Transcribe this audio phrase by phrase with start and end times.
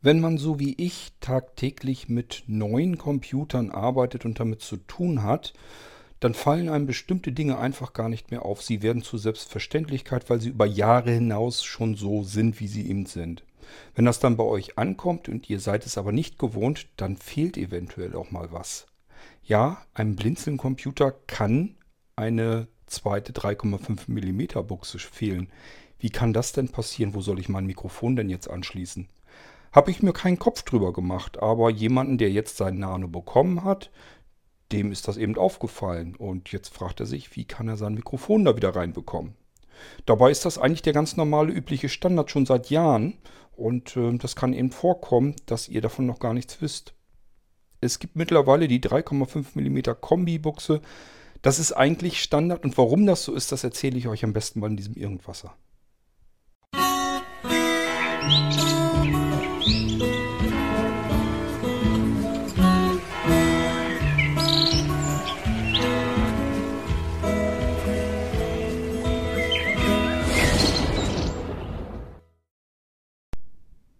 [0.00, 5.54] Wenn man so wie ich tagtäglich mit neuen Computern arbeitet und damit zu tun hat,
[6.20, 8.62] dann fallen einem bestimmte Dinge einfach gar nicht mehr auf.
[8.62, 13.06] Sie werden zur Selbstverständlichkeit, weil sie über Jahre hinaus schon so sind, wie sie eben
[13.06, 13.42] sind.
[13.96, 17.56] Wenn das dann bei euch ankommt und ihr seid es aber nicht gewohnt, dann fehlt
[17.56, 18.86] eventuell auch mal was.
[19.42, 21.74] Ja, einem Blinzeln-Computer kann
[22.14, 25.48] eine zweite 3,5 mm Buchse fehlen.
[25.98, 27.14] Wie kann das denn passieren?
[27.14, 29.08] Wo soll ich mein Mikrofon denn jetzt anschließen?
[29.78, 33.92] Habe ich mir keinen Kopf drüber gemacht, aber jemanden, der jetzt sein Nano bekommen hat,
[34.72, 36.16] dem ist das eben aufgefallen.
[36.16, 39.36] Und jetzt fragt er sich, wie kann er sein Mikrofon da wieder reinbekommen?
[40.04, 43.18] Dabei ist das eigentlich der ganz normale, übliche Standard schon seit Jahren.
[43.52, 46.94] Und äh, das kann eben vorkommen, dass ihr davon noch gar nichts wisst.
[47.80, 50.80] Es gibt mittlerweile die 3,5 mm Kombi-Buchse.
[51.40, 52.64] Das ist eigentlich Standard.
[52.64, 55.54] Und warum das so ist, das erzähle ich euch am besten mal in diesem Irgendwasser.
[58.26, 58.77] Musik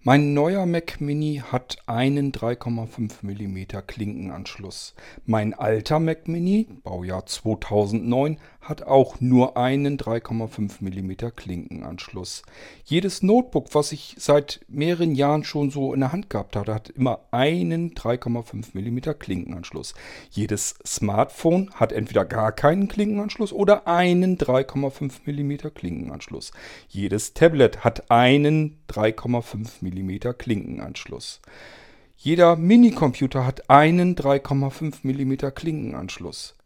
[0.09, 4.95] Mein neuer Mac Mini hat einen 3,5 mm Klinkenanschluss.
[5.27, 12.43] Mein alter Mac Mini, Baujahr 2009, hat auch nur einen 3,5 mm Klinkenanschluss.
[12.85, 16.89] Jedes Notebook, was ich seit mehreren Jahren schon so in der Hand gehabt hatte, hat
[16.89, 19.93] immer einen 3,5 mm Klinkenanschluss.
[20.31, 26.53] Jedes Smartphone hat entweder gar keinen Klinkenanschluss oder einen 3,5 mm Klinkenanschluss.
[26.89, 31.41] Jedes Tablet hat einen 3,5 mm Klinkenanschluss.
[32.17, 36.57] Jeder Minicomputer hat einen 3,5 mm Klinkenanschluss.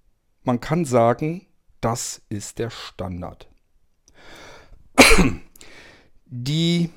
[0.45, 1.47] Man kann sagen,
[1.81, 3.49] das ist der Standard.
[6.27, 6.91] Die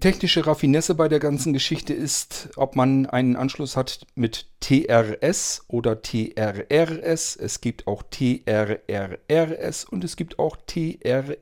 [0.00, 6.00] technische Raffinesse bei der ganzen Geschichte ist, ob man einen Anschluss hat mit TRS oder
[6.00, 7.36] TRRS.
[7.36, 11.38] Es gibt auch TRRRS und es gibt auch TRRRRS.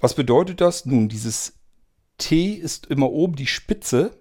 [0.00, 0.86] Was bedeutet das?
[0.86, 1.54] Nun, dieses
[2.18, 4.16] T ist immer oben die Spitze,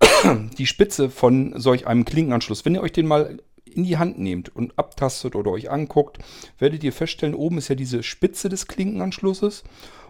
[0.58, 2.64] die Spitze von solch einem Klinkenanschluss.
[2.64, 6.18] Wenn ihr euch den mal in die Hand nehmt und abtastet oder euch anguckt,
[6.58, 9.64] werdet ihr feststellen, oben ist ja diese Spitze des Klinkenanschlusses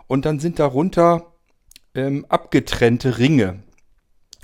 [0.06, 1.34] und dann sind darunter
[1.94, 3.62] ähm, abgetrennte Ringe.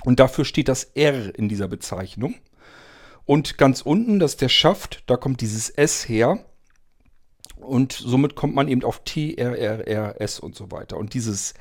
[0.05, 2.35] Und dafür steht das R in dieser Bezeichnung.
[3.25, 6.45] Und ganz unten, das ist der Schaft, da kommt dieses S her.
[7.67, 10.97] Und somit kommt man eben auf T, R, R, R, S und so weiter.
[10.97, 11.53] Und dieses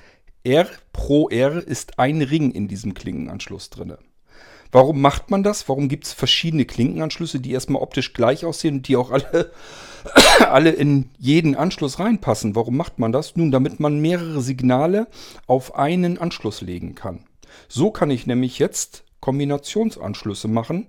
[0.44, 3.96] R pro R ist ein Ring in diesem Klinkenanschluss drin.
[4.72, 5.68] Warum macht man das?
[5.68, 9.52] Warum gibt es verschiedene Klinkenanschlüsse, die erstmal optisch gleich aussehen und die auch alle,
[10.38, 12.54] alle in jeden Anschluss reinpassen?
[12.54, 13.36] Warum macht man das?
[13.36, 15.08] Nun, damit man mehrere Signale
[15.46, 17.24] auf einen Anschluss legen kann.
[17.68, 20.88] So kann ich nämlich jetzt Kombinationsanschlüsse machen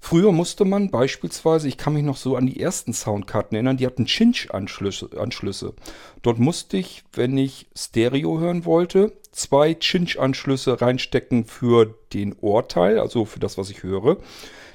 [0.00, 3.86] Früher musste man beispielsweise, ich kann mich noch so an die ersten Soundkarten erinnern, die
[3.86, 5.74] hatten Cinch-Anschlüsse.
[6.22, 13.24] Dort musste ich, wenn ich Stereo hören wollte, zwei Cinch-Anschlüsse reinstecken für den Ohrteil, also
[13.24, 14.18] für das, was ich höre.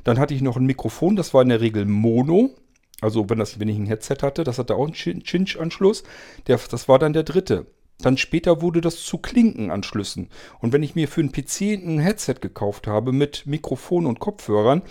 [0.03, 2.51] Dann hatte ich noch ein Mikrofon, das war in der Regel Mono.
[2.99, 6.03] Also wenn, das, wenn ich ein Headset hatte, das hatte auch einen Cinch-Anschluss.
[6.45, 7.65] Das war dann der dritte.
[8.01, 10.29] Dann später wurde das zu Klinkenanschlüssen.
[10.59, 14.81] Und wenn ich mir für einen PC ein Headset gekauft habe mit Mikrofon und Kopfhörern,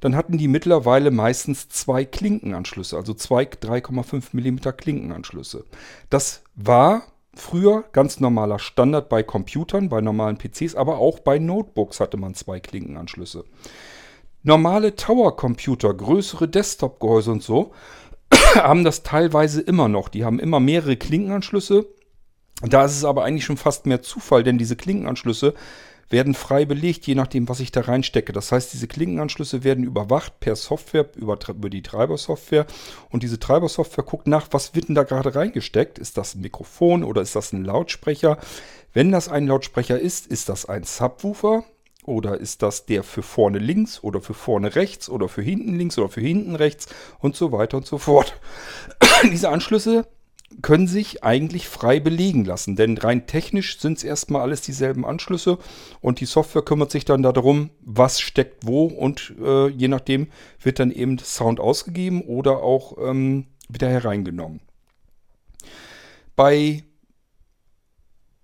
[0.00, 5.64] dann hatten die mittlerweile meistens zwei Klinkenanschlüsse, also zwei 3,5 mm Klinkenanschlüsse.
[6.10, 7.04] Das war
[7.34, 12.34] früher ganz normaler Standard bei Computern, bei normalen PCs, aber auch bei Notebooks hatte man
[12.34, 13.44] zwei Klinkenanschlüsse.
[14.42, 17.72] Normale Tower-Computer, größere Desktop-Gehäuse und so,
[18.56, 20.10] haben das teilweise immer noch.
[20.10, 21.86] Die haben immer mehrere Klinkenanschlüsse
[22.62, 25.54] da ist es aber eigentlich schon fast mehr Zufall, denn diese Klinkenanschlüsse
[26.10, 28.32] werden frei belegt, je nachdem, was ich da reinstecke.
[28.32, 32.66] Das heißt, diese Klinkenanschlüsse werden überwacht per Software, über, über die Treibersoftware.
[33.10, 35.98] Und diese Treibersoftware guckt nach, was wird denn da gerade reingesteckt?
[35.98, 38.38] Ist das ein Mikrofon oder ist das ein Lautsprecher?
[38.92, 41.64] Wenn das ein Lautsprecher ist, ist das ein Subwoofer?
[42.06, 45.96] Oder ist das der für vorne links oder für vorne rechts oder für hinten links
[45.96, 46.86] oder für hinten rechts
[47.18, 48.38] und so weiter und so fort.
[49.32, 50.06] Diese Anschlüsse
[50.62, 55.58] können sich eigentlich frei belegen lassen, denn rein technisch sind es erstmal alles dieselben Anschlüsse
[56.00, 60.28] und die Software kümmert sich dann darum, was steckt wo und äh, je nachdem
[60.60, 64.60] wird dann eben Sound ausgegeben oder auch ähm, wieder hereingenommen.
[66.36, 66.84] Bei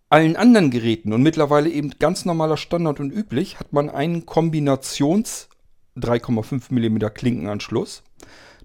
[0.09, 5.49] allen anderen Geräten und mittlerweile eben ganz normaler Standard und üblich hat man einen Kombinations
[5.97, 8.03] 3,5 mm Klinkenanschluss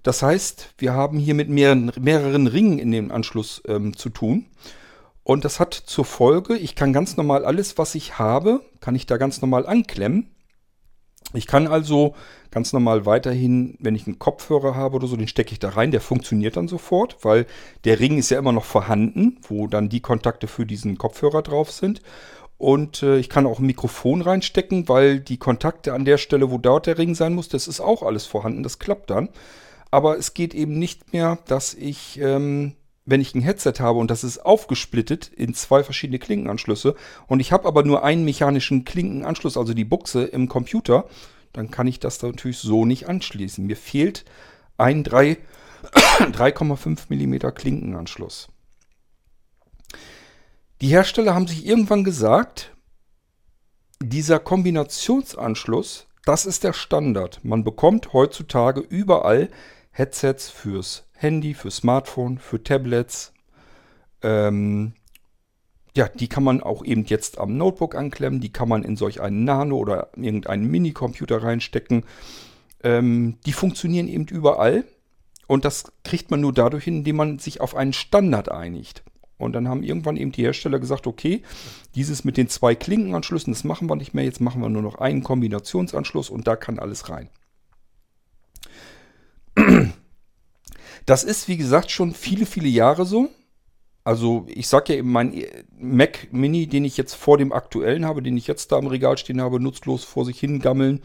[0.06, 4.46] das heißt, wir haben hier mit mehreren, mehreren Ringen in dem Anschluss ähm, zu tun.
[5.24, 9.06] Und das hat zur Folge, ich kann ganz normal alles, was ich habe, kann ich
[9.06, 10.30] da ganz normal anklemmen.
[11.34, 12.14] Ich kann also
[12.52, 15.90] ganz normal weiterhin, wenn ich einen Kopfhörer habe oder so, den stecke ich da rein,
[15.90, 17.46] der funktioniert dann sofort, weil
[17.84, 21.72] der Ring ist ja immer noch vorhanden, wo dann die Kontakte für diesen Kopfhörer drauf
[21.72, 22.00] sind.
[22.58, 26.58] Und äh, ich kann auch ein Mikrofon reinstecken, weil die Kontakte an der Stelle, wo
[26.58, 29.30] dort der Ring sein muss, das ist auch alles vorhanden, das klappt dann.
[29.90, 32.74] Aber es geht eben nicht mehr, dass ich, ähm,
[33.04, 36.96] wenn ich ein Headset habe und das ist aufgesplittet in zwei verschiedene Klinkenanschlüsse
[37.28, 41.06] und ich habe aber nur einen mechanischen Klinkenanschluss, also die Buchse im Computer,
[41.52, 43.64] dann kann ich das natürlich so nicht anschließen.
[43.64, 44.24] Mir fehlt
[44.76, 48.48] ein 3,5 mm Klinkenanschluss.
[50.82, 52.76] Die Hersteller haben sich irgendwann gesagt,
[54.00, 57.40] dieser Kombinationsanschluss, das ist der Standard.
[57.42, 59.48] Man bekommt heutzutage überall
[59.96, 63.32] Headsets fürs Handy, für Smartphone, für Tablets.
[64.22, 64.92] Ähm,
[65.96, 68.42] ja, die kann man auch eben jetzt am Notebook anklemmen.
[68.42, 72.04] Die kann man in solch einen Nano oder irgendeinen Minicomputer reinstecken.
[72.84, 74.84] Ähm, die funktionieren eben überall.
[75.46, 79.02] Und das kriegt man nur dadurch hin, indem man sich auf einen Standard einigt.
[79.38, 81.42] Und dann haben irgendwann eben die Hersteller gesagt, okay,
[81.94, 84.24] dieses mit den zwei Klinkenanschlüssen, das machen wir nicht mehr.
[84.24, 87.30] Jetzt machen wir nur noch einen Kombinationsanschluss und da kann alles rein.
[91.06, 93.30] Das ist, wie gesagt, schon viele, viele Jahre so.
[94.04, 95.42] Also ich sage ja eben, mein
[95.78, 99.16] Mac Mini, den ich jetzt vor dem aktuellen habe, den ich jetzt da im Regal
[99.18, 101.02] stehen habe, nutzlos vor sich hingammeln,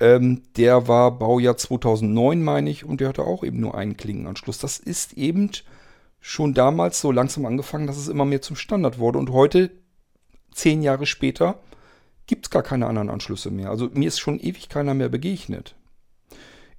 [0.00, 4.58] ähm, der war Baujahr 2009, meine ich, und der hatte auch eben nur einen Klinkenanschluss.
[4.58, 5.50] Das ist eben
[6.20, 9.18] schon damals so langsam angefangen, dass es immer mehr zum Standard wurde.
[9.18, 9.70] Und heute,
[10.52, 11.60] zehn Jahre später,
[12.26, 13.70] gibt es gar keine anderen Anschlüsse mehr.
[13.70, 15.74] Also mir ist schon ewig keiner mehr begegnet.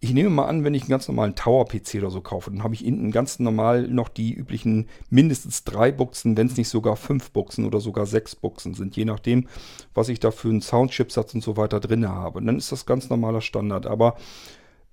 [0.04, 2.74] Ich nehme mal an, wenn ich einen ganz normalen Tower-PC oder so kaufe, dann habe
[2.74, 7.32] ich innen ganz normal noch die üblichen mindestens drei Buchsen, wenn es nicht sogar fünf
[7.32, 9.48] Buchsen oder sogar sechs Buchsen sind, je nachdem,
[9.94, 12.40] was ich da für einen Soundchipsatz und so weiter drin habe.
[12.40, 13.86] Und dann ist das ganz normaler Standard.
[13.86, 14.18] Aber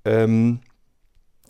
[0.04, 0.60] ähm,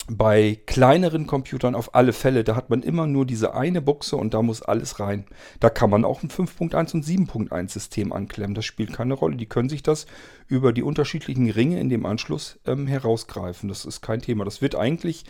[0.09, 4.33] bei kleineren Computern auf alle Fälle, da hat man immer nur diese eine Buchse und
[4.33, 5.25] da muss alles rein.
[5.59, 8.55] Da kann man auch ein 5.1 und 7.1 System anklemmen.
[8.55, 9.35] Das spielt keine Rolle.
[9.35, 10.07] Die können sich das
[10.47, 13.69] über die unterschiedlichen Ringe in dem Anschluss ähm, herausgreifen.
[13.69, 14.43] Das ist kein Thema.
[14.43, 15.25] Das wird eigentlich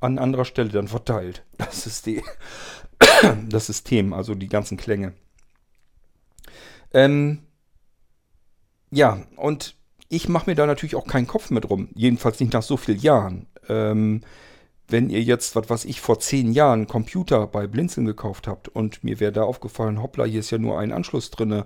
[0.00, 1.44] an anderer Stelle dann verteilt.
[1.58, 2.22] Das ist die,
[3.48, 5.14] das System, also die ganzen Klänge.
[6.92, 7.44] Ähm,
[8.90, 9.74] ja, und
[10.08, 11.88] ich mache mir da natürlich auch keinen Kopf mehr drum.
[11.94, 13.46] Jedenfalls nicht nach so vielen Jahren.
[13.68, 14.22] Ähm,
[14.88, 18.68] wenn ihr jetzt, was weiß ich, vor zehn Jahren einen Computer bei Blinzeln gekauft habt
[18.68, 21.64] und mir wäre da aufgefallen, hoppla, hier ist ja nur ein Anschluss drin,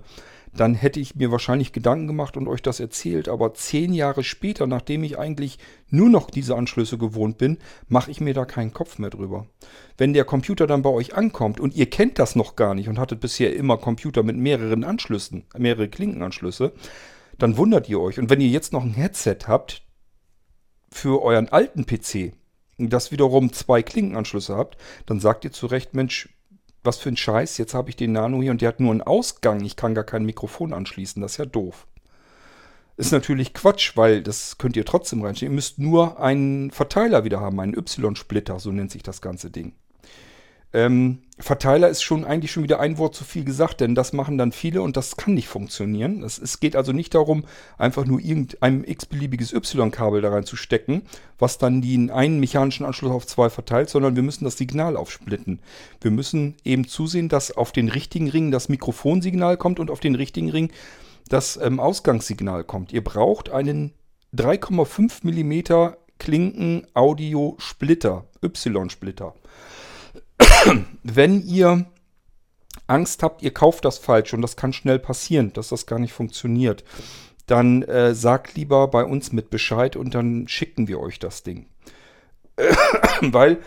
[0.53, 3.27] dann hätte ich mir wahrscheinlich Gedanken gemacht und euch das erzählt.
[3.27, 5.59] Aber zehn Jahre später, nachdem ich eigentlich
[5.89, 7.57] nur noch diese Anschlüsse gewohnt bin,
[7.87, 9.47] mache ich mir da keinen Kopf mehr drüber.
[9.97, 12.99] Wenn der Computer dann bei euch ankommt und ihr kennt das noch gar nicht und
[12.99, 16.71] hattet bisher immer Computer mit mehreren Anschlüssen, mehrere Klinkenanschlüsse,
[17.37, 18.19] dann wundert ihr euch.
[18.19, 19.83] Und wenn ihr jetzt noch ein Headset habt
[20.89, 22.33] für euren alten PC,
[22.77, 26.29] das wiederum zwei Klinkenanschlüsse habt, dann sagt ihr zu Recht, Mensch,
[26.83, 29.01] was für ein Scheiß, jetzt habe ich den Nano hier und der hat nur einen
[29.01, 31.87] Ausgang, ich kann gar kein Mikrofon anschließen, das ist ja doof.
[32.97, 35.51] Ist natürlich Quatsch, weil das könnt ihr trotzdem reinstellen.
[35.51, 39.75] Ihr müsst nur einen Verteiler wieder haben, einen Y-Splitter, so nennt sich das ganze Ding.
[40.73, 44.39] Ähm, Verteiler ist schon eigentlich schon wieder ein Wort zu viel gesagt, denn das machen
[44.39, 46.23] dann viele und das kann nicht funktionieren.
[46.23, 47.45] Es, es geht also nicht darum,
[47.77, 51.03] einfach nur irgendein x-beliebiges Y-Kabel da reinzustecken,
[51.37, 55.59] was dann den einen mechanischen Anschluss auf zwei verteilt, sondern wir müssen das Signal aufsplitten.
[56.01, 60.15] Wir müssen eben zusehen, dass auf den richtigen Ring das Mikrofonsignal kommt und auf den
[60.15, 60.71] richtigen Ring
[61.29, 62.93] das ähm, Ausgangssignal kommt.
[62.93, 63.93] Ihr braucht einen
[64.35, 69.35] 3,5 mm Klinken-Audio-Splitter, Y-Splitter.
[71.03, 71.85] wenn ihr
[72.87, 76.13] Angst habt, ihr kauft das falsch und das kann schnell passieren, dass das gar nicht
[76.13, 76.83] funktioniert,
[77.45, 81.67] dann äh, sagt lieber bei uns mit Bescheid und dann schicken wir euch das Ding.
[83.21, 83.59] Weil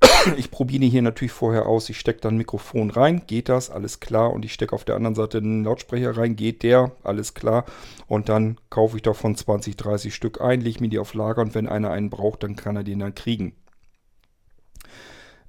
[0.36, 1.88] ich probiere hier natürlich vorher aus.
[1.88, 4.32] Ich stecke dann ein Mikrofon rein, geht das, alles klar.
[4.32, 7.64] Und ich stecke auf der anderen Seite einen Lautsprecher rein, geht der, alles klar.
[8.06, 11.54] Und dann kaufe ich davon 20, 30 Stück ein, lege mir die auf Lager und
[11.54, 13.54] wenn einer einen braucht, dann kann er den dann kriegen.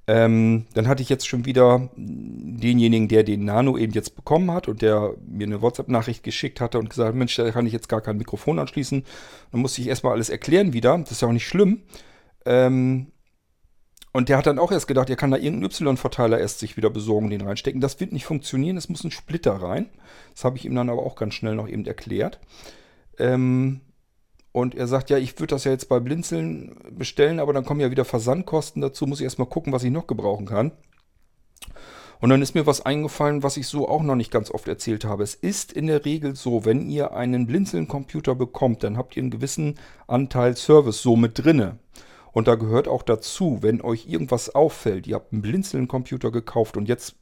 [0.08, 4.66] Ähm, dann hatte ich jetzt schon wieder denjenigen, der den Nano eben jetzt bekommen hat
[4.66, 8.00] und der mir eine WhatsApp-Nachricht geschickt hatte und gesagt, Mensch, da kann ich jetzt gar
[8.00, 9.04] kein Mikrofon anschließen.
[9.52, 10.96] Dann musste ich erstmal alles erklären wieder.
[10.96, 11.82] Das ist ja auch nicht schlimm.
[12.46, 13.12] Ähm,
[14.14, 16.88] und der hat dann auch erst gedacht, er kann da irgendeinen Y-Verteiler erst sich wieder
[16.88, 17.82] besorgen, den reinstecken.
[17.82, 19.90] Das wird nicht funktionieren, es muss ein Splitter rein.
[20.34, 22.40] Das habe ich ihm dann aber auch ganz schnell noch eben erklärt.
[23.18, 23.82] Ähm,
[24.58, 27.80] und er sagt, ja, ich würde das ja jetzt bei Blinzeln bestellen, aber dann kommen
[27.80, 30.72] ja wieder Versandkosten dazu, muss ich erstmal gucken, was ich noch gebrauchen kann.
[32.20, 35.04] Und dann ist mir was eingefallen, was ich so auch noch nicht ganz oft erzählt
[35.04, 35.22] habe.
[35.22, 39.30] Es ist in der Regel so, wenn ihr einen Blinzeln-Computer bekommt, dann habt ihr einen
[39.30, 39.76] gewissen
[40.08, 41.78] Anteil Service so mit drinne.
[42.32, 46.88] Und da gehört auch dazu, wenn euch irgendwas auffällt, ihr habt einen Blinzeln-Computer gekauft und
[46.88, 47.14] jetzt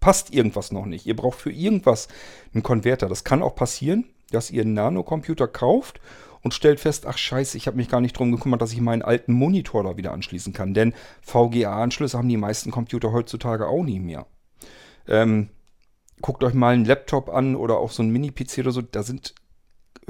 [0.00, 1.06] passt irgendwas noch nicht.
[1.06, 2.08] Ihr braucht für irgendwas
[2.52, 3.08] einen Konverter.
[3.08, 6.00] Das kann auch passieren, dass ihr einen Nano-Computer kauft
[6.48, 9.02] und stellt fest, ach scheiße, ich habe mich gar nicht darum gekümmert, dass ich meinen
[9.02, 10.72] alten Monitor da wieder anschließen kann.
[10.72, 14.24] Denn VGA-Anschlüsse haben die meisten Computer heutzutage auch nicht mehr.
[15.06, 15.50] Ähm,
[16.22, 19.34] guckt euch mal einen Laptop an oder auch so einen Mini-PC oder so, da sind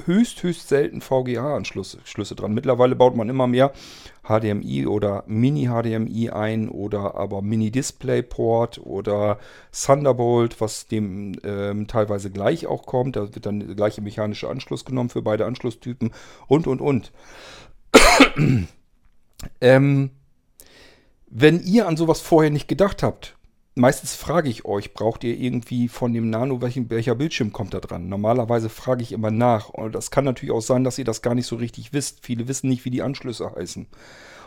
[0.05, 2.53] höchst, höchst selten VGA-Anschlüsse dran.
[2.53, 3.73] Mittlerweile baut man immer mehr
[4.23, 9.39] HDMI oder Mini-HDMI ein oder aber Mini-Display-Port oder
[9.71, 13.15] Thunderbolt, was dem ähm, teilweise gleich auch kommt.
[13.15, 16.11] Da wird dann der gleiche mechanische Anschluss genommen für beide Anschlusstypen
[16.47, 17.11] und, und, und.
[19.61, 20.11] ähm,
[21.27, 23.35] wenn ihr an sowas vorher nicht gedacht habt,
[23.79, 27.79] meistens frage ich euch, braucht ihr irgendwie von dem Nano, welchen, welcher Bildschirm kommt da
[27.79, 28.09] dran?
[28.09, 29.69] Normalerweise frage ich immer nach.
[29.69, 32.25] Und das kann natürlich auch sein, dass ihr das gar nicht so richtig wisst.
[32.25, 33.87] Viele wissen nicht, wie die Anschlüsse heißen.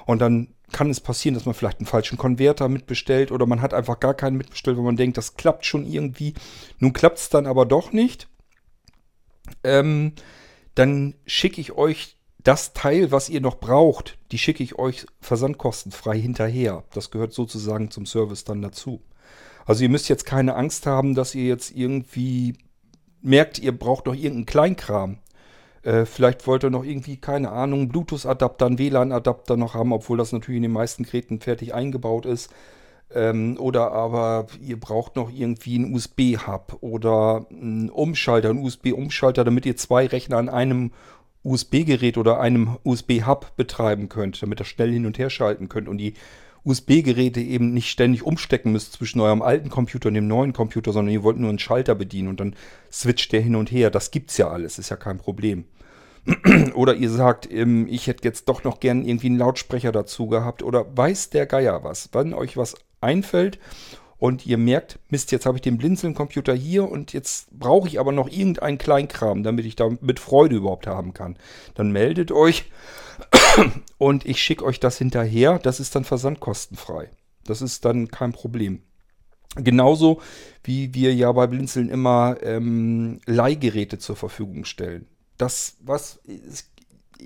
[0.06, 3.74] Und dann kann es passieren, dass man vielleicht einen falschen Konverter mitbestellt oder man hat
[3.74, 6.34] einfach gar keinen mitbestellt, weil man denkt, das klappt schon irgendwie.
[6.78, 8.28] Nun klappt es dann aber doch nicht.
[9.64, 10.12] Ähm,
[10.74, 16.18] dann schicke ich euch das Teil, was ihr noch braucht, die schicke ich euch versandkostenfrei
[16.18, 16.84] hinterher.
[16.92, 19.00] Das gehört sozusagen zum Service dann dazu.
[19.66, 22.54] Also ihr müsst jetzt keine Angst haben, dass ihr jetzt irgendwie
[23.20, 25.18] merkt, ihr braucht noch irgendeinen Kleinkram.
[25.82, 30.32] Äh, vielleicht wollt ihr noch irgendwie, keine Ahnung, Bluetooth-Adapter, einen WLAN-Adapter noch haben, obwohl das
[30.32, 32.52] natürlich in den meisten Geräten fertig eingebaut ist.
[33.14, 39.66] Ähm, oder aber ihr braucht noch irgendwie einen USB-Hub oder einen Umschalter, einen USB-Umschalter, damit
[39.66, 40.92] ihr zwei Rechner an einem
[41.44, 45.98] USB-Gerät oder einem USB-Hub betreiben könnt, damit ihr schnell hin und her schalten könnt und
[45.98, 46.14] die
[46.64, 51.12] USB-Geräte eben nicht ständig umstecken müsst zwischen eurem alten Computer und dem neuen Computer, sondern
[51.12, 52.54] ihr wollt nur einen Schalter bedienen und dann
[52.90, 53.90] switcht der hin und her.
[53.90, 55.64] Das gibt's ja alles, ist ja kein Problem.
[56.74, 60.62] oder ihr sagt, ähm, ich hätte jetzt doch noch gern irgendwie einen Lautsprecher dazu gehabt
[60.62, 62.10] oder weiß der Geier was.
[62.12, 63.58] Wenn euch was einfällt
[64.22, 68.12] und ihr merkt, Mist, jetzt habe ich den Blinzeln-Computer hier und jetzt brauche ich aber
[68.12, 71.36] noch irgendeinen Kleinkram, damit ich da mit Freude überhaupt haben kann,
[71.74, 72.70] dann meldet euch
[73.98, 75.58] und ich schicke euch das hinterher.
[75.58, 77.10] Das ist dann versandkostenfrei.
[77.42, 78.82] Das ist dann kein Problem.
[79.56, 80.20] Genauso
[80.62, 85.08] wie wir ja bei Blinzeln immer ähm, Leihgeräte zur Verfügung stellen.
[85.36, 86.20] Das, was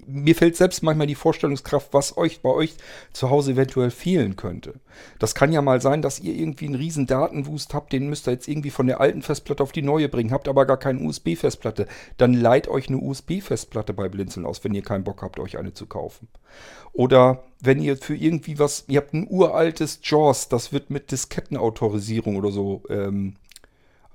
[0.06, 2.74] mir fällt selbst manchmal die Vorstellungskraft, was euch bei euch
[3.12, 4.74] zu Hause eventuell fehlen könnte.
[5.18, 8.32] Das kann ja mal sein, dass ihr irgendwie einen riesen Datenwust habt, den müsst ihr
[8.32, 11.86] jetzt irgendwie von der alten Festplatte auf die neue bringen, habt aber gar keine USB-Festplatte.
[12.16, 15.72] Dann leiht euch eine USB-Festplatte bei Blinzeln aus, wenn ihr keinen Bock habt, euch eine
[15.72, 16.28] zu kaufen.
[16.92, 22.36] Oder wenn ihr für irgendwie was, ihr habt ein uraltes JAWS, das wird mit Diskettenautorisierung
[22.36, 23.34] oder so ähm,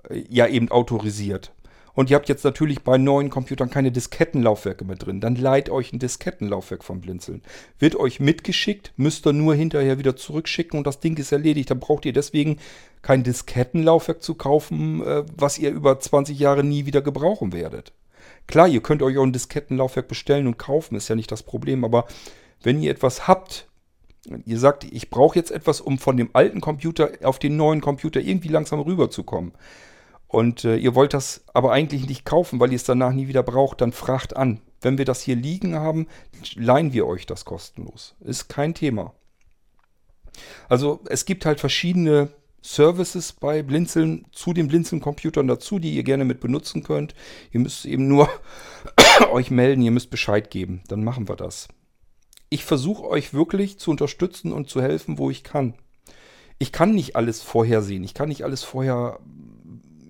[0.09, 1.51] ja eben autorisiert
[1.93, 5.19] und ihr habt jetzt natürlich bei neuen Computern keine Diskettenlaufwerke mehr drin.
[5.19, 7.41] Dann leiht euch ein Diskettenlaufwerk vom Blinzeln.
[7.79, 11.69] Wird euch mitgeschickt, müsst ihr nur hinterher wieder zurückschicken und das Ding ist erledigt.
[11.69, 12.57] Dann braucht ihr deswegen
[13.01, 17.93] kein Diskettenlaufwerk zu kaufen, äh, was ihr über 20 Jahre nie wieder gebrauchen werdet.
[18.47, 21.83] Klar, ihr könnt euch auch ein Diskettenlaufwerk bestellen und kaufen, ist ja nicht das Problem.
[21.83, 22.05] Aber
[22.63, 23.67] wenn ihr etwas habt,
[24.45, 28.19] ihr sagt, ich brauche jetzt etwas, um von dem alten Computer auf den neuen Computer
[28.19, 29.53] irgendwie langsam rüberzukommen
[30.31, 33.43] und äh, ihr wollt das aber eigentlich nicht kaufen, weil ihr es danach nie wieder
[33.43, 34.61] braucht, dann fragt an.
[34.79, 36.07] Wenn wir das hier liegen haben,
[36.55, 38.15] leihen wir euch das kostenlos.
[38.21, 39.13] Ist kein Thema.
[40.69, 42.29] Also es gibt halt verschiedene
[42.61, 47.13] Services bei Blinzeln zu den Blinzeln-Computern dazu, die ihr gerne mit benutzen könnt.
[47.51, 48.29] Ihr müsst eben nur
[49.31, 50.81] euch melden, ihr müsst Bescheid geben.
[50.87, 51.67] Dann machen wir das.
[52.49, 55.73] Ich versuche euch wirklich zu unterstützen und zu helfen, wo ich kann.
[56.57, 58.05] Ich kann nicht alles vorhersehen.
[58.05, 59.19] Ich kann nicht alles vorher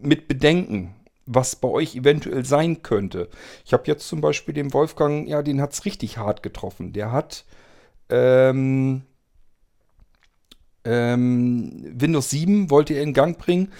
[0.02, 3.30] mit bedenken, was bei euch eventuell sein könnte.
[3.66, 6.94] Ich habe jetzt zum Beispiel den Wolfgang, ja, den hat es richtig hart getroffen.
[6.94, 7.46] Der hat
[8.10, 9.04] ähm,
[10.84, 13.72] ähm, Windows 7 wollte er in Gang bringen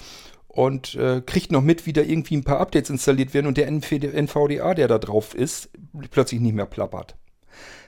[0.48, 3.68] und äh, kriegt noch mit, wie da irgendwie ein paar Updates installiert werden und der
[3.68, 5.70] NVDA, der da drauf ist,
[6.12, 7.16] plötzlich nicht mehr plappert.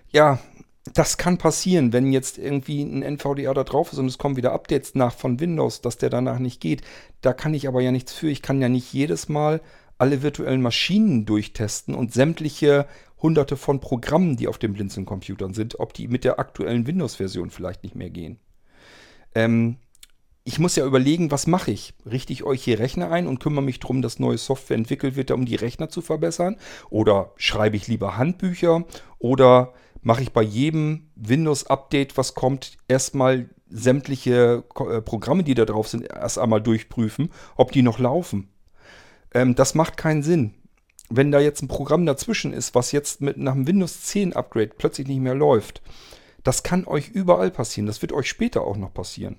[0.10, 0.40] Ja,
[0.92, 4.52] das kann passieren, wenn jetzt irgendwie ein NVDA da drauf ist und es kommen wieder
[4.52, 6.82] Updates nach von Windows, dass der danach nicht geht.
[7.22, 8.30] Da kann ich aber ja nichts für.
[8.30, 9.62] Ich kann ja nicht jedes Mal
[9.98, 12.88] alle virtuellen Maschinen durchtesten und sämtliche
[13.22, 17.84] hunderte von Programmen, die auf den Blinzeln-Computern sind, ob die mit der aktuellen Windows-Version vielleicht
[17.84, 18.38] nicht mehr gehen.
[19.34, 19.78] Ähm,
[20.44, 21.94] ich muss ja überlegen, was mache ich?
[22.06, 25.32] Richte ich euch hier Rechner ein und kümmere mich darum, dass neue Software entwickelt wird,
[25.32, 26.58] um die Rechner zu verbessern?
[26.90, 28.84] Oder schreibe ich lieber Handbücher?
[29.20, 29.74] Oder
[30.04, 36.04] mache ich bei jedem Windows-Update, was kommt, erstmal sämtliche äh, Programme, die da drauf sind,
[36.04, 38.50] erst einmal durchprüfen, ob die noch laufen.
[39.34, 40.54] Ähm, das macht keinen Sinn.
[41.10, 44.72] Wenn da jetzt ein Programm dazwischen ist, was jetzt mit nach dem Windows 10 Upgrade
[44.78, 45.82] plötzlich nicht mehr läuft,
[46.44, 47.88] das kann euch überall passieren.
[47.88, 49.38] Das wird euch später auch noch passieren.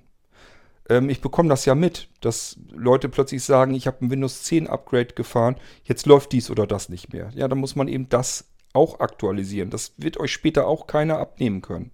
[0.88, 4.66] Ähm, ich bekomme das ja mit, dass Leute plötzlich sagen, ich habe ein Windows 10
[4.66, 7.30] Upgrade gefahren, jetzt läuft dies oder das nicht mehr.
[7.34, 9.70] Ja, dann muss man eben das auch aktualisieren.
[9.70, 11.90] Das wird euch später auch keiner abnehmen können.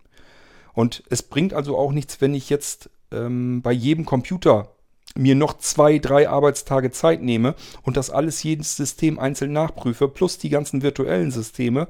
[0.73, 4.73] Und es bringt also auch nichts, wenn ich jetzt ähm, bei jedem Computer
[5.17, 10.39] mir noch zwei, drei Arbeitstage Zeit nehme und das alles jedes System einzeln nachprüfe, plus
[10.39, 11.89] die ganzen virtuellen Systeme,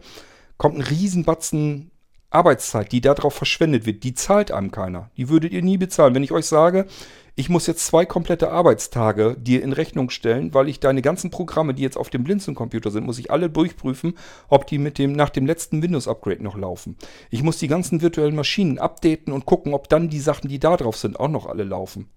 [0.57, 1.91] kommt ein Riesenbatzen
[2.31, 4.05] Arbeitszeit, die darauf verschwendet wird.
[4.05, 5.11] Die zahlt einem keiner.
[5.17, 6.15] Die würdet ihr nie bezahlen.
[6.15, 6.87] Wenn ich euch sage,
[7.35, 11.75] ich muss jetzt zwei komplette Arbeitstage dir in Rechnung stellen, weil ich deine ganzen Programme,
[11.75, 14.15] die jetzt auf dem Blinzeln-Computer sind, muss ich alle durchprüfen,
[14.49, 16.97] ob die mit dem, nach dem letzten Windows-Upgrade noch laufen.
[17.31, 20.77] Ich muss die ganzen virtuellen Maschinen updaten und gucken, ob dann die Sachen, die da
[20.77, 22.09] drauf sind, auch noch alle laufen.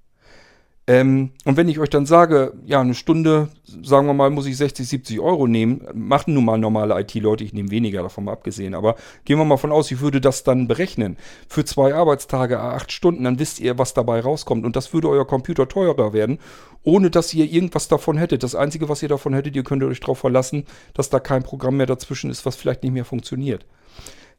[0.86, 3.48] Ähm, und wenn ich euch dann sage, ja, eine Stunde,
[3.84, 7.54] sagen wir mal, muss ich 60, 70 Euro nehmen, machen nun mal normale IT-Leute, ich
[7.54, 10.68] nehme weniger davon mal abgesehen, aber gehen wir mal von aus, ich würde das dann
[10.68, 11.16] berechnen.
[11.48, 14.66] Für zwei Arbeitstage, acht Stunden, dann wisst ihr, was dabei rauskommt.
[14.66, 16.40] Und das würde euer Computer teurer werden,
[16.84, 18.44] ohne dass ihr irgendwas davon hättet.
[18.44, 21.78] Das Einzige, was ihr davon hättet, ihr könntet euch darauf verlassen, dass da kein Programm
[21.78, 23.66] mehr dazwischen ist, was vielleicht nicht mehr funktioniert.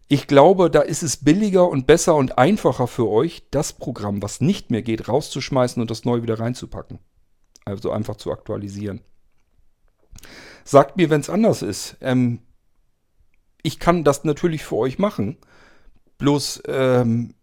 [0.08, 4.40] Ich glaube, da ist es billiger und besser und einfacher für euch, das Programm, was
[4.40, 6.98] nicht mehr geht, rauszuschmeißen und das neu wieder reinzupacken.
[7.64, 9.00] Also einfach zu aktualisieren.
[10.64, 11.96] Sagt mir, wenn es anders ist.
[12.00, 12.40] Ähm,
[13.62, 15.38] ich kann das natürlich für euch machen.
[16.18, 17.34] Bloß ähm,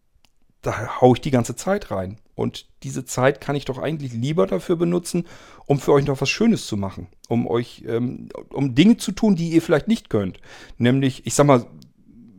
[0.61, 2.19] da haue ich die ganze Zeit rein.
[2.35, 5.27] Und diese Zeit kann ich doch eigentlich lieber dafür benutzen,
[5.65, 7.07] um für euch noch was Schönes zu machen.
[7.27, 10.39] Um euch, ähm, um Dinge zu tun, die ihr vielleicht nicht könnt.
[10.77, 11.65] Nämlich, ich sag mal,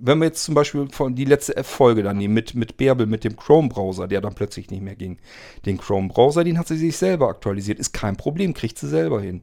[0.04, 3.22] wenn wir jetzt zum Beispiel von die letzte F-Folge dann nehmen mit, mit Bärbel, mit
[3.22, 5.18] dem Chrome-Browser, der dann plötzlich nicht mehr ging.
[5.64, 7.78] Den Chrome-Browser, den hat sie sich selber aktualisiert.
[7.78, 9.42] Ist kein Problem, kriegt sie selber hin.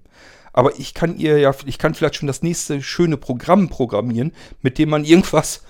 [0.52, 4.78] Aber ich kann ihr ja, ich kann vielleicht schon das nächste schöne Programm programmieren, mit
[4.78, 5.64] dem man irgendwas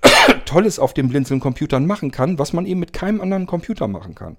[0.46, 4.38] Tolles auf den Blinzeln-Computern machen kann, was man eben mit keinem anderen Computer machen kann.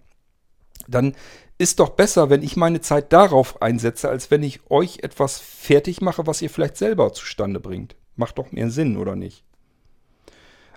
[0.87, 1.13] Dann
[1.59, 6.01] ist doch besser, wenn ich meine Zeit darauf einsetze, als wenn ich euch etwas fertig
[6.01, 7.95] mache, was ihr vielleicht selber zustande bringt.
[8.15, 9.43] Macht doch mehr Sinn, oder nicht?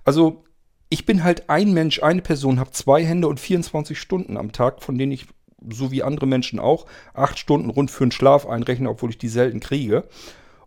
[0.05, 0.45] Also
[0.89, 4.83] ich bin halt ein Mensch, eine Person, habe zwei Hände und 24 Stunden am Tag,
[4.83, 5.27] von denen ich,
[5.69, 9.29] so wie andere Menschen auch, acht Stunden rund für den Schlaf einrechne, obwohl ich die
[9.29, 10.07] selten kriege.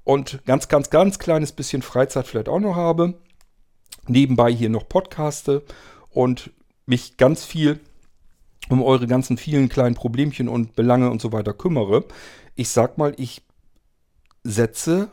[0.03, 3.15] Und ganz, ganz, ganz kleines bisschen Freizeit vielleicht auch noch habe.
[4.07, 5.63] Nebenbei hier noch Podcaste
[6.09, 6.51] und
[6.85, 7.79] mich ganz viel
[8.69, 12.05] um eure ganzen vielen kleinen Problemchen und Belange und so weiter kümmere.
[12.55, 13.43] Ich sag mal, ich
[14.43, 15.11] setze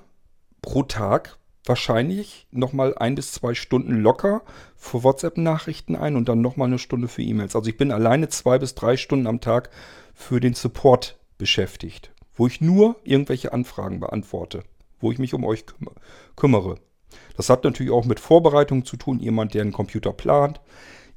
[0.62, 4.42] pro Tag wahrscheinlich nochmal ein bis zwei Stunden locker
[4.76, 7.56] für WhatsApp-Nachrichten ein und dann nochmal eine Stunde für E-Mails.
[7.56, 9.70] Also ich bin alleine zwei bis drei Stunden am Tag
[10.12, 14.62] für den Support beschäftigt, wo ich nur irgendwelche Anfragen beantworte,
[15.00, 15.64] wo ich mich um euch
[16.36, 16.76] kümmere.
[17.36, 20.60] Das hat natürlich auch mit Vorbereitung zu tun, jemand, der einen Computer plant.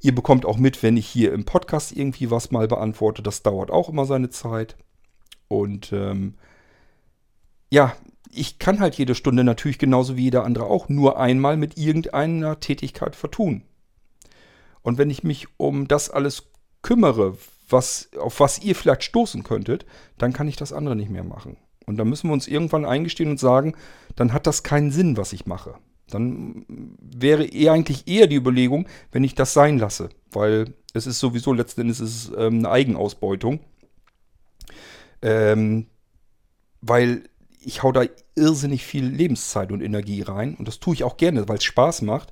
[0.01, 3.21] Ihr bekommt auch mit, wenn ich hier im Podcast irgendwie was mal beantworte.
[3.21, 4.77] Das dauert auch immer seine Zeit.
[5.47, 6.35] Und ähm,
[7.69, 7.95] ja,
[8.31, 12.59] ich kann halt jede Stunde natürlich genauso wie jeder andere auch nur einmal mit irgendeiner
[12.59, 13.63] Tätigkeit vertun.
[14.81, 17.37] Und wenn ich mich um das alles kümmere,
[17.69, 19.85] was, auf was ihr vielleicht stoßen könntet,
[20.17, 21.57] dann kann ich das andere nicht mehr machen.
[21.85, 23.73] Und dann müssen wir uns irgendwann eingestehen und sagen,
[24.15, 25.75] dann hat das keinen Sinn, was ich mache.
[26.09, 26.65] Dann
[26.99, 30.09] wäre eher eigentlich eher die Überlegung, wenn ich das sein lasse.
[30.31, 33.59] Weil es ist sowieso letzten Endes ist, ähm, eine Eigenausbeutung.
[35.21, 35.87] Ähm,
[36.81, 37.23] weil
[37.67, 38.03] ich hau da
[38.35, 40.55] irrsinnig viel Lebenszeit und Energie rein.
[40.55, 42.31] Und das tue ich auch gerne, weil es Spaß macht.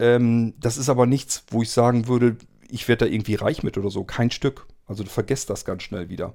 [0.00, 2.36] Ähm, das ist aber nichts, wo ich sagen würde,
[2.68, 4.02] ich werde da irgendwie reich mit oder so.
[4.02, 4.66] Kein Stück.
[4.86, 6.34] Also du vergesst das ganz schnell wieder.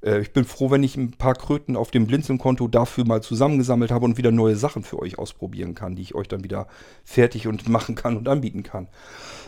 [0.00, 3.90] Äh, ich bin froh, wenn ich ein paar Kröten auf dem Blinzeln-Konto dafür mal zusammengesammelt
[3.90, 6.66] habe und wieder neue Sachen für euch ausprobieren kann, die ich euch dann wieder
[7.04, 8.88] fertig und machen kann und anbieten kann.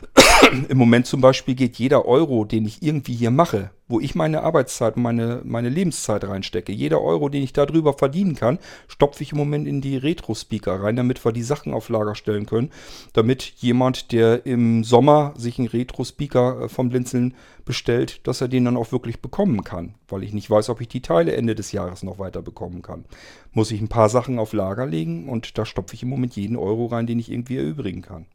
[0.68, 4.42] Im Moment zum Beispiel geht jeder Euro, den ich irgendwie hier mache, wo ich meine
[4.42, 9.32] Arbeitszeit und meine, meine Lebenszeit reinstecke, jeder Euro, den ich darüber verdienen kann, stopfe ich
[9.32, 12.72] im Moment in die Retro-Speaker rein, damit wir die Sachen auf Lager stellen können,
[13.12, 18.64] damit jemand, der im Sommer sich einen Retro-Speaker äh, vom Blinzeln bestellt, dass er den
[18.64, 21.72] dann auch wirklich bekommen kann, weil ich nicht weiß, ob ich die Teile Ende des
[21.72, 23.04] Jahres noch weiter bekommen kann.
[23.52, 26.56] Muss ich ein paar Sachen auf Lager legen und da stopfe ich im Moment jeden
[26.56, 28.26] Euro rein, den ich irgendwie erübrigen kann.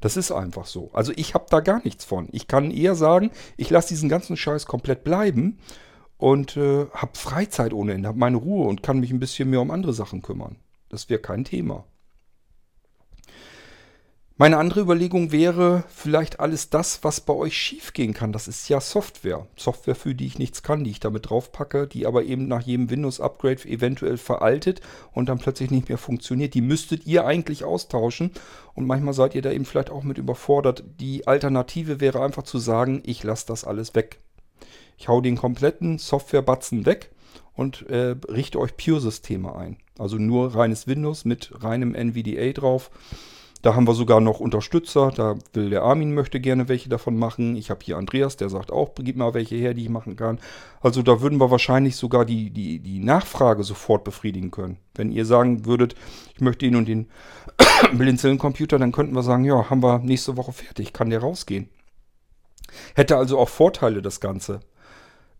[0.00, 0.90] Das ist einfach so.
[0.92, 2.28] Also ich habe da gar nichts von.
[2.32, 5.58] Ich kann eher sagen, ich lasse diesen ganzen Scheiß komplett bleiben
[6.18, 9.60] und äh, habe Freizeit ohne Ende, habe meine Ruhe und kann mich ein bisschen mehr
[9.60, 10.56] um andere Sachen kümmern.
[10.88, 11.84] Das wäre kein Thema.
[14.38, 18.34] Meine andere Überlegung wäre vielleicht alles das, was bei euch schiefgehen kann.
[18.34, 19.46] Das ist ja Software.
[19.56, 22.90] Software, für die ich nichts kann, die ich damit draufpacke, die aber eben nach jedem
[22.90, 24.82] Windows-Upgrade eventuell veraltet
[25.14, 26.52] und dann plötzlich nicht mehr funktioniert.
[26.52, 28.30] Die müsstet ihr eigentlich austauschen
[28.74, 30.84] und manchmal seid ihr da eben vielleicht auch mit überfordert.
[31.00, 34.18] Die Alternative wäre einfach zu sagen, ich lasse das alles weg.
[34.98, 37.10] Ich hau den kompletten Software-Batzen weg
[37.54, 39.78] und äh, richte euch Pure-Systeme ein.
[39.98, 42.90] Also nur reines Windows mit reinem NVDA drauf
[43.62, 45.10] da haben wir sogar noch Unterstützer.
[45.14, 47.56] Da will der Armin möchte gerne welche davon machen.
[47.56, 50.38] Ich habe hier Andreas, der sagt auch, gib mal welche her, die ich machen kann.
[50.80, 54.78] Also da würden wir wahrscheinlich sogar die, die, die Nachfrage sofort befriedigen können.
[54.94, 55.94] Wenn ihr sagen würdet,
[56.34, 57.08] ich möchte ihn und den
[57.92, 61.68] Blinzeln-Computer, dann könnten wir sagen, ja, haben wir nächste Woche fertig, kann der rausgehen.
[62.94, 64.60] Hätte also auch Vorteile, das Ganze.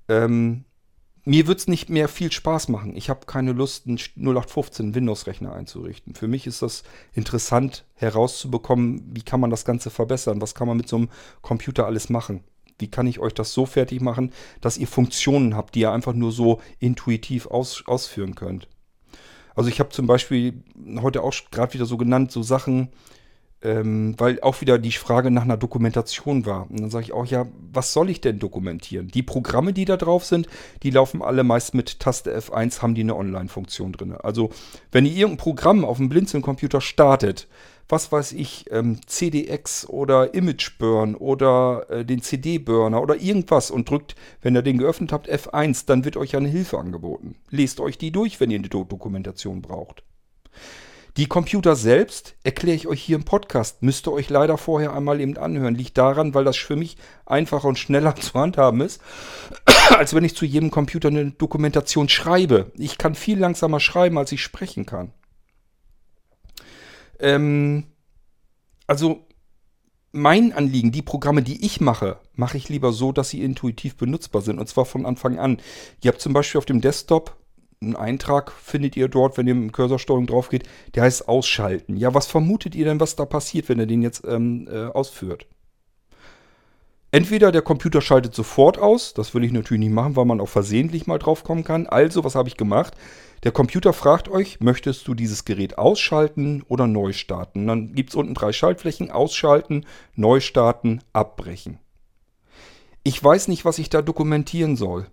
[0.09, 0.66] Ähm,
[1.27, 2.97] mir wird es nicht mehr viel Spaß machen.
[2.97, 6.15] Ich habe keine Lust, einen 0815 Windows-Rechner einzurichten.
[6.15, 6.85] Für mich ist das
[7.15, 11.09] interessant herauszubekommen, wie kann man das Ganze verbessern, was kann man mit so einem
[11.43, 12.45] Computer alles machen.
[12.79, 16.13] Wie kann ich euch das so fertig machen, dass ihr Funktionen habt, die ihr einfach
[16.13, 18.69] nur so intuitiv aus, ausführen könnt.
[19.57, 20.63] Also ich habe zum Beispiel
[21.03, 22.91] heute auch gerade wieder so genannt, so Sachen,
[23.67, 26.71] ähm, weil auch wieder die Frage nach einer Dokumentation war.
[26.71, 29.09] Und dann sage ich auch, ja, was soll ich denn dokumentieren?
[29.09, 30.47] Die Programme, die da drauf sind,
[30.85, 34.13] die laufen alle meist mit Taste F1, haben die eine Online-Funktion drin.
[34.13, 34.51] Also,
[34.93, 37.49] wenn ihr irgendein Programm auf dem Blinzeln-Computer startet,
[37.89, 44.15] was weiß ich, ähm, CDX oder Image-Burn oder äh, den CD-Burner oder irgendwas und drückt,
[44.43, 47.35] wenn ihr den geöffnet habt, F1, dann wird euch eine Hilfe angeboten.
[47.51, 50.05] Lest euch die durch, wenn ihr eine Do Dokumentation braucht.
[51.17, 53.83] Die Computer selbst erkläre ich euch hier im Podcast.
[53.83, 55.75] Müsst ihr euch leider vorher einmal eben anhören.
[55.75, 59.01] Liegt daran, weil das für mich einfacher und schneller zu handhaben ist,
[59.97, 62.71] als wenn ich zu jedem Computer eine Dokumentation schreibe.
[62.77, 65.13] Ich kann viel langsamer schreiben, als ich sprechen kann.
[67.19, 67.85] Ähm,
[68.87, 69.27] also
[70.13, 74.43] mein Anliegen, die Programme, die ich mache, mache ich lieber so, dass sie intuitiv benutzbar
[74.43, 74.59] sind.
[74.59, 75.63] Und zwar von Anfang an.
[76.03, 77.37] Ihr habt zum Beispiel auf dem Desktop
[77.81, 81.97] einen Eintrag findet ihr dort, wenn ihr mit Cursorsteuerung drauf geht, der heißt Ausschalten.
[81.97, 85.47] Ja, was vermutet ihr denn, was da passiert, wenn ihr den jetzt ähm, äh, ausführt?
[87.13, 90.49] Entweder der Computer schaltet sofort aus, das will ich natürlich nicht machen, weil man auch
[90.49, 91.87] versehentlich mal drauf kommen kann.
[91.87, 92.95] Also, was habe ich gemacht?
[93.43, 97.67] Der Computer fragt euch, möchtest du dieses Gerät ausschalten oder neu starten?
[97.67, 101.79] Dann gibt es unten drei Schaltflächen, ausschalten, neu starten, abbrechen.
[103.03, 105.07] Ich weiß nicht, was ich da dokumentieren soll.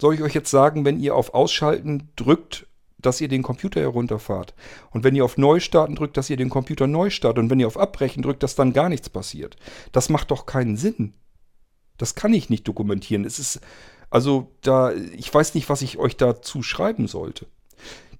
[0.00, 2.66] Soll ich euch jetzt sagen, wenn ihr auf Ausschalten drückt,
[2.98, 4.54] dass ihr den Computer herunterfahrt?
[4.90, 7.42] Und wenn ihr auf Neustarten drückt, dass ihr den Computer neu startet?
[7.42, 9.56] Und wenn ihr auf Abbrechen drückt, dass dann gar nichts passiert?
[9.92, 11.14] Das macht doch keinen Sinn.
[11.96, 13.24] Das kann ich nicht dokumentieren.
[13.24, 13.60] Es ist,
[14.10, 17.46] also da, ich weiß nicht, was ich euch dazu schreiben sollte.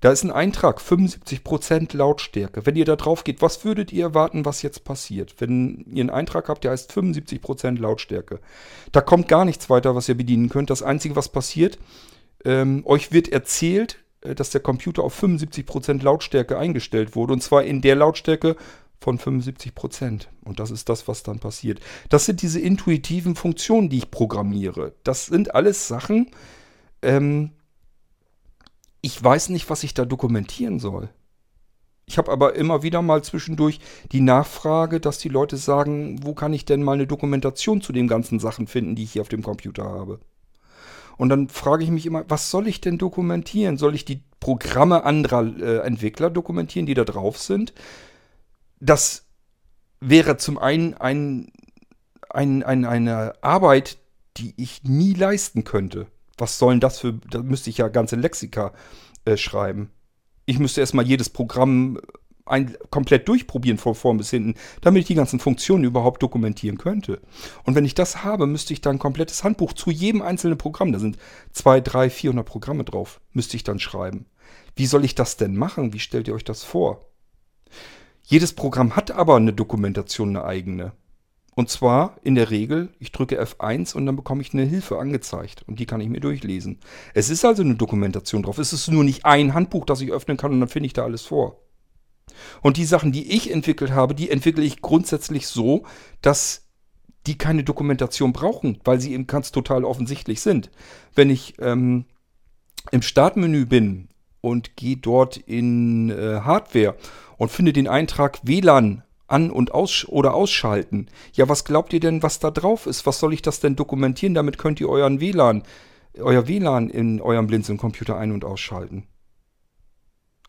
[0.00, 2.66] Da ist ein Eintrag, 75% Lautstärke.
[2.66, 5.34] Wenn ihr da drauf geht, was würdet ihr erwarten, was jetzt passiert?
[5.38, 8.40] Wenn ihr einen Eintrag habt, der heißt 75% Lautstärke.
[8.92, 10.70] Da kommt gar nichts weiter, was ihr bedienen könnt.
[10.70, 11.78] Das Einzige, was passiert,
[12.44, 17.32] ähm, euch wird erzählt, äh, dass der Computer auf 75% Lautstärke eingestellt wurde.
[17.32, 18.56] Und zwar in der Lautstärke
[19.00, 20.28] von 75%.
[20.44, 21.80] Und das ist das, was dann passiert.
[22.08, 24.94] Das sind diese intuitiven Funktionen, die ich programmiere.
[25.04, 26.30] Das sind alles Sachen,
[27.02, 27.52] ähm,
[29.06, 31.08] ich weiß nicht, was ich da dokumentieren soll.
[32.06, 33.78] Ich habe aber immer wieder mal zwischendurch
[34.10, 38.08] die Nachfrage, dass die Leute sagen, wo kann ich denn mal eine Dokumentation zu den
[38.08, 40.18] ganzen Sachen finden, die ich hier auf dem Computer habe.
[41.18, 43.76] Und dann frage ich mich immer, was soll ich denn dokumentieren?
[43.76, 47.74] Soll ich die Programme anderer äh, Entwickler dokumentieren, die da drauf sind?
[48.80, 49.24] Das
[50.00, 51.52] wäre zum einen ein,
[52.28, 53.98] ein, ein, eine Arbeit,
[54.36, 58.72] die ich nie leisten könnte was sollen das für, da müsste ich ja ganze Lexika
[59.24, 59.90] äh, schreiben.
[60.44, 61.98] Ich müsste erstmal jedes Programm
[62.46, 67.20] ein, komplett durchprobieren von vorn bis hinten, damit ich die ganzen Funktionen überhaupt dokumentieren könnte.
[67.64, 70.92] Und wenn ich das habe, müsste ich dann ein komplettes Handbuch zu jedem einzelnen Programm,
[70.92, 71.18] da sind
[71.52, 74.26] zwei, drei, 400 Programme drauf, müsste ich dann schreiben.
[74.76, 75.92] Wie soll ich das denn machen?
[75.92, 77.10] Wie stellt ihr euch das vor?
[78.22, 80.92] Jedes Programm hat aber eine Dokumentation, eine eigene.
[81.56, 85.64] Und zwar in der Regel, ich drücke F1 und dann bekomme ich eine Hilfe angezeigt
[85.66, 86.80] und die kann ich mir durchlesen.
[87.14, 88.58] Es ist also eine Dokumentation drauf.
[88.58, 91.04] Es ist nur nicht ein Handbuch, das ich öffnen kann und dann finde ich da
[91.04, 91.62] alles vor.
[92.60, 95.86] Und die Sachen, die ich entwickelt habe, die entwickle ich grundsätzlich so,
[96.20, 96.66] dass
[97.26, 100.70] die keine Dokumentation brauchen, weil sie eben ganz total offensichtlich sind.
[101.14, 102.04] Wenn ich ähm,
[102.90, 104.08] im Startmenü bin
[104.42, 106.96] und gehe dort in äh, Hardware
[107.38, 111.08] und finde den Eintrag WLAN an- und aus oder ausschalten.
[111.32, 113.06] Ja, was glaubt ihr denn, was da drauf ist?
[113.06, 114.34] Was soll ich das denn dokumentieren?
[114.34, 115.62] Damit könnt ihr euren WLAN,
[116.18, 119.06] euer WLAN in eurem Blinzeln-Computer ein- und ausschalten.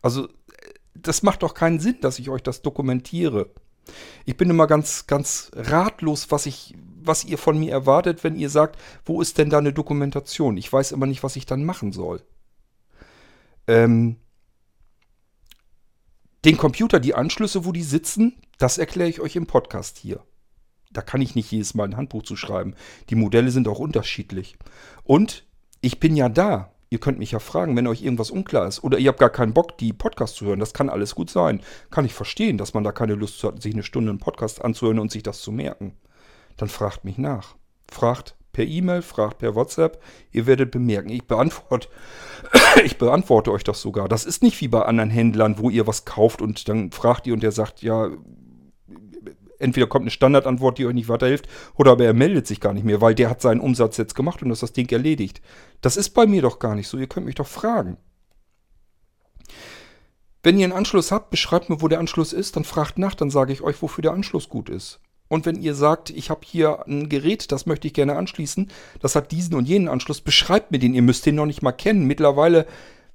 [0.00, 0.28] Also,
[0.94, 3.50] das macht doch keinen Sinn, dass ich euch das dokumentiere.
[4.24, 8.50] Ich bin immer ganz, ganz ratlos, was ich, was ihr von mir erwartet, wenn ihr
[8.50, 10.56] sagt, wo ist denn da eine Dokumentation?
[10.56, 12.22] Ich weiß immer nicht, was ich dann machen soll.
[13.66, 14.16] Ähm,
[16.44, 20.20] den Computer, die Anschlüsse, wo die sitzen, das erkläre ich euch im Podcast hier.
[20.90, 22.74] Da kann ich nicht jedes Mal ein Handbuch zu schreiben.
[23.10, 24.56] Die Modelle sind auch unterschiedlich.
[25.04, 25.46] Und
[25.80, 26.72] ich bin ja da.
[26.90, 28.82] Ihr könnt mich ja fragen, wenn euch irgendwas unklar ist.
[28.82, 30.60] Oder ihr habt gar keinen Bock, die Podcasts zu hören.
[30.60, 31.60] Das kann alles gut sein.
[31.90, 34.98] Kann ich verstehen, dass man da keine Lust hat, sich eine Stunde einen Podcast anzuhören
[34.98, 35.96] und sich das zu merken.
[36.56, 37.56] Dann fragt mich nach.
[37.90, 40.02] Fragt per E-Mail, fragt per WhatsApp.
[40.32, 41.88] Ihr werdet bemerken, ich beantworte,
[42.84, 44.08] ich beantworte euch das sogar.
[44.08, 47.34] Das ist nicht wie bei anderen Händlern, wo ihr was kauft und dann fragt ihr
[47.34, 48.10] und der sagt, ja,
[49.58, 52.84] entweder kommt eine Standardantwort, die euch nicht weiterhilft, oder aber er meldet sich gar nicht
[52.84, 55.40] mehr, weil der hat seinen Umsatz jetzt gemacht und ist das Ding erledigt.
[55.80, 56.98] Das ist bei mir doch gar nicht so.
[56.98, 57.96] Ihr könnt mich doch fragen.
[60.42, 63.30] Wenn ihr einen Anschluss habt, beschreibt mir, wo der Anschluss ist, dann fragt nach, dann
[63.30, 65.00] sage ich euch, wofür der Anschluss gut ist.
[65.28, 69.14] Und wenn ihr sagt, ich habe hier ein Gerät, das möchte ich gerne anschließen, das
[69.14, 70.94] hat diesen und jenen Anschluss, beschreibt mir den.
[70.94, 72.06] Ihr müsst den noch nicht mal kennen.
[72.06, 72.66] Mittlerweile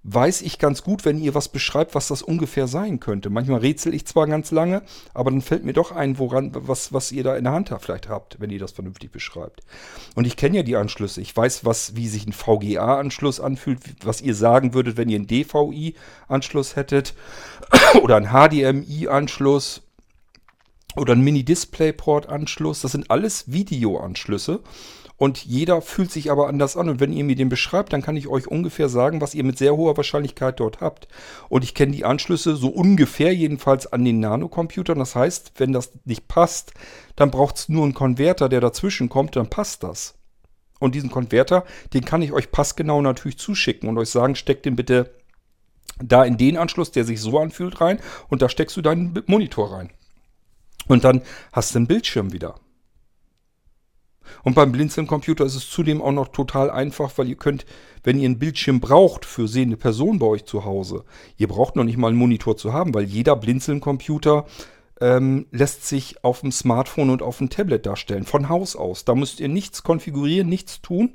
[0.04, 3.30] weiß ich ganz gut, wenn ihr was beschreibt, was das ungefähr sein könnte.
[3.30, 7.12] Manchmal rätsel ich zwar ganz lange, aber dann fällt mir doch ein, woran, was, was
[7.12, 9.62] ihr da in der Hand habt, vielleicht habt, wenn ihr das vernünftig beschreibt.
[10.16, 11.22] Und ich kenne ja die Anschlüsse.
[11.22, 15.28] Ich weiß, was, wie sich ein VGA-Anschluss anfühlt, was ihr sagen würdet, wenn ihr einen
[15.28, 17.13] DVI-Anschluss hättet
[18.02, 19.84] oder einen HDMI-Anschluss
[20.98, 22.82] oder einen Mini-Display-Port-Anschluss.
[22.82, 24.60] Das sind alles Videoanschlüsse.
[25.17, 26.89] Und jeder fühlt sich aber anders an.
[26.89, 29.58] Und wenn ihr mir den beschreibt, dann kann ich euch ungefähr sagen, was ihr mit
[29.58, 31.08] sehr hoher Wahrscheinlichkeit dort habt.
[31.49, 34.99] Und ich kenne die Anschlüsse so ungefähr jedenfalls an den Nanocomputern.
[34.99, 36.73] Das heißt, wenn das nicht passt,
[37.15, 40.15] dann braucht es nur einen Konverter, der dazwischen kommt, dann passt das.
[40.80, 44.76] Und diesen Konverter, den kann ich euch passgenau natürlich zuschicken und euch sagen, steckt den
[44.76, 45.13] bitte
[46.04, 47.99] da in den Anschluss, der sich so anfühlt, rein.
[48.28, 49.91] Und da steckst du deinen Monitor rein.
[50.88, 51.21] Und dann
[51.52, 52.56] hast du einen Bildschirm wieder.
[54.43, 57.65] Und beim Blinzeln-Computer ist es zudem auch noch total einfach, weil ihr könnt,
[58.03, 61.05] wenn ihr einen Bildschirm braucht für sehende Personen bei euch zu Hause,
[61.38, 64.45] ihr braucht noch nicht mal einen Monitor zu haben, weil jeder Blinzeln-Computer
[65.01, 69.05] ähm, lässt sich auf dem Smartphone und auf dem Tablet darstellen, von Haus aus.
[69.05, 71.13] Da müsst ihr nichts konfigurieren, nichts tun.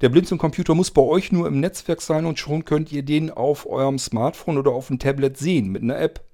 [0.00, 3.66] Der Blinzeln-Computer muss bei euch nur im Netzwerk sein und schon könnt ihr den auf
[3.66, 6.24] eurem Smartphone oder auf dem Tablet sehen mit einer App.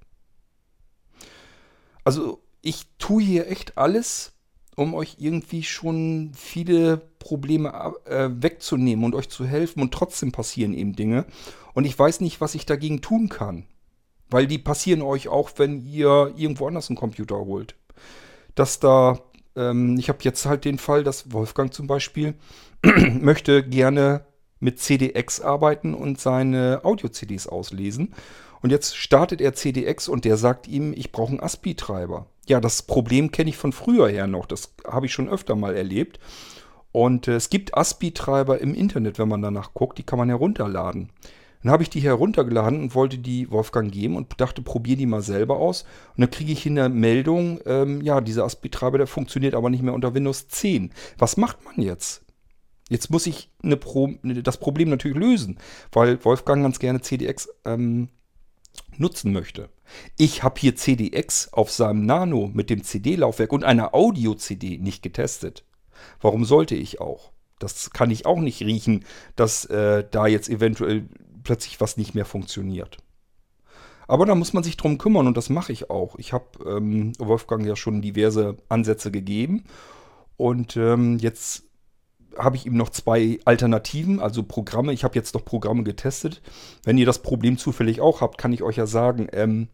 [2.03, 4.33] Also ich tue hier echt alles,
[4.77, 10.75] um euch irgendwie schon viele Probleme äh, wegzunehmen und euch zu helfen und trotzdem passieren
[10.75, 11.25] eben Dinge.
[11.73, 13.65] Und ich weiß nicht, was ich dagegen tun kann.
[14.29, 17.75] Weil die passieren euch auch, wenn ihr irgendwo anders einen Computer holt.
[18.53, 19.19] Dass da,
[19.55, 22.35] ähm, ich habe jetzt halt den Fall, dass Wolfgang zum Beispiel
[23.19, 24.25] möchte gerne
[24.59, 28.13] mit CDX arbeiten und seine Audio-CDs auslesen.
[28.61, 32.27] Und jetzt startet er CDX und der sagt ihm, ich brauche einen ASPI-Treiber.
[32.47, 34.45] Ja, das Problem kenne ich von früher her noch.
[34.45, 36.19] Das habe ich schon öfter mal erlebt.
[36.91, 39.97] Und äh, es gibt ASPI-Treiber im Internet, wenn man danach guckt.
[39.97, 41.11] Die kann man herunterladen.
[41.61, 45.21] Dann habe ich die heruntergeladen und wollte die Wolfgang geben und dachte, probier die mal
[45.21, 45.83] selber aus.
[46.15, 49.83] Und dann kriege ich in der Meldung, ähm, ja, dieser ASPI-Treiber, der funktioniert aber nicht
[49.83, 50.93] mehr unter Windows 10.
[51.17, 52.23] Was macht man jetzt?
[52.89, 55.59] Jetzt muss ich Pro das Problem natürlich lösen,
[55.91, 58.07] weil Wolfgang ganz gerne CDX ähm,
[58.99, 59.69] nutzen möchte.
[60.17, 65.63] Ich habe hier CDX auf seinem Nano mit dem CD-Laufwerk und einer Audio-CD nicht getestet.
[66.21, 67.31] Warum sollte ich auch?
[67.59, 69.05] Das kann ich auch nicht riechen,
[69.35, 71.07] dass äh, da jetzt eventuell
[71.43, 72.97] plötzlich was nicht mehr funktioniert.
[74.07, 76.15] Aber da muss man sich drum kümmern und das mache ich auch.
[76.17, 79.65] Ich habe ähm, Wolfgang ja schon diverse Ansätze gegeben
[80.37, 81.66] und ähm, jetzt
[82.37, 84.93] habe ich ihm noch zwei Alternativen, also Programme.
[84.93, 86.41] Ich habe jetzt noch Programme getestet.
[86.83, 89.67] Wenn ihr das Problem zufällig auch habt, kann ich euch ja sagen, ähm,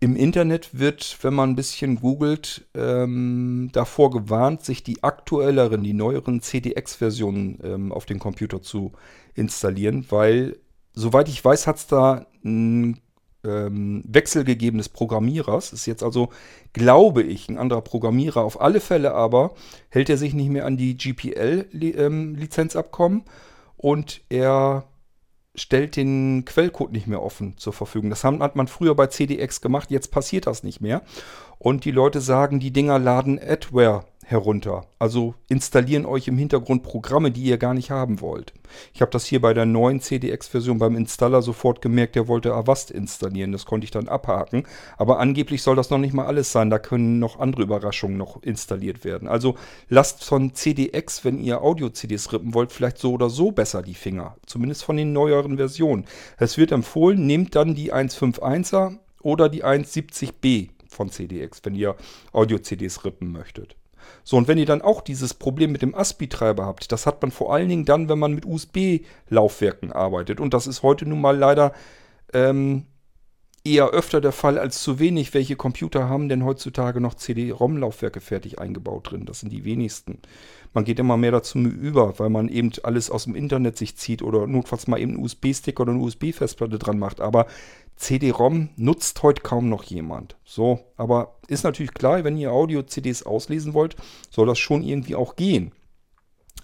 [0.00, 5.94] im Internet wird, wenn man ein bisschen googelt, ähm, davor gewarnt, sich die aktuelleren, die
[5.94, 8.92] neueren CDX-Versionen ähm, auf den Computer zu
[9.34, 10.58] installieren, weil,
[10.92, 13.00] soweit ich weiß, hat es da ein
[13.44, 15.72] ähm, Wechsel gegeben des Programmierers.
[15.72, 16.30] Ist jetzt also,
[16.72, 18.42] glaube ich, ein anderer Programmierer.
[18.42, 19.54] Auf alle Fälle aber
[19.88, 23.24] hält er sich nicht mehr an die GPL-Lizenzabkommen ähm,
[23.76, 24.88] und er
[25.54, 28.10] stellt den Quellcode nicht mehr offen zur Verfügung.
[28.10, 31.02] Das hat man früher bei CDX gemacht, jetzt passiert das nicht mehr.
[31.58, 34.86] Und die Leute sagen, die Dinger laden Adware herunter.
[34.98, 38.52] Also installieren euch im Hintergrund Programme, die ihr gar nicht haben wollt.
[38.92, 42.90] Ich habe das hier bei der neuen CDX-Version beim Installer sofort gemerkt, der wollte Avast
[42.90, 43.52] installieren.
[43.52, 44.64] Das konnte ich dann abhaken.
[44.96, 46.70] Aber angeblich soll das noch nicht mal alles sein.
[46.70, 49.28] Da können noch andere Überraschungen noch installiert werden.
[49.28, 49.56] Also
[49.88, 54.36] lasst von CDX, wenn ihr Audio-CDs rippen wollt, vielleicht so oder so besser die Finger.
[54.46, 56.06] Zumindest von den neueren Versionen.
[56.38, 61.96] Es wird empfohlen, nehmt dann die 151er oder die 170b von CDX, wenn ihr
[62.32, 63.76] Audio-CDs rippen möchtet.
[64.22, 67.30] So, und wenn ihr dann auch dieses Problem mit dem ASPI-Treiber habt, das hat man
[67.30, 70.40] vor allen Dingen dann, wenn man mit USB-Laufwerken arbeitet.
[70.40, 71.72] Und das ist heute nun mal leider
[72.32, 72.86] ähm,
[73.64, 75.34] eher öfter der Fall als zu wenig.
[75.34, 79.24] Welche Computer haben denn heutzutage noch CD-ROM-Laufwerke fertig eingebaut drin?
[79.24, 80.20] Das sind die wenigsten.
[80.74, 84.22] Man geht immer mehr dazu über, weil man eben alles aus dem Internet sich zieht
[84.22, 87.20] oder notfalls mal eben einen USB-Stick oder eine USB-Festplatte dran macht.
[87.20, 87.46] Aber
[87.96, 90.36] CD-ROM nutzt heute kaum noch jemand.
[90.44, 93.94] So, aber ist natürlich klar, wenn ihr Audio-CDs auslesen wollt,
[94.30, 95.72] soll das schon irgendwie auch gehen.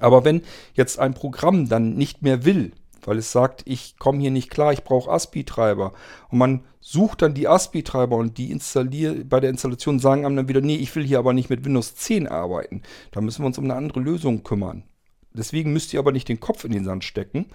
[0.01, 0.43] Aber wenn
[0.75, 2.73] jetzt ein Programm dann nicht mehr will,
[3.07, 5.93] weil es sagt, ich komme hier nicht klar, ich brauche ASPI-Treiber.
[6.31, 10.49] Und man sucht dann die ASPI-Treiber und die installier bei der Installation sagen einem dann
[10.49, 12.83] wieder, nee, ich will hier aber nicht mit Windows 10 arbeiten.
[13.11, 14.85] Da müssen wir uns um eine andere Lösung kümmern.
[15.33, 17.47] Deswegen müsst ihr aber nicht den Kopf in den Sand stecken.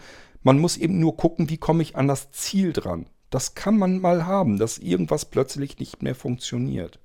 [0.43, 3.07] Man muss eben nur gucken, wie komme ich an das Ziel dran.
[3.29, 6.99] Das kann man mal haben, dass irgendwas plötzlich nicht mehr funktioniert.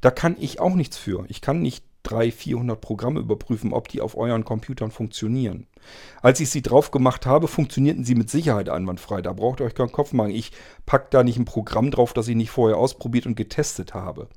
[0.00, 1.24] Da kann ich auch nichts für.
[1.28, 5.66] Ich kann nicht 300, 400 Programme überprüfen, ob die auf euren Computern funktionieren.
[6.20, 9.22] Als ich sie drauf gemacht habe, funktionierten sie mit Sicherheit einwandfrei.
[9.22, 10.30] Da braucht ihr euch keinen Kopf machen.
[10.30, 10.52] Ich
[10.86, 14.28] packe da nicht ein Programm drauf, das ich nicht vorher ausprobiert und getestet habe.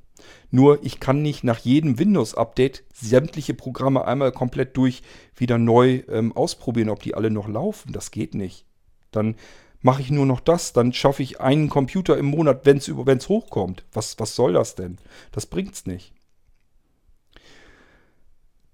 [0.49, 5.03] Nur ich kann nicht nach jedem Windows-Update sämtliche Programme einmal komplett durch
[5.35, 7.91] wieder neu ähm, ausprobieren, ob die alle noch laufen.
[7.93, 8.65] Das geht nicht.
[9.11, 9.35] Dann
[9.81, 10.73] mache ich nur noch das.
[10.73, 13.85] Dann schaffe ich einen Computer im Monat, wenn es hochkommt.
[13.93, 14.97] Was, was soll das denn?
[15.31, 16.13] Das bringt's nicht.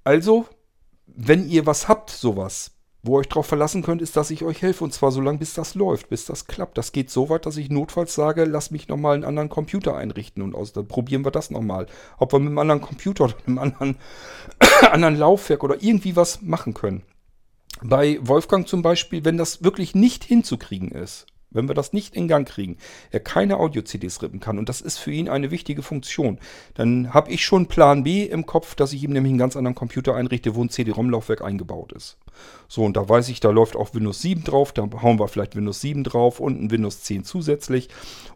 [0.04, 0.46] Also,
[1.06, 2.72] wenn ihr was habt, sowas,
[3.04, 4.84] wo ihr euch darauf verlassen könnt, ist, dass ich euch helfe.
[4.84, 6.78] Und zwar so lange, bis das läuft, bis das klappt.
[6.78, 10.44] Das geht so weit, dass ich notfalls sage, lass mich nochmal einen anderen Computer einrichten.
[10.44, 11.88] Und aus, dann probieren wir das nochmal.
[12.18, 13.98] Ob wir mit einem anderen Computer oder einem anderen,
[14.92, 17.04] anderen Laufwerk oder irgendwie was machen können.
[17.84, 22.28] Bei Wolfgang zum Beispiel, wenn das wirklich nicht hinzukriegen ist, wenn wir das nicht in
[22.28, 22.78] Gang kriegen,
[23.12, 26.40] er keine Audio-CDs rippen kann und das ist für ihn eine wichtige Funktion,
[26.74, 29.76] dann habe ich schon Plan B im Kopf, dass ich ihm nämlich einen ganz anderen
[29.76, 32.18] Computer einrichte, wo ein CD-ROM-Laufwerk eingebaut ist.
[32.68, 35.56] So, und da weiß ich, da läuft auch Windows 7 drauf, da hauen wir vielleicht
[35.56, 37.90] Windows 7 drauf und ein Windows 10 zusätzlich.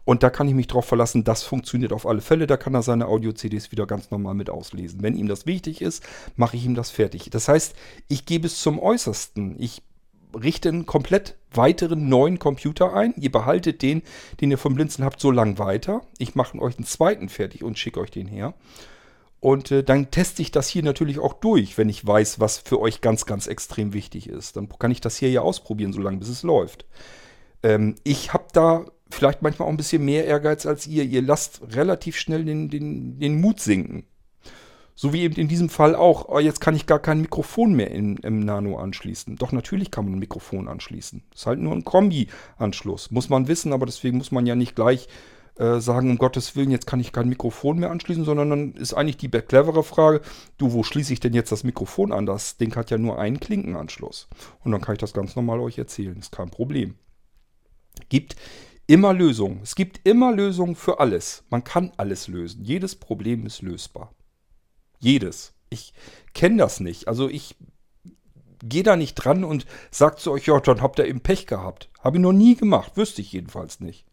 [0.04, 2.46] Und da kann ich mich drauf verlassen, das funktioniert auf alle Fälle.
[2.46, 5.02] Da kann er seine Audio-CDs wieder ganz normal mit auslesen.
[5.02, 6.04] Wenn ihm das wichtig ist,
[6.36, 7.28] mache ich ihm das fertig.
[7.30, 7.74] Das heißt,
[8.08, 9.56] ich gebe es zum Äußersten.
[9.58, 9.82] Ich
[10.42, 13.14] richte einen komplett weiteren neuen Computer ein.
[13.18, 14.02] Ihr behaltet den,
[14.40, 16.02] den ihr vom Blinzeln habt, so lang weiter.
[16.18, 18.54] Ich mache euch einen zweiten fertig und schicke euch den her.
[19.40, 22.80] Und äh, dann teste ich das hier natürlich auch durch, wenn ich weiß, was für
[22.80, 24.56] euch ganz, ganz extrem wichtig ist.
[24.56, 26.86] Dann kann ich das hier ja ausprobieren, solange bis es läuft.
[27.62, 31.04] Ähm, ich habe da vielleicht manchmal auch ein bisschen mehr Ehrgeiz als ihr.
[31.04, 34.04] Ihr lasst relativ schnell den, den, den Mut sinken.
[34.98, 37.90] So wie eben in diesem Fall auch, oh, jetzt kann ich gar kein Mikrofon mehr
[37.90, 39.36] in, im Nano anschließen.
[39.36, 41.22] Doch natürlich kann man ein Mikrofon anschließen.
[41.34, 43.10] Ist halt nur ein Kombi-Anschluss.
[43.10, 45.06] Muss man wissen, aber deswegen muss man ja nicht gleich
[45.56, 48.94] äh, sagen, um Gottes Willen, jetzt kann ich kein Mikrofon mehr anschließen, sondern dann ist
[48.94, 50.22] eigentlich die clevere Frage,
[50.56, 52.24] du, wo schließe ich denn jetzt das Mikrofon an?
[52.24, 54.28] Das Ding hat ja nur einen Klinkenanschluss.
[54.64, 56.16] Und dann kann ich das ganz normal euch erzählen.
[56.18, 56.94] Ist kein Problem.
[58.08, 58.36] Gibt
[58.86, 59.60] immer Lösungen.
[59.62, 61.44] Es gibt immer Lösungen für alles.
[61.50, 62.64] Man kann alles lösen.
[62.64, 64.15] Jedes Problem ist lösbar.
[64.98, 65.52] Jedes.
[65.70, 65.92] Ich
[66.34, 67.08] kenne das nicht.
[67.08, 67.56] Also ich
[68.62, 71.88] gehe da nicht dran und sage zu euch, ja, dann habt ihr eben Pech gehabt.
[72.00, 72.96] Habe ich noch nie gemacht.
[72.96, 74.06] Wüsste ich jedenfalls nicht.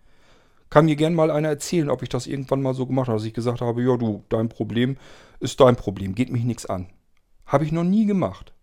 [0.69, 3.27] Kann mir gern mal einer erzählen, ob ich das irgendwann mal so gemacht habe, dass
[3.27, 4.97] ich gesagt habe, ja, du, dein Problem
[5.39, 6.15] ist dein Problem.
[6.15, 6.89] Geht mich nichts an.
[7.45, 8.53] Habe ich noch nie gemacht.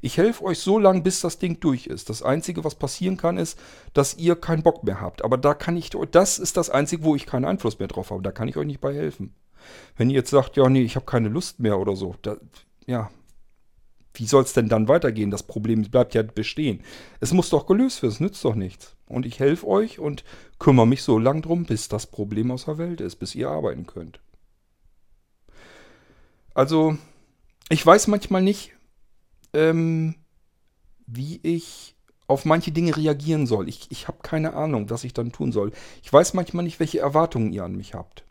[0.00, 2.08] Ich helfe euch so lange, bis das Ding durch ist.
[2.08, 3.58] Das Einzige, was passieren kann, ist,
[3.92, 5.24] dass ihr keinen Bock mehr habt.
[5.24, 8.22] Aber da kann ich, das ist das Einzige, wo ich keinen Einfluss mehr drauf habe.
[8.22, 9.34] Da kann ich euch nicht bei helfen.
[9.96, 12.36] Wenn ihr jetzt sagt, ja, nee, ich habe keine Lust mehr oder so, da,
[12.86, 13.10] ja,
[14.14, 15.30] wie soll es denn dann weitergehen?
[15.30, 16.82] Das Problem bleibt ja bestehen.
[17.20, 18.96] Es muss doch gelöst werden, es nützt doch nichts.
[19.06, 20.24] Und ich helfe euch und
[20.58, 23.86] kümmere mich so lange drum, bis das Problem aus der Welt ist, bis ihr arbeiten
[23.86, 24.20] könnt.
[26.52, 26.98] Also,
[27.68, 28.72] ich weiß manchmal nicht,
[29.52, 30.16] ähm,
[31.06, 31.94] wie ich
[32.26, 33.68] auf manche Dinge reagieren soll.
[33.68, 35.72] Ich, ich habe keine Ahnung, was ich dann tun soll.
[36.02, 38.24] Ich weiß manchmal nicht, welche Erwartungen ihr an mich habt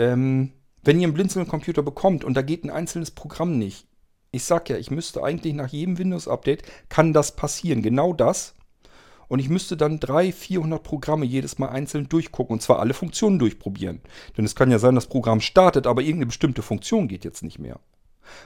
[0.00, 3.86] ähm, wenn ihr einen Blinzeln-Computer bekommt und da geht ein einzelnes Programm nicht,
[4.32, 8.54] ich sag ja, ich müsste eigentlich nach jedem Windows-Update, kann das passieren, genau das.
[9.28, 13.38] Und ich müsste dann 300, 400 Programme jedes Mal einzeln durchgucken und zwar alle Funktionen
[13.38, 14.00] durchprobieren.
[14.36, 17.60] Denn es kann ja sein, das Programm startet, aber irgendeine bestimmte Funktion geht jetzt nicht
[17.60, 17.78] mehr.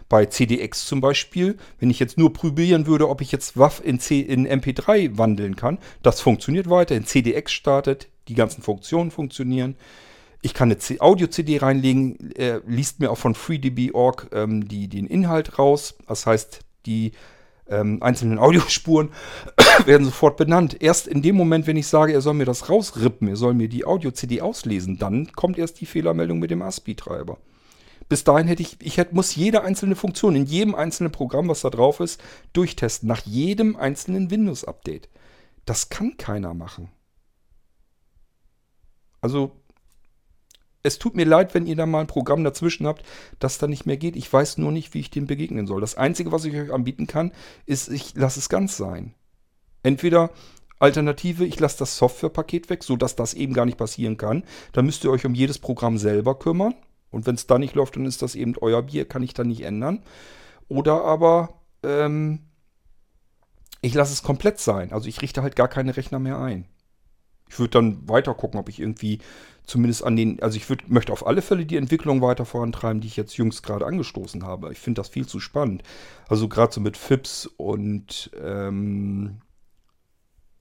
[0.08, 3.98] Bei CDX zum Beispiel, wenn ich jetzt nur probieren würde, ob ich jetzt WAF in,
[3.98, 6.94] C, in MP3 wandeln kann, das funktioniert weiter.
[6.96, 9.76] In CDX startet, die ganzen Funktionen funktionieren.
[10.44, 15.58] Ich kann eine Audio-CD reinlegen, er liest mir auch von FreeDB.org ähm, die, den Inhalt
[15.58, 15.94] raus.
[16.06, 17.12] Das heißt, die
[17.66, 19.08] ähm, einzelnen Audiospuren
[19.86, 20.82] werden sofort benannt.
[20.82, 23.70] Erst in dem Moment, wenn ich sage, er soll mir das rausrippen, er soll mir
[23.70, 27.38] die Audio-CD auslesen, dann kommt erst die Fehlermeldung mit dem ASCII-Treiber.
[28.10, 31.62] Bis dahin hätte ich, ich hätte, muss jede einzelne Funktion in jedem einzelnen Programm, was
[31.62, 32.20] da drauf ist,
[32.52, 33.08] durchtesten.
[33.08, 35.08] Nach jedem einzelnen Windows-Update.
[35.64, 36.90] Das kann keiner machen.
[39.22, 39.63] Also
[40.84, 43.04] es tut mir leid, wenn ihr da mal ein Programm dazwischen habt,
[43.40, 44.16] das da nicht mehr geht.
[44.16, 45.80] Ich weiß nur nicht, wie ich dem begegnen soll.
[45.80, 47.32] Das Einzige, was ich euch anbieten kann,
[47.64, 49.14] ist, ich lasse es ganz sein.
[49.82, 50.30] Entweder
[50.78, 54.44] Alternative, ich lasse das Softwarepaket weg, sodass das eben gar nicht passieren kann.
[54.72, 56.74] Dann müsst ihr euch um jedes Programm selber kümmern.
[57.10, 59.42] Und wenn es da nicht läuft, dann ist das eben euer Bier, kann ich da
[59.42, 60.02] nicht ändern.
[60.68, 62.40] Oder aber ähm,
[63.80, 64.92] ich lasse es komplett sein.
[64.92, 66.66] Also ich richte halt gar keine Rechner mehr ein.
[67.48, 69.20] Ich würde dann weiter gucken, ob ich irgendwie
[69.66, 73.08] zumindest an den, also ich würd, möchte auf alle Fälle die Entwicklung weiter vorantreiben, die
[73.08, 74.72] ich jetzt jüngst gerade angestoßen habe.
[74.72, 75.82] Ich finde das viel zu spannend.
[76.28, 79.40] Also gerade so mit FIPS und ähm,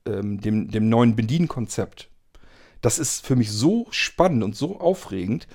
[0.06, 2.08] ähm, dem, dem neuen Bedienkonzept.
[2.80, 5.46] Das ist für mich so spannend und so aufregend.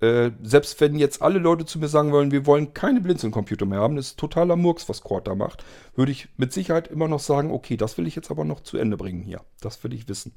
[0.00, 3.80] Äh, selbst wenn jetzt alle Leute zu mir sagen wollen, wir wollen keine Blinzeln-Computer mehr
[3.80, 5.64] haben, das ist totaler Murks, was Cord da macht,
[5.96, 8.76] würde ich mit Sicherheit immer noch sagen, okay, das will ich jetzt aber noch zu
[8.76, 9.40] Ende bringen hier.
[9.60, 10.34] Das will ich wissen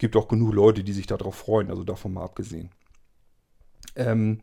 [0.00, 2.70] gibt auch genug Leute, die sich darauf freuen, also davon mal abgesehen.
[3.94, 4.40] Ähm,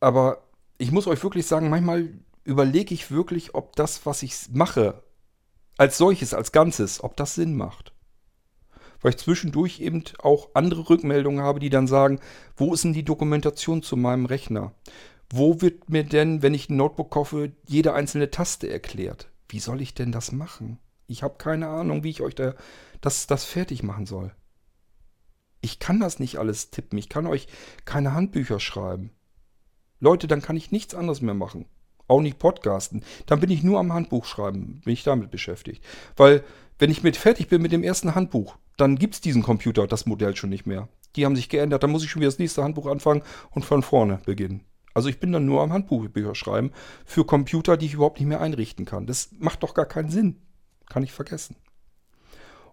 [0.00, 0.42] aber
[0.76, 2.10] ich muss euch wirklich sagen, manchmal
[2.44, 5.02] überlege ich wirklich, ob das, was ich mache,
[5.78, 7.94] als solches, als Ganzes, ob das Sinn macht.
[9.00, 12.20] Weil ich zwischendurch eben auch andere Rückmeldungen habe, die dann sagen,
[12.56, 14.74] wo ist denn die Dokumentation zu meinem Rechner?
[15.30, 19.30] Wo wird mir denn, wenn ich ein Notebook kaufe, jede einzelne Taste erklärt?
[19.48, 20.78] Wie soll ich denn das machen?
[21.10, 22.54] Ich habe keine Ahnung, wie ich euch da
[23.00, 24.32] das, das fertig machen soll.
[25.60, 26.98] Ich kann das nicht alles tippen.
[26.98, 27.48] Ich kann euch
[27.84, 29.10] keine Handbücher schreiben.
[29.98, 31.66] Leute, dann kann ich nichts anderes mehr machen.
[32.06, 33.02] Auch nicht podcasten.
[33.26, 35.84] Dann bin ich nur am Handbuch schreiben, bin ich damit beschäftigt.
[36.16, 36.44] Weil,
[36.78, 40.06] wenn ich mit fertig bin mit dem ersten Handbuch, dann gibt es diesen Computer, das
[40.06, 40.88] Modell schon nicht mehr.
[41.16, 43.82] Die haben sich geändert, dann muss ich schon wieder das nächste Handbuch anfangen und von
[43.82, 44.64] vorne beginnen.
[44.94, 46.70] Also ich bin dann nur am Handbuchbücher schreiben
[47.04, 49.06] für Computer, die ich überhaupt nicht mehr einrichten kann.
[49.06, 50.40] Das macht doch gar keinen Sinn.
[50.90, 51.56] Kann ich vergessen.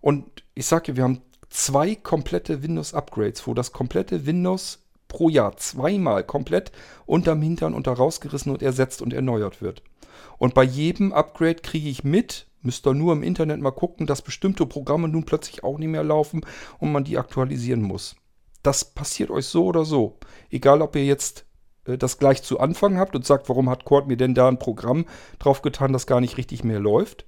[0.02, 6.26] Und ich sage wir haben zwei komplette Windows-Upgrades, wo das komplette Windows pro Jahr zweimal
[6.26, 6.74] komplett
[7.06, 9.82] unterm Hintern unter rausgerissen und ersetzt und erneuert wird.
[10.38, 14.22] Und bei jedem Upgrade kriege ich mit, müsst ihr nur im Internet mal gucken, dass
[14.22, 16.42] bestimmte Programme nun plötzlich auch nicht mehr laufen
[16.80, 18.16] und man die aktualisieren muss.
[18.64, 20.18] Das passiert euch so oder so.
[20.50, 21.46] Egal, ob ihr jetzt
[21.86, 24.60] äh, das gleich zu Anfang habt und sagt, warum hat Cord mir denn da ein
[24.60, 25.06] Programm
[25.40, 27.26] draufgetan, das gar nicht richtig mehr läuft.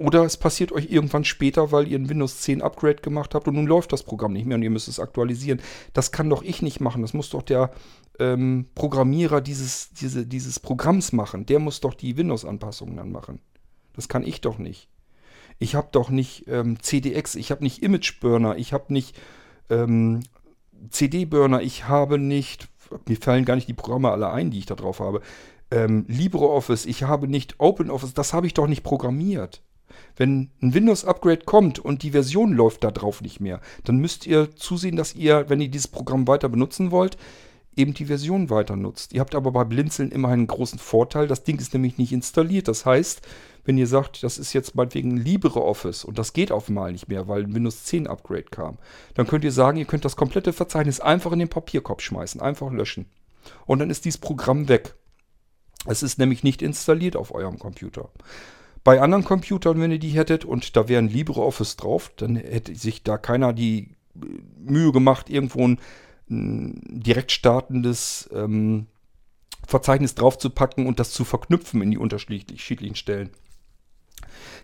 [0.00, 3.56] Oder es passiert euch irgendwann später, weil ihr ein Windows 10 Upgrade gemacht habt und
[3.56, 5.60] nun läuft das Programm nicht mehr und ihr müsst es aktualisieren.
[5.92, 7.02] Das kann doch ich nicht machen.
[7.02, 7.70] Das muss doch der
[8.18, 11.44] ähm, Programmierer dieses, diese, dieses Programms machen.
[11.44, 13.40] Der muss doch die Windows-Anpassungen dann machen.
[13.94, 14.88] Das kann ich doch nicht.
[15.58, 19.20] Ich habe doch nicht ähm, CDX, ich habe nicht Image-Burner, ich habe nicht
[19.68, 20.20] ähm,
[20.88, 22.70] CD-Burner, ich habe nicht,
[23.06, 25.20] mir fallen gar nicht die Programme alle ein, die ich da drauf habe.
[25.70, 29.60] Ähm, LibreOffice, ich habe nicht OpenOffice, das habe ich doch nicht programmiert.
[30.16, 34.54] Wenn ein Windows-Upgrade kommt und die Version läuft da drauf nicht mehr, dann müsst ihr
[34.56, 37.16] zusehen, dass ihr, wenn ihr dieses Programm weiter benutzen wollt,
[37.76, 39.12] eben die Version weiter nutzt.
[39.12, 41.26] Ihr habt aber bei Blinzeln immer einen großen Vorteil.
[41.26, 42.68] Das Ding ist nämlich nicht installiert.
[42.68, 43.22] Das heißt,
[43.64, 47.28] wenn ihr sagt, das ist jetzt meinetwegen LibreOffice und das geht auf einmal nicht mehr,
[47.28, 48.78] weil ein Windows 10 Upgrade kam,
[49.14, 52.72] dann könnt ihr sagen, ihr könnt das komplette Verzeichnis einfach in den Papierkorb schmeißen, einfach
[52.72, 53.06] löschen.
[53.66, 54.94] Und dann ist dieses Programm weg.
[55.86, 58.10] Es ist nämlich nicht installiert auf eurem Computer.
[58.82, 62.74] Bei anderen Computern, wenn ihr die hättet und da wäre ein LibreOffice drauf, dann hätte
[62.74, 64.26] sich da keiner die äh,
[64.58, 65.78] Mühe gemacht, irgendwo ein,
[66.30, 68.86] ein direkt startendes ähm,
[69.66, 73.30] Verzeichnis draufzupacken und das zu verknüpfen in die unterschiedlichen Stellen.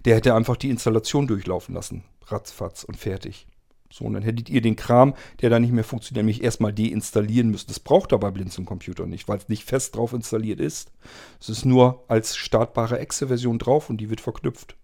[0.04, 2.04] Der hätte einfach die Installation durchlaufen lassen.
[2.26, 3.46] Ratzfatz und fertig.
[3.90, 7.50] So, und dann hättet ihr den Kram, der da nicht mehr funktioniert, nämlich erstmal deinstallieren
[7.50, 7.68] müssen.
[7.68, 10.92] Das braucht aber Blinzeln Computer nicht, weil es nicht fest drauf installiert ist.
[11.40, 14.76] Es ist nur als startbare Exe-Version drauf und die wird verknüpft.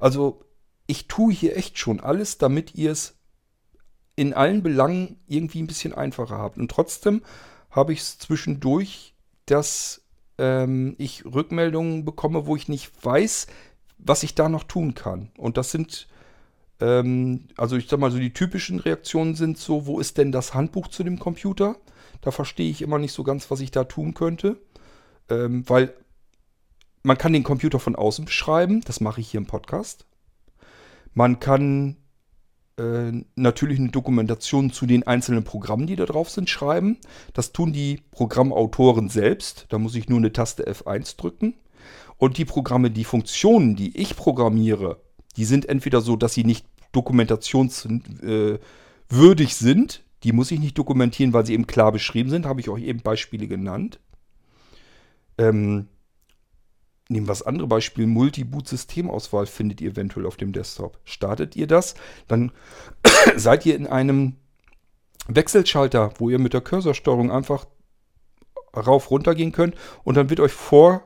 [0.00, 0.44] Also,
[0.86, 3.18] ich tue hier echt schon alles, damit ihr es
[4.16, 6.58] in allen Belangen irgendwie ein bisschen einfacher habt.
[6.58, 7.22] Und trotzdem
[7.70, 9.14] habe ich es zwischendurch,
[9.46, 10.02] dass
[10.38, 13.46] ähm, ich Rückmeldungen bekomme, wo ich nicht weiß,
[13.98, 15.30] was ich da noch tun kann.
[15.38, 16.08] Und das sind
[16.80, 20.54] ähm, also ich sag mal so, die typischen Reaktionen sind so, wo ist denn das
[20.54, 21.76] Handbuch zu dem Computer?
[22.20, 24.58] Da verstehe ich immer nicht so ganz, was ich da tun könnte.
[25.28, 25.94] Ähm, weil
[27.02, 30.06] man kann den Computer von außen beschreiben, das mache ich hier im Podcast.
[31.14, 31.96] Man kann
[32.76, 36.98] äh, natürlich eine Dokumentation zu den einzelnen Programmen, die da drauf sind, schreiben.
[37.32, 39.66] Das tun die Programmautoren selbst.
[39.70, 41.54] Da muss ich nur eine Taste F1 drücken.
[42.16, 45.00] Und die Programme, die Funktionen, die ich programmiere,
[45.36, 48.60] die sind entweder so, dass sie nicht dokumentationswürdig
[49.50, 50.04] äh, sind.
[50.22, 52.46] Die muss ich nicht dokumentieren, weil sie eben klar beschrieben sind.
[52.46, 54.00] Habe ich euch eben Beispiele genannt.
[55.38, 55.88] Ähm,
[57.08, 58.06] nehmen wir das andere Beispiel.
[58.06, 60.98] Multi-Boot-Systemauswahl findet ihr eventuell auf dem Desktop.
[61.04, 61.94] Startet ihr das,
[62.28, 62.52] dann
[63.36, 64.36] seid ihr in einem
[65.26, 67.66] Wechselschalter, wo ihr mit der Cursorsteuerung einfach
[68.76, 69.74] rauf runter gehen könnt
[70.04, 71.02] und dann wird euch vor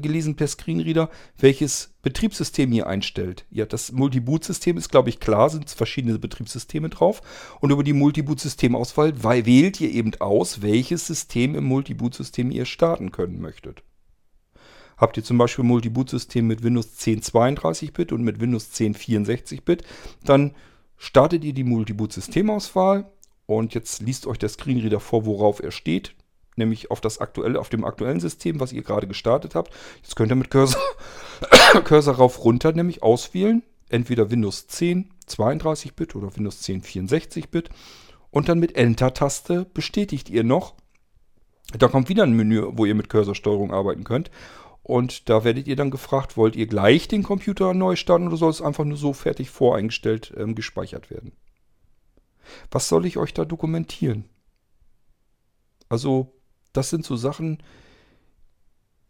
[0.00, 3.46] gelesen per Screenreader, welches Betriebssystem ihr einstellt.
[3.50, 7.22] Ja, das Multi-Boot-System ist, glaube ich, klar, sind verschiedene Betriebssysteme drauf.
[7.60, 13.40] Und über die Multi-Boot-Systemauswahl wählt ihr eben aus, welches System im Multi-Boot-System ihr starten können
[13.40, 13.82] möchtet.
[14.96, 19.82] Habt ihr zum Beispiel Multi-Boot-System mit Windows 10 32-Bit und mit Windows 10 64-Bit,
[20.24, 20.54] dann
[20.96, 23.10] startet ihr die Multi-Boot-Systemauswahl
[23.46, 26.14] und jetzt liest euch der Screenreader vor, worauf er steht
[26.56, 29.72] nämlich auf das aktuelle, auf dem aktuellen System, was ihr gerade gestartet habt.
[30.02, 30.80] Jetzt könnt ihr mit Cursor,
[31.84, 37.70] Cursor rauf runter nämlich auswählen, entweder Windows 10 32-Bit oder Windows 10 64-Bit
[38.30, 40.74] und dann mit Enter-Taste bestätigt ihr noch.
[41.78, 44.30] Da kommt wieder ein Menü, wo ihr mit Cursorsteuerung arbeiten könnt.
[44.82, 48.50] Und da werdet ihr dann gefragt, wollt ihr gleich den Computer neu starten oder soll
[48.50, 51.32] es einfach nur so fertig voreingestellt ähm, gespeichert werden?
[52.70, 54.24] Was soll ich euch da dokumentieren?
[55.88, 56.34] Also
[56.72, 57.62] das sind so Sachen,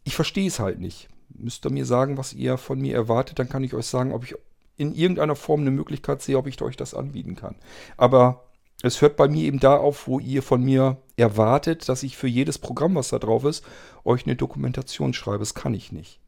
[0.04, 1.08] ich verstehe es halt nicht.
[1.28, 4.24] Müsst ihr mir sagen, was ihr von mir erwartet, dann kann ich euch sagen, ob
[4.24, 4.34] ich
[4.76, 7.56] in irgendeiner Form eine Möglichkeit sehe, ob ich euch das anbieten kann.
[7.96, 8.48] Aber
[8.82, 12.26] es hört bei mir eben da auf, wo ihr von mir erwartet, dass ich für
[12.26, 13.64] jedes Programm, was da drauf ist,
[14.04, 15.38] euch eine Dokumentation schreibe.
[15.38, 16.20] Das kann ich nicht.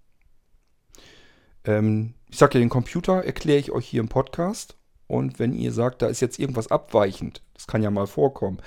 [1.65, 4.77] Ähm, ich sage ja, den Computer erkläre ich euch hier im Podcast.
[5.07, 8.59] Und wenn ihr sagt, da ist jetzt irgendwas abweichend, das kann ja mal vorkommen,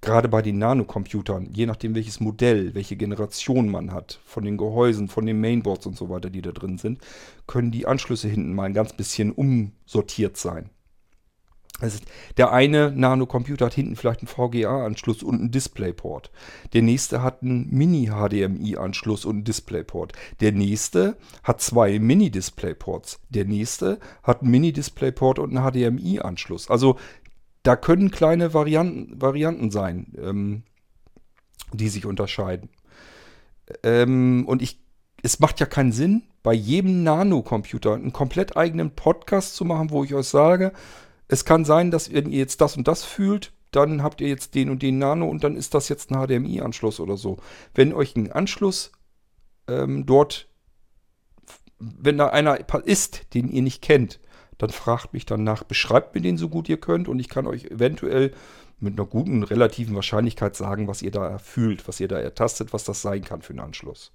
[0.00, 5.08] gerade bei den Nanocomputern, je nachdem welches Modell, welche Generation man hat, von den Gehäusen,
[5.08, 7.00] von den Mainboards und so weiter, die da drin sind,
[7.46, 10.70] können die Anschlüsse hinten mal ein ganz bisschen umsortiert sein.
[11.80, 11.98] Also
[12.38, 16.30] der eine Nanocomputer hat hinten vielleicht einen VGA-Anschluss und einen DisplayPort.
[16.72, 20.12] Der nächste hat einen Mini-HDMI-Anschluss und einen DisplayPort.
[20.40, 23.20] Der nächste hat zwei Mini-DisplayPorts.
[23.28, 26.70] Der nächste hat einen Mini-DisplayPort und einen HDMI-Anschluss.
[26.70, 26.96] Also
[27.62, 30.62] da können kleine Varianten, Varianten sein, ähm,
[31.74, 32.70] die sich unterscheiden.
[33.82, 34.80] Ähm, und ich,
[35.22, 40.04] es macht ja keinen Sinn, bei jedem Nanocomputer einen komplett eigenen Podcast zu machen, wo
[40.04, 40.72] ich euch sage,
[41.28, 44.54] es kann sein, dass wenn ihr jetzt das und das fühlt, dann habt ihr jetzt
[44.54, 47.38] den und den Nano und dann ist das jetzt ein HDMI-Anschluss oder so.
[47.74, 48.92] Wenn euch ein Anschluss
[49.68, 50.48] ähm, dort,
[51.78, 54.20] wenn da einer ist, den ihr nicht kennt,
[54.58, 57.66] dann fragt mich danach, beschreibt mir den so gut ihr könnt und ich kann euch
[57.66, 58.32] eventuell
[58.78, 62.84] mit einer guten relativen Wahrscheinlichkeit sagen, was ihr da fühlt, was ihr da ertastet, was
[62.84, 64.12] das sein kann für einen Anschluss.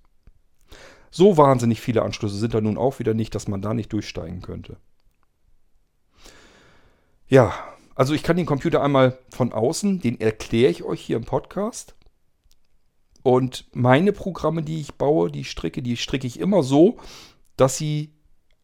[1.09, 4.41] So wahnsinnig viele Anschlüsse sind da nun auch wieder nicht, dass man da nicht durchsteigen
[4.41, 4.78] könnte.
[7.32, 7.53] Ja,
[7.95, 11.95] also ich kann den Computer einmal von außen, den erkläre ich euch hier im Podcast.
[13.23, 16.97] Und meine Programme, die ich baue, die stricke, die stricke ich immer so,
[17.55, 18.11] dass sie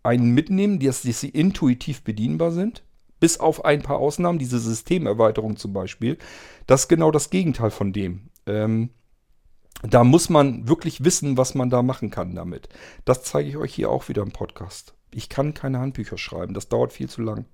[0.03, 2.83] einen mitnehmen, dass, dass sie intuitiv bedienbar sind.
[3.21, 6.17] Bis auf ein paar Ausnahmen, diese Systemerweiterung zum Beispiel.
[6.65, 8.31] Das ist genau das Gegenteil von dem.
[8.47, 8.89] Ähm,
[9.81, 12.67] da muss man wirklich wissen, was man da machen kann damit.
[13.05, 14.93] Das zeige ich euch hier auch wieder im Podcast.
[15.09, 17.45] Ich kann keine Handbücher schreiben, das dauert viel zu lang.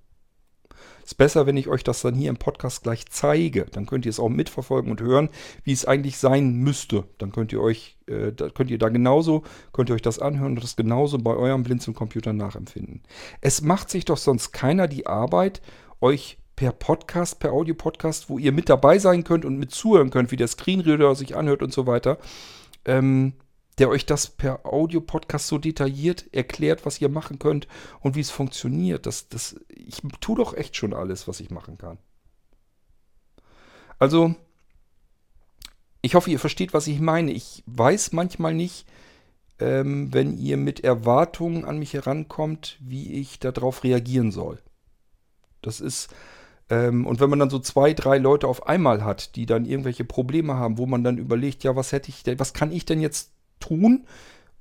[1.04, 3.66] Ist besser, wenn ich euch das dann hier im Podcast gleich zeige.
[3.72, 5.30] Dann könnt ihr es auch mitverfolgen und hören,
[5.64, 7.04] wie es eigentlich sein müsste.
[7.18, 10.54] Dann könnt ihr euch, äh, da könnt ihr da genauso, könnt ihr euch das anhören
[10.54, 13.02] und das genauso bei eurem Blinzeln-Computer nachempfinden.
[13.42, 15.62] Es macht sich doch sonst keiner die Arbeit,
[16.00, 20.32] euch per Podcast, per Audio-Podcast, wo ihr mit dabei sein könnt und mit zuhören könnt,
[20.32, 22.18] wie der Screenreader sich anhört und so weiter,
[22.86, 23.34] ähm,
[23.80, 27.67] der euch das per Audio-Podcast so detailliert erklärt, was ihr machen könnt
[27.99, 29.05] und wie es funktioniert.
[29.05, 31.97] Das, das, ich tue doch echt schon alles, was ich machen kann.
[33.99, 34.36] Also,
[36.01, 37.32] ich hoffe, ihr versteht, was ich meine.
[37.32, 38.86] Ich weiß manchmal nicht,
[39.59, 44.59] ähm, wenn ihr mit Erwartungen an mich herankommt, wie ich darauf reagieren soll.
[45.61, 46.13] Das ist,
[46.69, 50.05] ähm, und wenn man dann so zwei, drei Leute auf einmal hat, die dann irgendwelche
[50.05, 52.99] Probleme haben, wo man dann überlegt, ja, was hätte ich denn, was kann ich denn
[52.99, 53.33] jetzt
[53.68, 54.05] tun,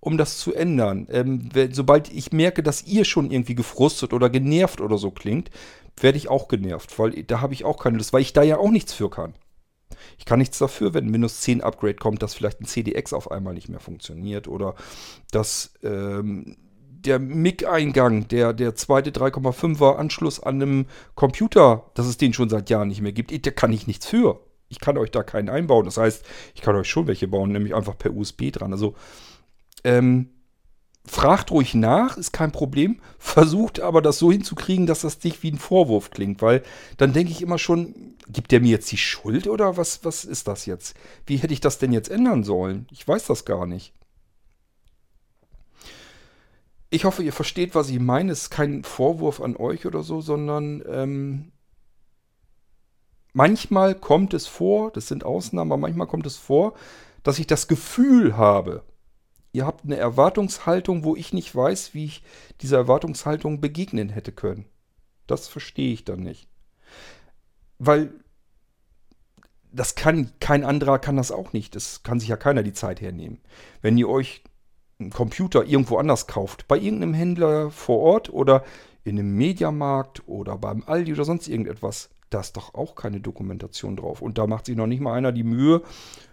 [0.00, 1.06] um das zu ändern.
[1.10, 5.50] Ähm, sobald ich merke, dass ihr schon irgendwie gefrustet oder genervt oder so klingt,
[5.96, 8.58] werde ich auch genervt, weil da habe ich auch keine Lust, weil ich da ja
[8.58, 9.34] auch nichts für kann.
[10.18, 13.30] Ich kann nichts dafür, wenn ein Windows 10 Upgrade kommt, dass vielleicht ein CDX auf
[13.30, 14.74] einmal nicht mehr funktioniert oder
[15.30, 16.56] dass ähm,
[17.04, 22.70] der MIG-Eingang, der, der zweite 3,5er Anschluss an einem Computer, dass es den schon seit
[22.70, 24.40] Jahren nicht mehr gibt, da kann ich nichts für.
[24.72, 25.84] Ich kann euch da keinen einbauen.
[25.84, 28.72] Das heißt, ich kann euch schon welche bauen, nämlich einfach per USB dran.
[28.72, 28.94] Also,
[29.84, 30.30] ähm,
[31.04, 33.00] fragt ruhig nach, ist kein Problem.
[33.18, 36.62] Versucht aber das so hinzukriegen, dass das nicht wie ein Vorwurf klingt, weil
[36.96, 40.48] dann denke ich immer schon, gibt der mir jetzt die Schuld oder was, was ist
[40.48, 40.94] das jetzt?
[41.26, 42.86] Wie hätte ich das denn jetzt ändern sollen?
[42.90, 43.92] Ich weiß das gar nicht.
[46.88, 48.32] Ich hoffe, ihr versteht, was ich meine.
[48.32, 51.52] Es ist kein Vorwurf an euch oder so, sondern ähm,
[53.32, 56.74] manchmal kommt es vor, das sind Ausnahmen, aber manchmal kommt es vor,
[57.22, 58.82] dass ich das Gefühl habe,
[59.52, 62.22] ihr habt eine Erwartungshaltung, wo ich nicht weiß, wie ich
[62.60, 64.66] dieser Erwartungshaltung begegnen hätte können.
[65.26, 66.48] Das verstehe ich dann nicht.
[67.78, 68.12] Weil
[69.72, 71.74] das kann, kein anderer kann das auch nicht.
[71.74, 73.40] Das kann sich ja keiner die Zeit hernehmen.
[73.80, 74.42] Wenn ihr euch
[74.98, 78.64] einen Computer irgendwo anders kauft, bei irgendeinem Händler vor Ort oder
[79.04, 83.96] in einem Mediamarkt oder beim Aldi oder sonst irgendetwas, da ist doch auch keine Dokumentation
[83.96, 84.22] drauf.
[84.22, 85.82] Und da macht sich noch nicht mal einer die Mühe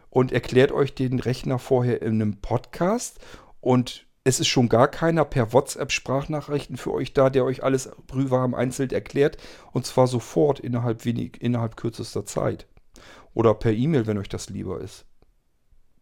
[0.10, 3.20] und erklärt euch den Rechner vorher in einem Podcast.
[3.62, 8.54] Und es ist schon gar keiner per WhatsApp-Sprachnachrichten für euch da, der euch alles prüfwarm
[8.54, 9.38] einzeln erklärt.
[9.72, 12.68] Und zwar sofort innerhalb, wenig, innerhalb kürzester Zeit.
[13.34, 15.06] Oder per E-Mail, wenn euch das lieber ist.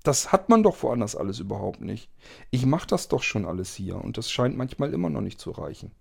[0.03, 2.09] Das hat man doch woanders alles überhaupt nicht.
[2.49, 5.51] Ich mache das doch schon alles hier und das scheint manchmal immer noch nicht zu
[5.51, 5.91] reichen.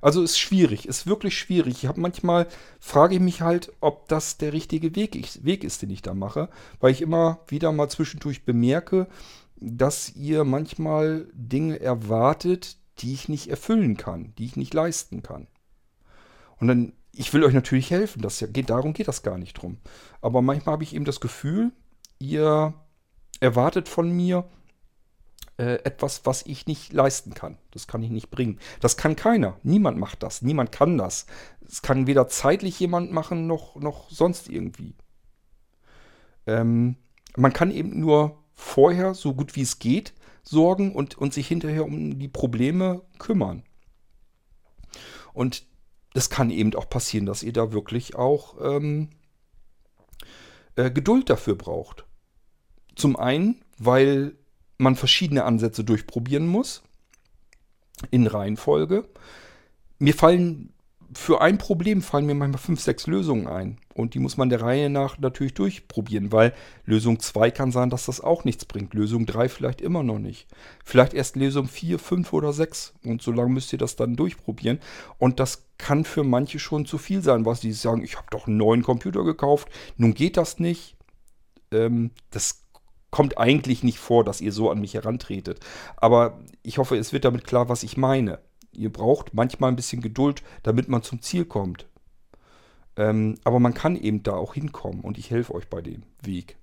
[0.00, 1.82] Also ist schwierig, ist wirklich schwierig.
[1.82, 2.46] Ich habe manchmal,
[2.78, 6.48] frage ich mich halt, ob das der richtige Weg, Weg ist, den ich da mache,
[6.80, 9.08] weil ich immer wieder mal zwischendurch bemerke,
[9.56, 15.46] dass ihr manchmal Dinge erwartet, die ich nicht erfüllen kann, die ich nicht leisten kann.
[16.58, 19.78] Und dann, ich will euch natürlich helfen, das geht, darum geht das gar nicht drum.
[20.22, 21.72] Aber manchmal habe ich eben das Gefühl,
[22.18, 22.74] ihr
[23.40, 24.44] erwartet von mir,
[25.60, 27.58] äh, etwas, was ich nicht leisten kann.
[27.70, 28.58] Das kann ich nicht bringen.
[28.80, 29.58] Das kann keiner.
[29.62, 30.40] Niemand macht das.
[30.40, 31.26] Niemand kann das.
[31.68, 34.94] Es kann weder zeitlich jemand machen, noch, noch sonst irgendwie.
[36.46, 36.96] Ähm,
[37.36, 41.84] man kann eben nur vorher, so gut wie es geht, sorgen und, und sich hinterher
[41.84, 43.62] um die Probleme kümmern.
[45.34, 45.66] Und
[46.14, 49.10] es kann eben auch passieren, dass ihr da wirklich auch ähm,
[50.76, 52.06] äh, Geduld dafür braucht.
[52.96, 54.39] Zum einen, weil
[54.80, 56.82] man verschiedene Ansätze durchprobieren muss.
[58.10, 59.04] In Reihenfolge.
[59.98, 60.72] Mir fallen
[61.12, 63.78] für ein Problem fallen mir manchmal fünf, sechs Lösungen ein.
[63.94, 66.54] Und die muss man der Reihe nach natürlich durchprobieren, weil
[66.84, 68.94] Lösung 2 kann sein, dass das auch nichts bringt.
[68.94, 70.46] Lösung 3 vielleicht immer noch nicht.
[70.84, 72.94] Vielleicht erst Lösung 4, 5 oder 6.
[73.04, 74.78] Und so lange müsst ihr das dann durchprobieren.
[75.18, 78.46] Und das kann für manche schon zu viel sein, was die sagen, ich habe doch
[78.46, 80.96] einen neuen Computer gekauft, nun geht das nicht.
[81.72, 82.59] Ähm, das
[83.10, 85.60] kommt eigentlich nicht vor, dass ihr so an mich herantretet.
[85.96, 88.38] Aber ich hoffe, es wird damit klar, was ich meine.
[88.72, 91.86] Ihr braucht manchmal ein bisschen Geduld, damit man zum Ziel kommt.
[92.96, 96.56] Ähm, aber man kann eben da auch hinkommen und ich helfe euch bei dem Weg.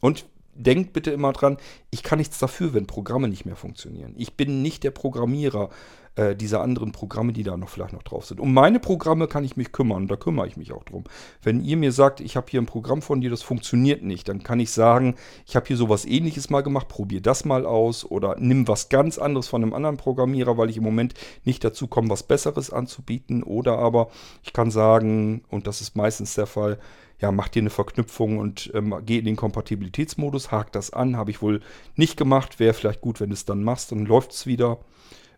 [0.00, 0.26] Und
[0.56, 1.56] denkt bitte immer dran,
[1.90, 4.14] ich kann nichts dafür, wenn Programme nicht mehr funktionieren.
[4.16, 5.70] Ich bin nicht der Programmierer
[6.16, 8.40] äh, dieser anderen Programme, die da noch vielleicht noch drauf sind.
[8.40, 11.04] Um meine Programme kann ich mich kümmern und da kümmere ich mich auch drum.
[11.42, 14.42] Wenn ihr mir sagt, ich habe hier ein Programm von dir, das funktioniert nicht, dann
[14.42, 18.36] kann ich sagen, ich habe hier sowas ähnliches mal gemacht, probier das mal aus oder
[18.38, 22.08] nimm was ganz anderes von einem anderen Programmierer, weil ich im Moment nicht dazu komme,
[22.08, 23.42] was Besseres anzubieten.
[23.42, 24.08] Oder aber
[24.42, 26.78] ich kann sagen, und das ist meistens der Fall,
[27.20, 31.30] ja, mach dir eine Verknüpfung und ähm, geh in den Kompatibilitätsmodus, hakt das an, habe
[31.30, 31.60] ich wohl
[31.94, 34.78] nicht gemacht, wäre vielleicht gut, wenn du es dann machst, dann läuft es wieder.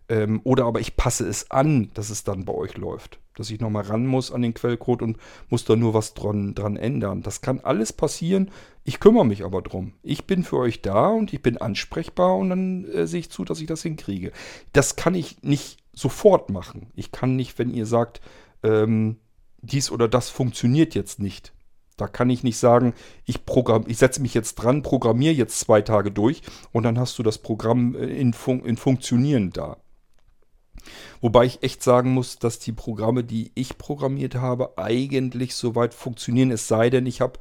[0.08, 3.20] Ähm, oder aber ich passe es an, dass es dann bei euch läuft.
[3.36, 5.18] Dass ich nochmal ran muss an den Quellcode und
[5.48, 7.22] muss da nur was dran, dran ändern.
[7.22, 8.50] Das kann alles passieren.
[8.84, 9.92] Ich kümmere mich aber drum.
[10.02, 13.44] Ich bin für euch da und ich bin ansprechbar und dann äh, sehe ich zu,
[13.44, 14.32] dass ich das hinkriege.
[14.72, 16.90] Das kann ich nicht sofort machen.
[16.96, 18.20] Ich kann nicht, wenn ihr sagt,
[18.62, 19.18] ähm,
[19.60, 21.52] dies oder das funktioniert jetzt nicht.
[21.98, 22.94] Da kann ich nicht sagen,
[23.26, 23.40] ich,
[23.86, 26.42] ich setze mich jetzt dran, programmiere jetzt zwei Tage durch
[26.72, 29.76] und dann hast du das Programm äh, in, Fun in Funktionieren da.
[31.20, 36.52] Wobei ich echt sagen muss, dass die Programme, die ich programmiert habe, eigentlich soweit funktionieren.
[36.52, 37.38] Es sei denn, ich habe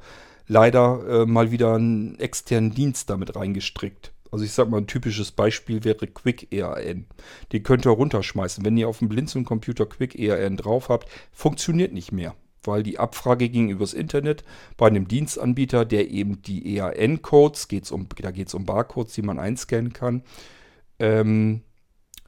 [0.48, 4.12] leider äh, mal wieder einen externen Dienst damit reingestrickt.
[4.30, 7.06] Also ich sage mal, ein typisches Beispiel wäre Quick ERN.
[7.52, 8.64] Den könnt ihr runterschmeißen.
[8.64, 12.34] Wenn ihr auf dem Blinzeln-Computer Quick ERN drauf habt, funktioniert nicht mehr.
[12.68, 14.44] Weil die Abfrage ging übers Internet
[14.76, 19.40] bei einem Dienstanbieter, der eben die ERN-Codes, um, da geht es um Barcodes, die man
[19.40, 20.22] einscannen kann,
[21.00, 21.62] ähm,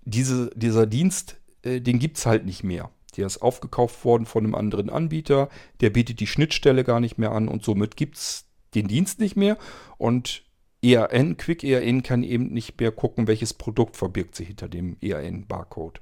[0.05, 2.91] diese, dieser Dienst, äh, den gibt es halt nicht mehr.
[3.17, 5.49] Der ist aufgekauft worden von einem anderen Anbieter,
[5.81, 9.37] der bietet die Schnittstelle gar nicht mehr an und somit gibt es den Dienst nicht
[9.37, 9.59] mehr.
[9.99, 10.45] Und
[10.83, 16.01] ERN, Quick ERN kann eben nicht mehr gucken, welches Produkt verbirgt sich hinter dem ERN-Barcode.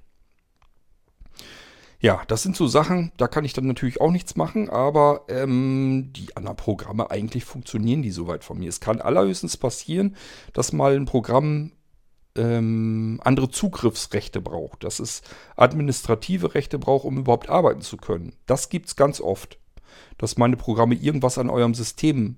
[2.00, 6.12] Ja, das sind so Sachen, da kann ich dann natürlich auch nichts machen, aber ähm,
[6.14, 8.68] die anderen Programme, eigentlich funktionieren die soweit von mir.
[8.68, 10.14] Es kann allerhöchstens passieren,
[10.52, 11.72] dass mal ein Programm
[12.36, 15.22] ähm, andere Zugriffsrechte braucht, dass es
[15.56, 18.32] administrative Rechte braucht, um überhaupt arbeiten zu können.
[18.46, 19.58] Das gibt es ganz oft,
[20.18, 22.36] dass meine Programme irgendwas an eurem System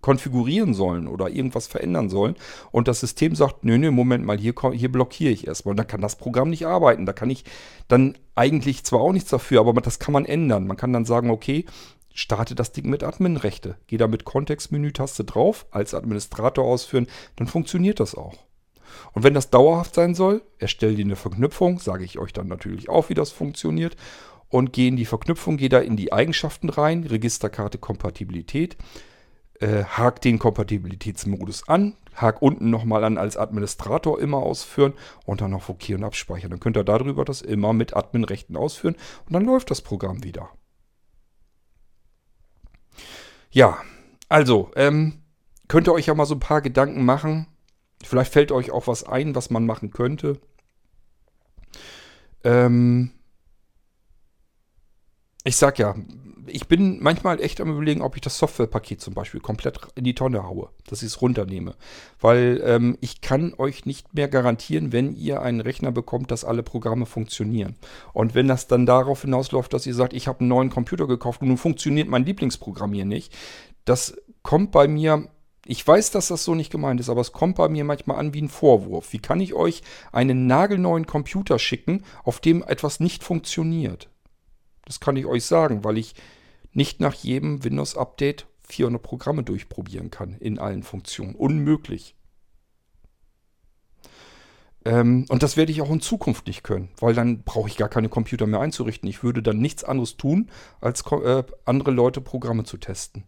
[0.00, 2.36] konfigurieren sollen oder irgendwas verändern sollen
[2.72, 5.86] und das System sagt, nö, nö, Moment mal, hier, hier blockiere ich erstmal und dann
[5.86, 7.06] kann das Programm nicht arbeiten.
[7.06, 7.44] Da kann ich
[7.88, 10.66] dann eigentlich zwar auch nichts dafür, aber das kann man ändern.
[10.66, 11.66] Man kann dann sagen, okay,
[12.14, 13.76] starte das Ding mit Adminrechte.
[13.86, 18.38] Geh da mit Kontextmenü-Taste drauf, als Administrator ausführen, dann funktioniert das auch.
[19.12, 22.88] Und wenn das dauerhaft sein soll, erstelle dir eine Verknüpfung, sage ich euch dann natürlich
[22.88, 23.96] auch, wie das funktioniert.
[24.48, 28.76] Und gehe in die Verknüpfung, gehe da in die Eigenschaften rein, Registerkarte Kompatibilität,
[29.60, 34.94] äh, hak den Kompatibilitätsmodus an, hak unten nochmal an als Administrator immer ausführen
[35.24, 36.50] und dann auf OK und abspeichern.
[36.50, 38.96] Dann könnt ihr darüber das immer mit Adminrechten ausführen
[39.26, 40.50] und dann läuft das Programm wieder.
[43.50, 43.78] Ja,
[44.28, 45.22] also, ähm,
[45.68, 47.46] könnt ihr euch ja mal so ein paar Gedanken machen,
[48.02, 50.40] Vielleicht fällt euch auch was ein, was man machen könnte.
[52.44, 53.12] Ähm
[55.44, 55.94] ich sag ja,
[56.52, 60.14] ich bin manchmal echt am überlegen, ob ich das Softwarepaket zum Beispiel komplett in die
[60.14, 61.74] Tonne haue, dass ich es runternehme.
[62.20, 66.62] Weil ähm, ich kann euch nicht mehr garantieren, wenn ihr einen Rechner bekommt, dass alle
[66.62, 67.76] Programme funktionieren.
[68.12, 71.42] Und wenn das dann darauf hinausläuft, dass ihr sagt, ich habe einen neuen Computer gekauft
[71.42, 73.32] und nun funktioniert mein Lieblingsprogramm hier nicht,
[73.84, 75.28] das kommt bei mir
[75.66, 78.32] ich weiß, dass das so nicht gemeint ist, aber es kommt bei mir manchmal an
[78.34, 79.12] wie ein Vorwurf.
[79.12, 84.08] Wie kann ich euch einen nagelneuen Computer schicken, auf dem etwas nicht funktioniert?
[84.86, 86.14] Das kann ich euch sagen, weil ich
[86.72, 91.34] nicht nach jedem Windows-Update 400 Programme durchprobieren kann in allen Funktionen.
[91.34, 92.14] Unmöglich.
[94.84, 97.88] Ähm, und das werde ich auch in Zukunft nicht können, weil dann brauche ich gar
[97.88, 99.08] keine Computer mehr einzurichten.
[99.08, 100.50] Ich würde dann nichts anderes tun,
[100.80, 103.24] als äh, andere Leute Programme zu testen.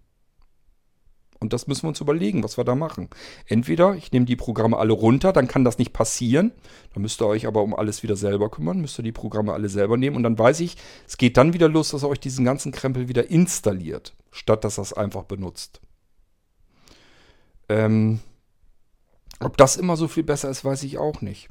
[1.42, 3.10] Und das müssen wir uns überlegen, was wir da machen.
[3.46, 6.52] Entweder ich nehme die Programme alle runter, dann kann das nicht passieren.
[6.94, 9.68] Dann müsst ihr euch aber um alles wieder selber kümmern, müsst ihr die Programme alle
[9.68, 10.14] selber nehmen.
[10.14, 10.76] Und dann weiß ich,
[11.06, 14.78] es geht dann wieder los, dass ihr euch diesen ganzen Krempel wieder installiert, statt dass
[14.78, 15.80] ihr es einfach benutzt.
[17.68, 18.20] Ähm,
[19.40, 21.48] ob das immer so viel besser ist, weiß ich auch nicht.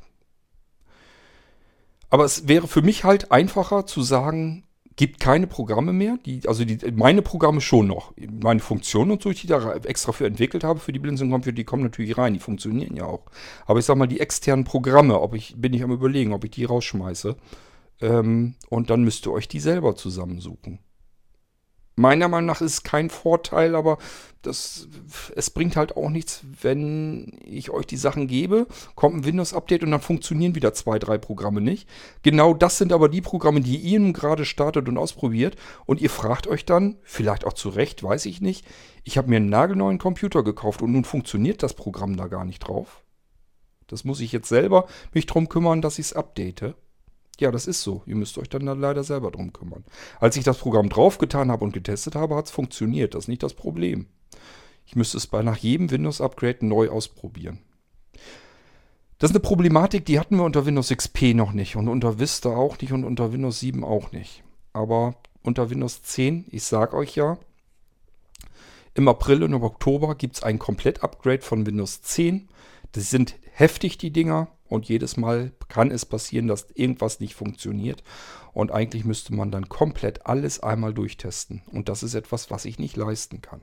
[2.10, 4.64] Aber es wäre für mich halt einfacher zu sagen,
[4.96, 6.18] gibt keine Programme mehr.
[6.26, 8.14] Die, also die, meine Programme schon noch.
[8.42, 11.56] Meine Funktionen und so, die ich da extra für entwickelt habe, für die Blinzeln Computer,
[11.56, 12.34] die kommen natürlich rein.
[12.34, 13.24] Die funktionieren ja auch.
[13.66, 16.52] Aber ich sag mal, die externen Programme, ob ich, bin ich am überlegen, ob ich
[16.52, 17.36] die rausschmeiße.
[18.02, 20.80] Ähm, und dann müsst ihr euch die selber zusammensuchen.
[22.02, 24.00] Meiner Meinung nach ist es kein Vorteil, aber
[24.42, 24.88] das,
[25.36, 29.92] es bringt halt auch nichts, wenn ich euch die Sachen gebe, kommt ein Windows-Update und
[29.92, 31.88] dann funktionieren wieder zwei, drei Programme nicht.
[32.24, 36.10] Genau das sind aber die Programme, die ihr nun gerade startet und ausprobiert und ihr
[36.10, 38.66] fragt euch dann, vielleicht auch zu Recht, weiß ich nicht,
[39.04, 42.60] ich habe mir einen nagelneuen Computer gekauft und nun funktioniert das Programm da gar nicht
[42.60, 43.04] drauf.
[43.86, 46.74] Das muss ich jetzt selber mich drum kümmern, dass ich es update.
[47.40, 48.04] Ja, das ist so.
[48.06, 49.84] Ihr müsst euch dann, leider selber drum kümmern.
[50.20, 53.16] Als ich das Programm draufgetan habe und getestet habe, hat es funktioniert.
[53.16, 54.08] Das ist nicht das Problem.
[54.86, 57.60] Ich müsste es bei nach jedem Windows-Upgrade neu ausprobieren.
[59.18, 62.50] Das ist eine Problematik, die hatten wir unter Windows XP noch nicht und unter Vista
[62.50, 64.44] auch nicht und unter Windows 7 auch nicht.
[64.74, 67.38] Aber unter Windows 10, ich sage euch ja,
[68.94, 72.50] im April und im Oktober gibt es ein Komplett-Upgrade von Windows 10.
[72.92, 74.48] Das sind heftig, die Dinger.
[74.68, 78.04] Und jedes Mal kann es passieren, dass irgendwas nicht funktioniert.
[78.54, 81.62] Und eigentlich müsste man dann komplett alles einmal durchtesten.
[81.72, 83.62] Und das ist etwas, was ich nicht leisten kann.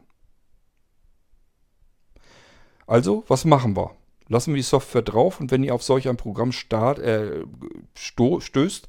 [2.86, 3.94] Also, was machen wir?
[4.28, 7.44] Lassen wir die Software drauf und wenn ihr auf solch ein Programm start, äh,
[7.94, 8.86] stößt,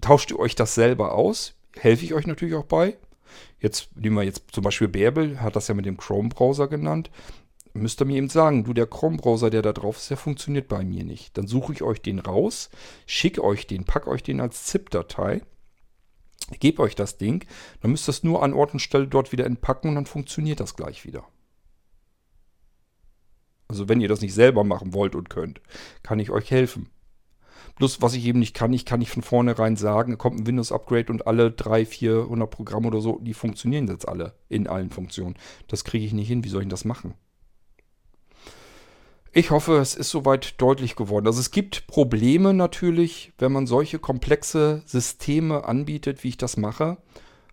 [0.00, 1.54] tauscht ihr euch das selber aus.
[1.76, 2.96] Helfe ich euch natürlich auch bei.
[3.60, 7.10] Jetzt nehmen wir jetzt zum Beispiel Bärbel, hat das ja mit dem Chrome-Browser genannt
[7.72, 10.84] müsst ihr mir eben sagen, du, der Chrome-Browser, der da drauf ist, der funktioniert bei
[10.84, 11.36] mir nicht.
[11.38, 12.70] Dann suche ich euch den raus,
[13.06, 15.42] schicke euch den, packe euch den als ZIP-Datei,
[16.58, 17.46] gebe euch das Ding,
[17.80, 20.60] dann müsst ihr es nur an Ort und Stelle dort wieder entpacken und dann funktioniert
[20.60, 21.24] das gleich wieder.
[23.68, 25.60] Also wenn ihr das nicht selber machen wollt und könnt,
[26.02, 26.90] kann ich euch helfen.
[27.76, 31.12] Plus, was ich eben nicht kann, ich kann nicht von vornherein sagen, kommt ein Windows-Upgrade
[31.12, 35.36] und alle 300, 400 Programme oder so, die funktionieren jetzt alle in allen Funktionen.
[35.68, 36.42] Das kriege ich nicht hin.
[36.44, 37.14] Wie soll ich das machen?
[39.32, 41.28] Ich hoffe, es ist soweit deutlich geworden.
[41.28, 46.96] Also es gibt Probleme natürlich, wenn man solche komplexe Systeme anbietet, wie ich das mache,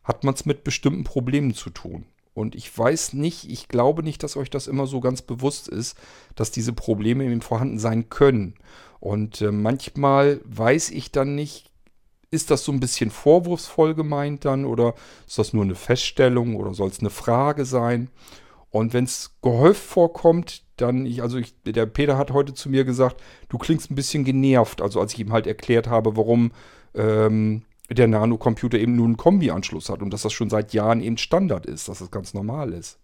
[0.03, 2.05] hat man es mit bestimmten Problemen zu tun.
[2.33, 5.95] Und ich weiß nicht, ich glaube nicht, dass euch das immer so ganz bewusst ist,
[6.35, 8.55] dass diese Probleme eben vorhanden sein können.
[8.99, 11.71] Und äh, manchmal weiß ich dann nicht,
[12.31, 14.95] ist das so ein bisschen vorwurfsvoll gemeint dann oder
[15.27, 18.09] ist das nur eine Feststellung oder soll es eine Frage sein?
[18.69, 22.85] Und wenn es gehäuft vorkommt, dann, ich, also ich, der Peter hat heute zu mir
[22.85, 24.81] gesagt, du klingst ein bisschen genervt.
[24.81, 26.51] Also als ich ihm halt erklärt habe, warum
[26.93, 31.17] ähm, der Nano-Computer eben nur einen Kombi-Anschluss hat und dass das schon seit Jahren eben
[31.17, 32.99] Standard ist, dass das ganz normal ist.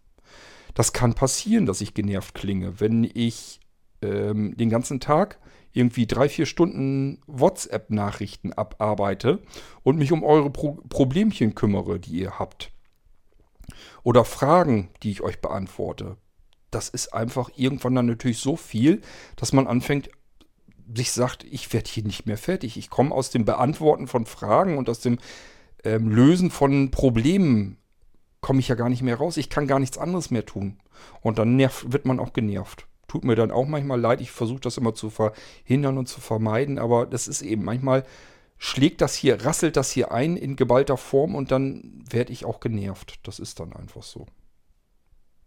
[0.73, 3.59] Das kann passieren, dass ich genervt klinge, wenn ich
[4.01, 5.39] ähm, den ganzen Tag
[5.71, 9.39] irgendwie drei, vier Stunden WhatsApp-Nachrichten abarbeite
[9.83, 12.71] und mich um eure Pro Problemchen kümmere, die ihr habt.
[14.03, 16.17] Oder Fragen, die ich euch beantworte.
[16.73, 19.01] Das ist einfach irgendwann dann natürlich so viel,
[19.35, 20.09] dass man anfängt,
[20.93, 22.77] sich sagt, ich werde hier nicht mehr fertig.
[22.77, 25.17] Ich komme aus dem Beantworten von Fragen und aus dem
[25.83, 27.77] ähm, Lösen von Problemen
[28.41, 29.37] komme ich ja gar nicht mehr raus.
[29.37, 30.77] Ich kann gar nichts anderes mehr tun.
[31.21, 32.87] Und dann nervt, wird man auch genervt.
[33.07, 34.21] Tut mir dann auch manchmal leid.
[34.21, 36.79] Ich versuche das immer zu verhindern und zu vermeiden.
[36.79, 38.03] Aber das ist eben manchmal
[38.57, 42.59] schlägt das hier, rasselt das hier ein in geballter Form und dann werde ich auch
[42.59, 43.19] genervt.
[43.23, 44.25] Das ist dann einfach so.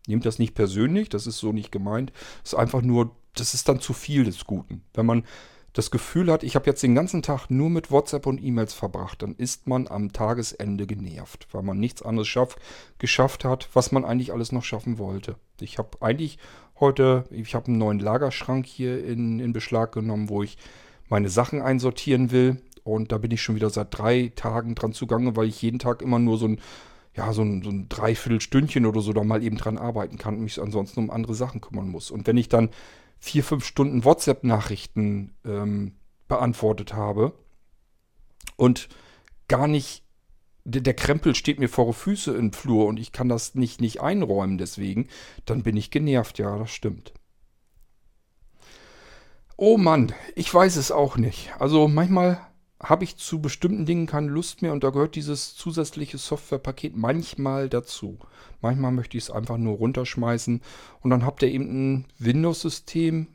[0.06, 2.12] Nehmt das nicht persönlich, das ist so nicht gemeint.
[2.42, 4.82] Das ist einfach nur, das ist dann zu viel des Guten.
[4.94, 5.24] Wenn man
[5.76, 9.22] das Gefühl hat, ich habe jetzt den ganzen Tag nur mit WhatsApp und E-Mails verbracht,
[9.22, 12.56] dann ist man am Tagesende genervt, weil man nichts anderes schaff,
[12.98, 15.36] geschafft hat, was man eigentlich alles noch schaffen wollte.
[15.60, 16.38] Ich habe eigentlich
[16.80, 20.56] heute, ich habe einen neuen Lagerschrank hier in, in Beschlag genommen, wo ich
[21.08, 22.62] meine Sachen einsortieren will.
[22.82, 26.00] Und da bin ich schon wieder seit drei Tagen dran zugange, weil ich jeden Tag
[26.00, 26.60] immer nur so ein,
[27.16, 30.42] ja, so ein, so ein Dreiviertelstündchen oder so da mal eben dran arbeiten kann und
[30.42, 32.10] mich ansonsten um andere Sachen kümmern muss.
[32.10, 32.70] Und wenn ich dann
[33.18, 35.92] vier, fünf Stunden WhatsApp-Nachrichten ähm,
[36.28, 37.32] beantwortet habe
[38.56, 38.88] und
[39.48, 40.04] gar nicht,
[40.64, 44.02] der, der, Krempel steht mir vor Füße im Flur und ich kann das nicht, nicht
[44.02, 45.08] einräumen deswegen,
[45.46, 47.14] dann bin ich genervt, ja, das stimmt.
[49.56, 51.50] Oh Mann, ich weiß es auch nicht.
[51.58, 52.45] Also manchmal
[52.80, 57.68] habe ich zu bestimmten Dingen keine Lust mehr und da gehört dieses zusätzliche Softwarepaket manchmal
[57.68, 58.18] dazu.
[58.60, 60.60] Manchmal möchte ich es einfach nur runterschmeißen
[61.00, 63.28] und dann habt ihr eben ein Windows-System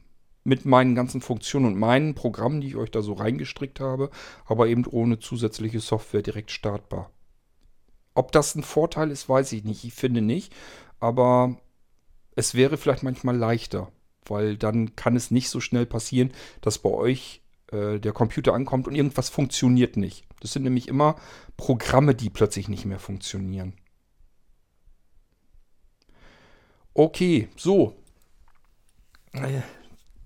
[0.43, 4.09] mit meinen ganzen Funktionen und meinen Programmen, die ich euch da so reingestrickt habe,
[4.45, 7.11] aber eben ohne zusätzliche Software direkt startbar.
[8.13, 9.83] Ob das ein Vorteil ist, weiß ich nicht.
[9.83, 10.53] Ich finde nicht,
[10.99, 11.57] aber
[12.35, 13.91] es wäre vielleicht manchmal leichter,
[14.25, 16.31] weil dann kann es nicht so schnell passieren,
[16.61, 17.40] dass bei euch
[17.71, 20.25] äh, der Computer ankommt und irgendwas funktioniert nicht.
[20.39, 21.15] Das sind nämlich immer
[21.57, 23.73] Programme, die plötzlich nicht mehr funktionieren.
[26.93, 27.95] Okay, so.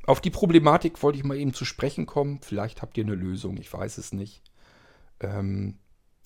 [0.08, 2.40] Auf die Problematik wollte ich mal eben zu sprechen kommen.
[2.42, 4.42] Vielleicht habt ihr eine Lösung, ich weiß es nicht.
[5.20, 5.78] Ähm,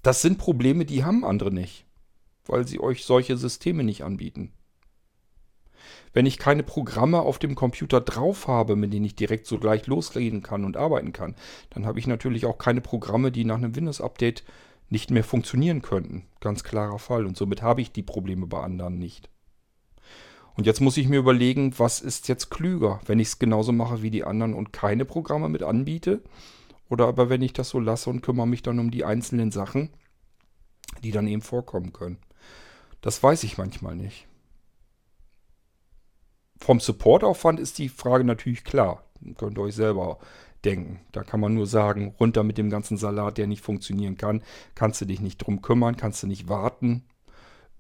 [0.01, 1.85] das sind Probleme, die haben andere nicht,
[2.45, 4.53] weil sie euch solche Systeme nicht anbieten.
[6.13, 9.87] Wenn ich keine Programme auf dem Computer drauf habe, mit denen ich direkt so gleich
[9.87, 11.35] loslegen kann und arbeiten kann,
[11.69, 14.43] dann habe ich natürlich auch keine Programme, die nach einem Windows-Update
[14.89, 16.25] nicht mehr funktionieren könnten.
[16.39, 17.25] Ganz klarer Fall.
[17.25, 19.29] Und somit habe ich die Probleme bei anderen nicht.
[20.55, 24.01] Und jetzt muss ich mir überlegen, was ist jetzt klüger, wenn ich es genauso mache
[24.01, 26.21] wie die anderen und keine Programme mit anbiete?
[26.89, 29.89] Oder aber wenn ich das so lasse und kümmere mich dann um die einzelnen Sachen,
[31.03, 32.17] die dann eben vorkommen können.
[33.01, 34.27] Das weiß ich manchmal nicht.
[36.59, 39.03] Vom Supportaufwand ist die Frage natürlich klar.
[39.37, 40.19] Könnt ihr euch selber
[40.65, 40.99] denken.
[41.11, 44.43] Da kann man nur sagen, runter mit dem ganzen Salat, der nicht funktionieren kann.
[44.75, 47.05] Kannst du dich nicht drum kümmern, kannst du nicht warten.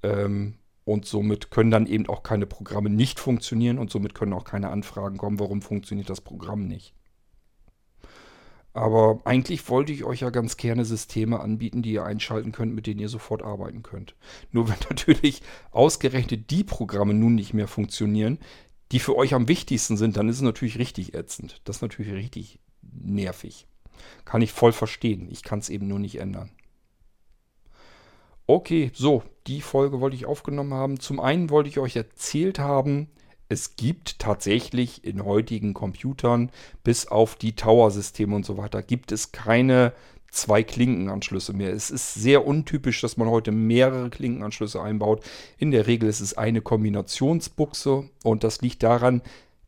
[0.03, 0.55] Ähm,
[0.85, 4.69] und somit können dann eben auch keine Programme nicht funktionieren und somit können auch keine
[4.69, 6.95] Anfragen kommen, warum funktioniert das Programm nicht.
[8.73, 12.87] Aber eigentlich wollte ich euch ja ganz gerne Systeme anbieten, die ihr einschalten könnt, mit
[12.87, 14.15] denen ihr sofort arbeiten könnt.
[14.51, 18.39] Nur wenn natürlich ausgerechnet die Programme nun nicht mehr funktionieren,
[18.91, 21.61] die für euch am wichtigsten sind, dann ist es natürlich richtig ätzend.
[21.63, 23.67] Das ist natürlich richtig nervig.
[24.25, 25.27] Kann ich voll verstehen.
[25.29, 26.51] Ich kann es eben nur nicht ändern.
[28.47, 30.99] Okay, so, die Folge wollte ich aufgenommen haben.
[30.99, 33.09] Zum einen wollte ich euch erzählt haben,
[33.47, 36.51] es gibt tatsächlich in heutigen Computern,
[36.83, 39.93] bis auf die Tower-Systeme und so weiter, gibt es keine
[40.31, 41.73] zwei Klinkenanschlüsse mehr.
[41.73, 45.23] Es ist sehr untypisch, dass man heute mehrere Klinkenanschlüsse einbaut.
[45.57, 49.21] In der Regel ist es eine Kombinationsbuchse und das liegt daran,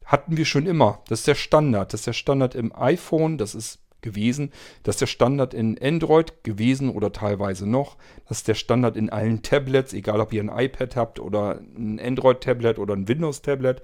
[0.05, 1.01] hatten wir schon immer.
[1.07, 1.93] Das ist der Standard.
[1.93, 4.51] Das ist der Standard im iPhone, das ist gewesen.
[4.83, 7.97] Das ist der Standard in Android gewesen oder teilweise noch.
[8.27, 11.99] Das ist der Standard in allen Tablets, egal ob ihr ein iPad habt oder ein
[11.99, 13.81] Android-Tablet oder ein Windows-Tablet.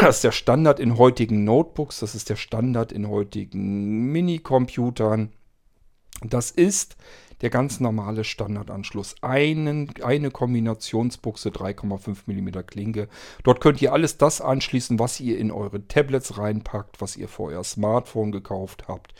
[0.00, 2.00] Das ist der Standard in heutigen Notebooks.
[2.00, 5.30] Das ist der Standard in heutigen Minicomputern.
[6.22, 6.96] Das ist
[7.40, 9.16] der ganz normale Standardanschluss.
[9.22, 13.08] Einen, eine Kombinationsbuchse 3,5 mm Klinke.
[13.44, 17.48] Dort könnt ihr alles das anschließen, was ihr in eure Tablets reinpackt, was ihr vor
[17.48, 19.14] euer Smartphone gekauft habt.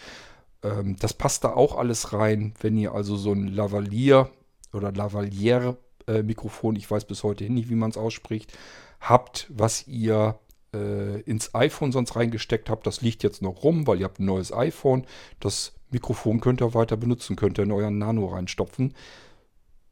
[0.62, 2.54] Ähm, das passt da auch alles rein.
[2.60, 4.30] Wenn ihr also so ein Lavalier
[4.72, 8.56] oder Lavalier äh, Mikrofon, ich weiß bis heute nicht, wie man es ausspricht,
[9.00, 10.38] habt, was ihr
[10.74, 12.86] äh, ins iPhone sonst reingesteckt habt.
[12.86, 15.06] Das liegt jetzt noch rum, weil ihr habt ein neues iPhone.
[15.40, 18.94] Das Mikrofon könnt ihr weiter benutzen, könnt ihr in euren Nano reinstopfen.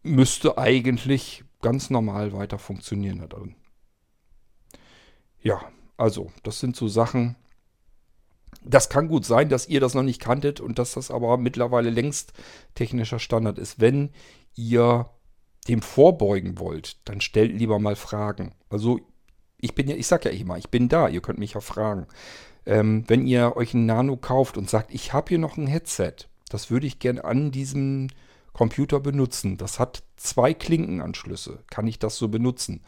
[0.03, 3.57] Müsste eigentlich ganz normal weiter funktionieren da drin.
[5.41, 5.61] Ja,
[5.97, 7.37] also, das sind so Sachen.
[8.63, 11.91] Das kann gut sein, dass ihr das noch nicht kanntet und dass das aber mittlerweile
[11.91, 12.33] längst
[12.75, 13.81] technischer Standard ist.
[13.81, 14.11] Wenn
[14.55, 15.11] ihr
[15.69, 18.55] dem vorbeugen wollt, dann stellt lieber mal Fragen.
[18.71, 19.01] Also
[19.61, 22.07] ich bin ja, ich sag ja immer, ich bin da, ihr könnt mich ja fragen.
[22.69, 26.13] Ähm, wenn ihr euch ein Nano kauft und sagt, ich habe hier noch ein Headset,
[26.51, 28.09] das würde ich gern an diesem
[28.53, 29.57] Computer benutzen.
[29.57, 31.61] Das hat zwei Klinkenanschlüsse.
[31.71, 32.83] Kann ich das so benutzen?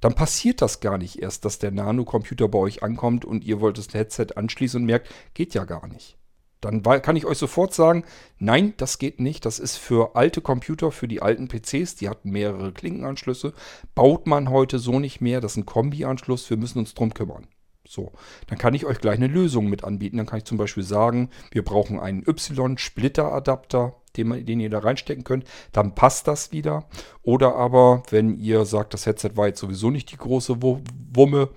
[0.00, 3.76] Dann passiert das gar nicht erst, dass der Nano-Computer bei euch ankommt und ihr wollt
[3.76, 6.16] das Headset anschließen und merkt, geht ja gar nicht.
[6.62, 8.04] Dann kann ich euch sofort sagen,
[8.38, 9.44] nein, das geht nicht.
[9.44, 13.52] Das ist für alte Computer, für die alten PCs, die hatten mehrere Klinkenanschlüsse.
[13.94, 15.42] Baut man heute so nicht mehr.
[15.42, 16.48] Das ist ein Kombi-Anschluss.
[16.48, 17.46] Wir müssen uns drum kümmern.
[17.88, 18.12] So,
[18.48, 20.16] dann kann ich euch gleich eine Lösung mit anbieten.
[20.16, 25.24] Dann kann ich zum Beispiel sagen, wir brauchen einen Y-Splitter-Adapter, den, den, ihr da reinstecken
[25.24, 25.44] könnt.
[25.72, 26.88] Dann passt das wieder.
[27.22, 31.48] Oder aber, wenn ihr sagt, das Headset war jetzt sowieso nicht die große Wumme,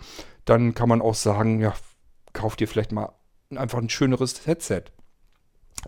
[0.46, 1.74] dann kann man auch sagen, ja,
[2.34, 3.12] kauft ihr vielleicht mal
[3.56, 4.84] einfach ein schöneres Headset.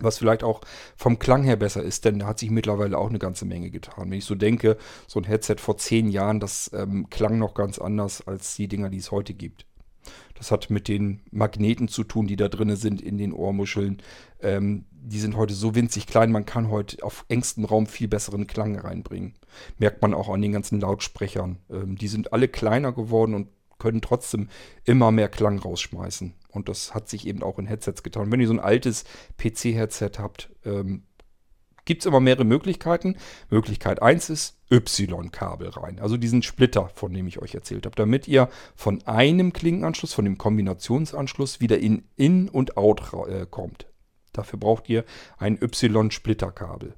[0.00, 0.62] Was vielleicht auch
[0.96, 4.10] vom Klang her besser ist, denn da hat sich mittlerweile auch eine ganze Menge getan.
[4.10, 7.78] Wenn ich so denke, so ein Headset vor zehn Jahren, das ähm, klang noch ganz
[7.78, 9.66] anders als die Dinger, die es heute gibt.
[10.42, 14.02] Das hat mit den Magneten zu tun, die da drin sind in den Ohrmuscheln.
[14.40, 18.48] Ähm, die sind heute so winzig klein, man kann heute auf engstem Raum viel besseren
[18.48, 19.34] Klang reinbringen.
[19.78, 21.58] Merkt man auch an den ganzen Lautsprechern.
[21.70, 24.48] Ähm, die sind alle kleiner geworden und können trotzdem
[24.82, 26.34] immer mehr Klang rausschmeißen.
[26.48, 28.32] Und das hat sich eben auch in Headsets getan.
[28.32, 29.04] Wenn ihr so ein altes
[29.38, 31.04] PC-Headset habt, ähm,
[31.84, 33.16] gibt es immer mehrere Möglichkeiten.
[33.48, 38.26] Möglichkeit 1 ist Y-Kabel rein, also diesen Splitter, von dem ich euch erzählt habe, damit
[38.26, 43.86] ihr von einem Klinkenanschluss, von dem Kombinationsanschluss wieder in In und Out äh, kommt.
[44.32, 45.04] Dafür braucht ihr
[45.36, 46.94] ein Y-Splitterkabel.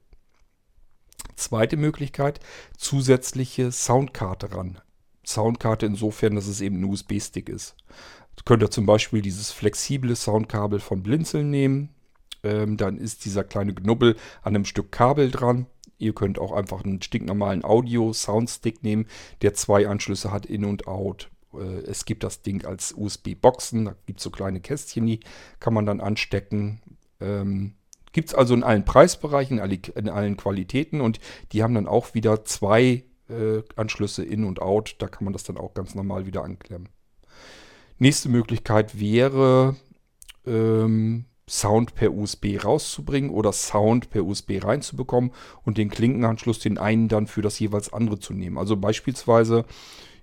[1.34, 2.38] Zweite Möglichkeit,
[2.76, 4.78] zusätzliche Soundkarte ran.
[5.26, 7.76] Soundkarte insofern, dass es eben ein USB-Stick ist.
[8.30, 11.88] Jetzt könnt ihr zum Beispiel dieses flexible Soundkabel von Blinzeln nehmen.
[12.44, 15.66] Ähm, dann ist dieser kleine Knubbel an einem Stück Kabel dran.
[15.98, 19.06] Ihr könnt auch einfach einen stinknormalen Audio-Soundstick nehmen,
[19.42, 21.30] der zwei Anschlüsse hat, In und Out.
[21.54, 25.20] Äh, es gibt das Ding als USB-Boxen, da gibt es so kleine Kästchen, die
[25.60, 26.80] kann man dann anstecken.
[27.20, 27.74] Ähm,
[28.12, 31.20] gibt es also in allen Preisbereichen, in allen Qualitäten und
[31.52, 34.96] die haben dann auch wieder zwei äh, Anschlüsse in und out.
[34.98, 36.88] Da kann man das dann auch ganz normal wieder anklemmen.
[37.98, 39.76] Nächste Möglichkeit wäre,
[40.46, 45.32] ähm, Sound per USB rauszubringen oder Sound per USB reinzubekommen
[45.64, 48.56] und den Klinkenanschluss, den einen dann für das jeweils andere zu nehmen.
[48.56, 49.64] Also beispielsweise,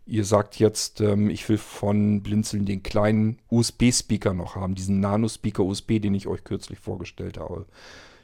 [0.08, 5.64] ihr sagt jetzt, ähm, ich will von Blinzeln den kleinen USB-Speaker noch haben, diesen Nano-Speaker
[5.64, 7.68] USB, den ich euch kürzlich vorgestellt habe.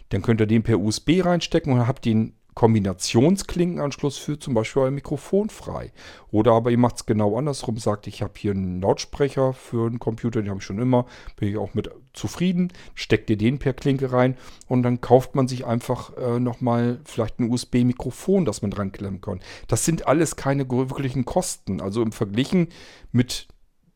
[0.10, 4.90] Dann könnt ihr den per USB reinstecken und habt den Kombinationsklinkenanschluss für zum Beispiel euer
[4.90, 5.92] Mikrofon frei.
[6.32, 10.00] Oder aber ihr macht es genau andersrum, sagt, ich habe hier einen Lautsprecher für einen
[10.00, 11.06] Computer, den habe ich schon immer,
[11.36, 15.48] bin ich auch mit zufrieden, steckt ihr den per Klinke rein und dann kauft man
[15.48, 19.40] sich einfach äh, nochmal vielleicht ein USB-Mikrofon, das man dran klemmen kann.
[19.68, 21.80] Das sind alles keine wirklichen Kosten.
[21.80, 22.70] Also im Verglichen
[23.12, 23.48] mit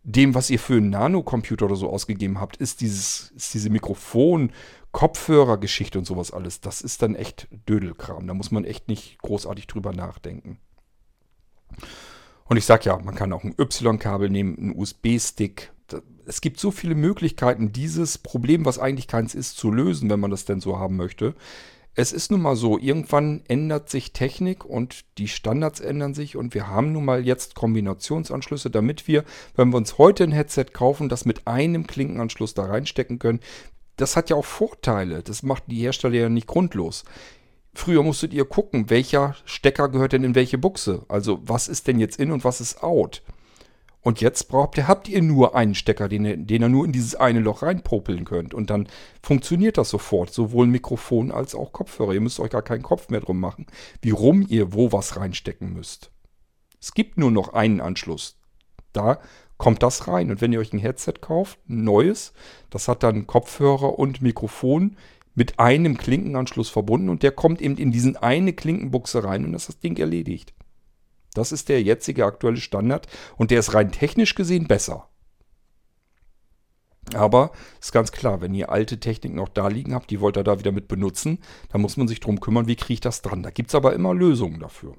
[0.03, 4.51] dem, was ihr für einen Nanocomputer oder so ausgegeben habt, ist, dieses, ist diese Mikrofon-
[4.92, 8.28] Kopfhörergeschichte und sowas alles, das ist dann echt Dödelkram.
[8.28, 10.60] Da muss man echt nicht großartig drüber nachdenken.
[12.46, 15.72] Und ich sag ja, man kann auch ein Y-Kabel nehmen, einen USB-Stick.
[16.26, 20.32] Es gibt so viele Möglichkeiten, dieses Problem, was eigentlich keins ist, zu lösen, wenn man
[20.32, 21.34] das denn so haben möchte.
[21.94, 26.54] Es ist nun mal so, irgendwann ändert sich Technik und die Standards ändern sich und
[26.54, 29.26] wir haben nun mal jetzt Kombinationsanschlüsse, damit wir,
[29.56, 33.42] wenn wir uns heute ein Headset kaufen, das mit einem Klinkenanschluss da reinstecken können,
[33.98, 35.24] das hat ja auch Vorteile.
[35.24, 37.04] Das macht die Hersteller ja nicht grundlos.
[37.74, 41.06] Früher musstet ihr gucken, welcher Stecker gehört denn in welche Buchse.
[41.08, 43.22] Also was ist denn jetzt in und was ist out.
[44.02, 46.92] Und jetzt braucht ihr, habt ihr nur einen Stecker, den ihr, den ihr nur in
[46.92, 48.54] dieses eine Loch reinpopeln könnt.
[48.54, 48.88] Und dann
[49.22, 50.34] funktioniert das sofort.
[50.34, 52.14] Sowohl Mikrofon als auch Kopfhörer.
[52.14, 53.68] Ihr müsst euch gar keinen Kopf mehr drum machen,
[54.02, 56.12] wie rum ihr wo was reinstecken müsst.
[56.82, 58.39] Es gibt nur noch einen Anschluss.
[58.92, 59.20] Da
[59.62, 60.32] kommt das rein.
[60.32, 62.34] Und wenn ihr euch ein Headset kauft, ein neues,
[62.72, 64.97] das hat dann Kopfhörer und Mikrofon
[65.36, 69.62] mit einem Klinkenanschluss verbunden und der kommt eben in diesen eine Klinkenbuchse rein und das
[69.62, 70.55] ist das Ding erledigt.
[71.36, 73.07] Das ist der jetzige aktuelle Standard
[73.38, 75.09] und der ist rein technisch gesehen besser.
[77.14, 80.43] Aber ist ganz klar, wenn ihr alte Technik noch da liegen habt, die wollt ihr
[80.43, 81.38] da wieder mit benutzen,
[81.72, 83.43] dann muss man sich darum kümmern, wie kriege ich das dran.
[83.43, 84.95] Da gibt es aber immer Lösungen dafür.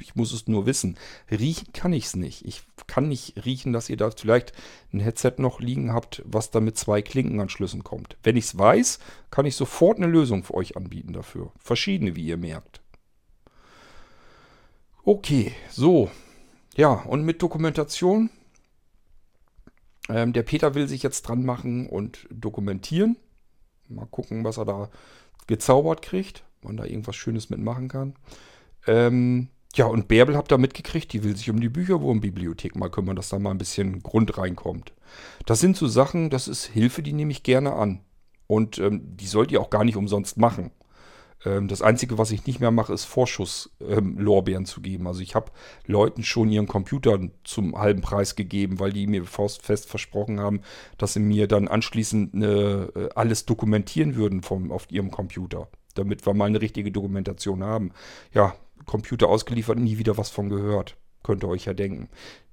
[0.00, 0.96] Ich muss es nur wissen.
[1.30, 2.44] Riechen kann ich es nicht.
[2.44, 4.52] Ich kann nicht riechen, dass ihr da vielleicht
[4.92, 8.16] ein Headset noch liegen habt, was da mit zwei Klinkenanschlüssen kommt.
[8.22, 9.00] Wenn ich es weiß,
[9.30, 11.52] kann ich sofort eine Lösung für euch anbieten dafür.
[11.58, 12.80] Verschiedene, wie ihr merkt.
[15.02, 16.10] Okay, so.
[16.76, 18.30] Ja, und mit Dokumentation.
[20.08, 23.16] Ähm, der Peter will sich jetzt dran machen und dokumentieren.
[23.88, 24.90] Mal gucken, was er da
[25.46, 26.44] gezaubert kriegt.
[26.62, 28.14] Man da irgendwas Schönes mitmachen kann.
[28.86, 33.16] Ähm, ja, und Bärbel habt ihr mitgekriegt, die will sich um die Bücherwurmbibliothek mal kümmern,
[33.16, 34.92] dass da mal ein bisschen Grund reinkommt.
[35.46, 38.00] Das sind so Sachen, das ist Hilfe, die nehme ich gerne an.
[38.46, 40.70] Und ähm, die sollt ihr auch gar nicht umsonst machen.
[41.44, 45.06] Ähm, das Einzige, was ich nicht mehr mache, ist Vorschusslorbeeren ähm, zu geben.
[45.06, 45.50] Also ich habe
[45.86, 50.60] Leuten schon ihren Computer zum halben Preis gegeben, weil die mir fest versprochen haben,
[50.98, 56.34] dass sie mir dann anschließend äh, alles dokumentieren würden vom, auf ihrem Computer damit wir
[56.34, 57.92] mal eine richtige Dokumentation haben.
[58.32, 58.56] Ja,
[58.86, 60.96] Computer ausgeliefert, nie wieder was von gehört.
[61.22, 62.08] Könnt ihr euch ja denken.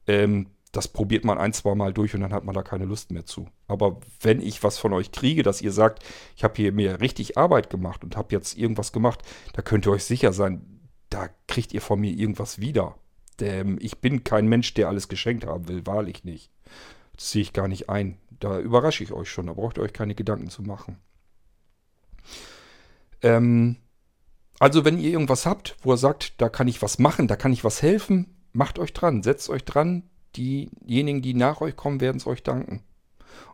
[0.07, 3.11] Ähm, das probiert man ein, zwei Mal durch und dann hat man da keine Lust
[3.11, 3.49] mehr zu.
[3.67, 6.03] Aber wenn ich was von euch kriege, dass ihr sagt,
[6.35, 9.21] ich habe hier mir richtig Arbeit gemacht und habe jetzt irgendwas gemacht,
[9.53, 12.95] da könnt ihr euch sicher sein, da kriegt ihr von mir irgendwas wieder.
[13.41, 16.51] Denn ich bin kein Mensch, der alles geschenkt haben will, wahrlich nicht.
[17.15, 18.17] Das sehe ich gar nicht ein.
[18.39, 20.97] Da überrasche ich euch schon, da braucht ihr euch keine Gedanken zu machen.
[23.21, 23.75] Ähm,
[24.61, 27.51] also wenn ihr irgendwas habt, wo ihr sagt, da kann ich was machen, da kann
[27.51, 30.03] ich was helfen, macht euch dran, setzt euch dran.
[30.35, 32.83] Diejenigen, die nach euch kommen, werden es euch danken.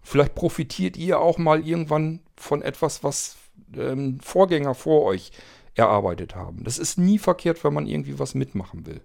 [0.02, 3.38] Vielleicht profitiert ihr auch mal irgendwann von etwas, was
[3.74, 5.32] ähm, Vorgänger vor euch
[5.76, 6.66] erarbeitet haben.
[6.66, 9.00] Das ist nie verkehrt, wenn man irgendwie was mitmachen will.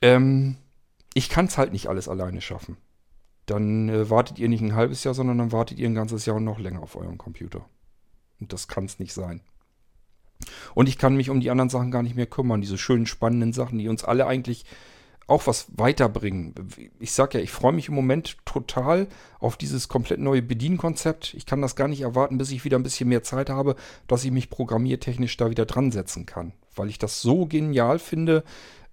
[0.00, 0.56] Ähm,
[1.12, 2.78] ich kann es halt nicht alles alleine schaffen.
[3.44, 6.36] Dann äh, wartet ihr nicht ein halbes Jahr, sondern dann wartet ihr ein ganzes Jahr
[6.36, 7.68] und noch länger auf euren Computer.
[8.40, 9.42] Und das kann es nicht sein.
[10.74, 12.60] Und ich kann mich um die anderen Sachen gar nicht mehr kümmern.
[12.60, 14.64] Diese schönen, spannenden Sachen, die uns alle eigentlich
[15.26, 16.54] auch was weiterbringen.
[16.98, 19.06] Ich sage ja, ich freue mich im Moment total
[19.38, 21.34] auf dieses komplett neue Bedienkonzept.
[21.34, 23.76] Ich kann das gar nicht erwarten, bis ich wieder ein bisschen mehr Zeit habe,
[24.08, 26.52] dass ich mich programmiertechnisch da wieder dran setzen kann.
[26.74, 28.42] Weil ich das so genial finde,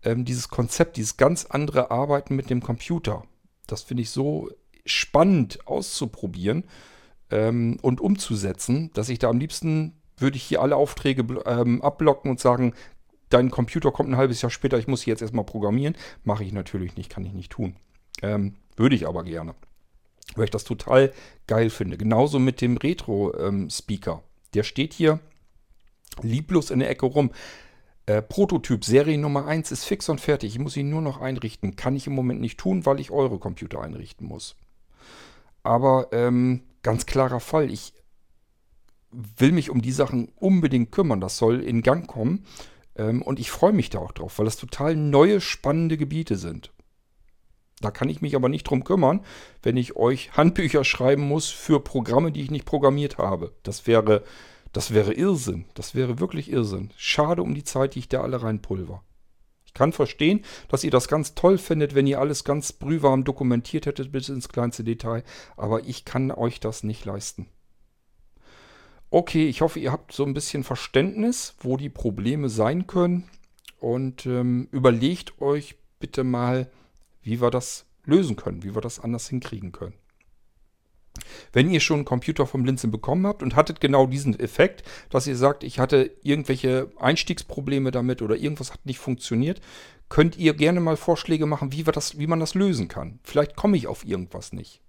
[0.03, 3.23] ähm, dieses Konzept, dieses ganz andere Arbeiten mit dem Computer.
[3.65, 4.51] Das finde ich so
[4.85, 6.65] spannend auszuprobieren
[7.31, 12.31] ähm, und umzusetzen, dass ich da am liebsten würde ich hier alle Aufträge ähm, abblocken
[12.31, 12.73] und sagen,
[13.29, 15.95] dein Computer kommt ein halbes Jahr später, ich muss hier jetzt erstmal programmieren.
[16.23, 17.75] Mache ich natürlich nicht, kann ich nicht tun.
[18.21, 19.53] Ähm, würde ich aber gerne.
[20.35, 21.13] Weil ich das total
[21.45, 21.97] geil finde.
[21.97, 24.11] Genauso mit dem Retro-Speaker.
[24.13, 24.19] Ähm,
[24.53, 25.19] der steht hier
[26.21, 27.31] lieblos in der Ecke rum.
[28.05, 30.53] Äh, Prototyp Serie Nummer 1 ist fix und fertig.
[30.53, 31.75] Ich muss ihn nur noch einrichten.
[31.75, 34.55] Kann ich im Moment nicht tun, weil ich eure Computer einrichten muss.
[35.63, 37.71] Aber ähm, ganz klarer Fall.
[37.71, 37.93] Ich
[39.11, 41.21] will mich um die Sachen unbedingt kümmern.
[41.21, 42.45] Das soll in Gang kommen.
[42.95, 46.71] Ähm, und ich freue mich da auch drauf, weil das total neue, spannende Gebiete sind.
[47.79, 49.23] Da kann ich mich aber nicht drum kümmern,
[49.61, 53.53] wenn ich euch Handbücher schreiben muss für Programme, die ich nicht programmiert habe.
[53.61, 54.23] Das wäre,
[54.73, 55.65] das wäre Irrsinn.
[55.75, 56.91] Das wäre wirklich Irrsinn.
[56.97, 59.03] Schade um die Zeit, die ich da alle reinpulver.
[59.77, 63.85] Ich kann verstehen, dass ihr das ganz toll findet, wenn ihr alles ganz brühwarm dokumentiert
[63.85, 65.23] hättet bis ins kleinste Detail,
[65.55, 67.45] aber ich kann euch das nicht leisten.
[69.11, 73.29] Okay, ich hoffe, ihr habt so ein bisschen Verständnis, wo die Probleme sein können.
[73.79, 76.71] Und ähm, überlegt euch bitte mal,
[77.21, 79.93] wie wir das lösen können, wie wir das anders hinkriegen können.
[81.53, 85.27] Wenn ihr schon einen Computer vom Blinzeln bekommen habt und hattet genau diesen Effekt, dass
[85.27, 89.61] ihr sagt, ich hatte irgendwelche Einstiegsprobleme damit oder irgendwas hat nicht funktioniert,
[90.09, 93.19] könnt ihr gerne mal Vorschläge machen, wie, das, wie man das lösen kann.
[93.23, 94.81] Vielleicht komme ich auf irgendwas nicht.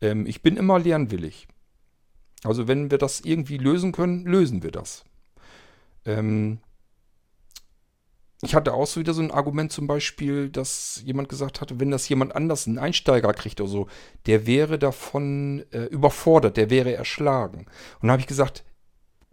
[0.00, 1.48] Ähm, ich bin immer lernwillig.
[2.44, 5.04] Also wenn wir das irgendwie lösen können, lösen wir das.
[6.04, 6.58] Ähm
[8.42, 11.90] ich hatte auch so wieder so ein Argument zum Beispiel, dass jemand gesagt hatte, wenn
[11.90, 13.86] das jemand anders, einen Einsteiger kriegt oder so,
[14.26, 17.66] der wäre davon äh, überfordert, der wäre erschlagen.
[18.00, 18.64] Und da habe ich gesagt,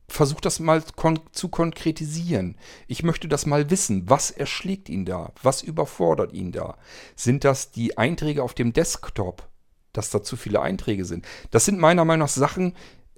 [0.07, 2.57] versuch das mal kon zu konkretisieren.
[2.87, 4.09] Ich möchte das mal wissen.
[4.09, 5.33] Was erschlägt ihn da?
[5.41, 6.77] Was überfordert ihn da?
[7.15, 9.49] Sind das die Einträge auf dem Desktop?
[9.91, 11.25] Dass da zu viele Einträge sind?
[11.51, 12.73] Das sind meiner Meinung nach Sachen,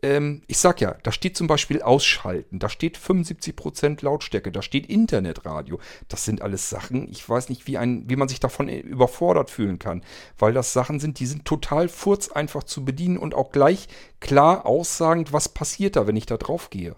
[0.05, 4.85] ähm, ich sag ja, da steht zum Beispiel Ausschalten, da steht 75% Lautstärke, da steht
[4.85, 5.79] Internetradio.
[6.07, 9.79] Das sind alles Sachen, ich weiß nicht, wie, ein, wie man sich davon überfordert fühlen
[9.79, 10.03] kann,
[10.37, 13.87] weil das Sachen sind, die sind total furz einfach zu bedienen und auch gleich
[14.19, 16.95] klar aussagend, was passiert da, wenn ich da drauf gehe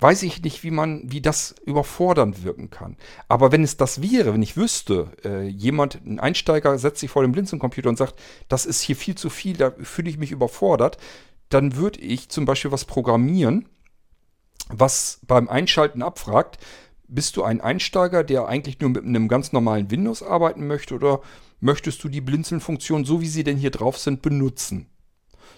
[0.00, 2.96] weiß ich nicht, wie man, wie das überfordernd wirken kann.
[3.28, 7.22] Aber wenn es das wäre, wenn ich wüsste, äh, jemand, ein Einsteiger setzt sich vor
[7.22, 8.14] den Blinzeln-Computer und sagt,
[8.48, 10.96] das ist hier viel zu viel, da fühle ich mich überfordert,
[11.50, 13.68] dann würde ich zum Beispiel was programmieren,
[14.68, 16.58] was beim Einschalten abfragt,
[17.08, 21.20] bist du ein Einsteiger, der eigentlich nur mit einem ganz normalen Windows arbeiten möchte oder
[21.58, 24.86] möchtest du die Blinzeln-Funktion, so wie sie denn hier drauf sind, benutzen?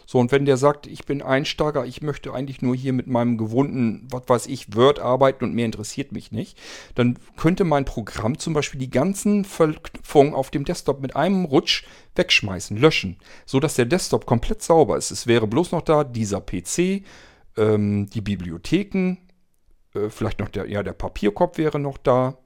[0.07, 3.39] So, und wenn der sagt, ich bin Einsteiger, ich möchte eigentlich nur hier mit meinem
[3.39, 6.59] gewohnten, was weiß ich, Word arbeiten und mehr interessiert mich nicht,
[6.95, 11.85] dann könnte mein Programm zum Beispiel die ganzen Verknüpfungen auf dem Desktop mit einem Rutsch
[12.15, 13.17] wegschmeißen, löschen,
[13.47, 15.11] sodass der Desktop komplett sauber ist.
[15.11, 17.05] Es wäre bloß noch da dieser PC,
[17.57, 19.17] ähm, die Bibliotheken,
[19.95, 22.39] äh, vielleicht noch der, ja, der Papierkorb wäre noch da,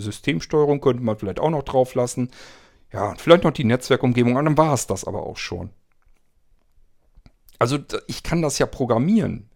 [0.00, 2.30] Systemsteuerung könnte man vielleicht auch noch drauf lassen.
[2.92, 5.70] Ja, vielleicht noch die Netzwerkumgebung, dann war es das aber auch schon.
[7.60, 9.48] Also ich kann das ja programmieren.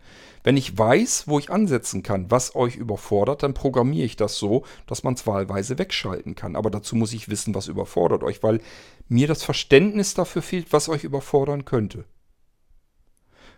[0.45, 4.65] Wenn ich weiß, wo ich ansetzen kann, was euch überfordert, dann programmiere ich das so,
[4.87, 6.55] dass man es wahlweise wegschalten kann.
[6.55, 8.61] Aber dazu muss ich wissen, was überfordert euch, weil
[9.09, 12.05] mir das Verständnis dafür fehlt, was euch überfordern könnte.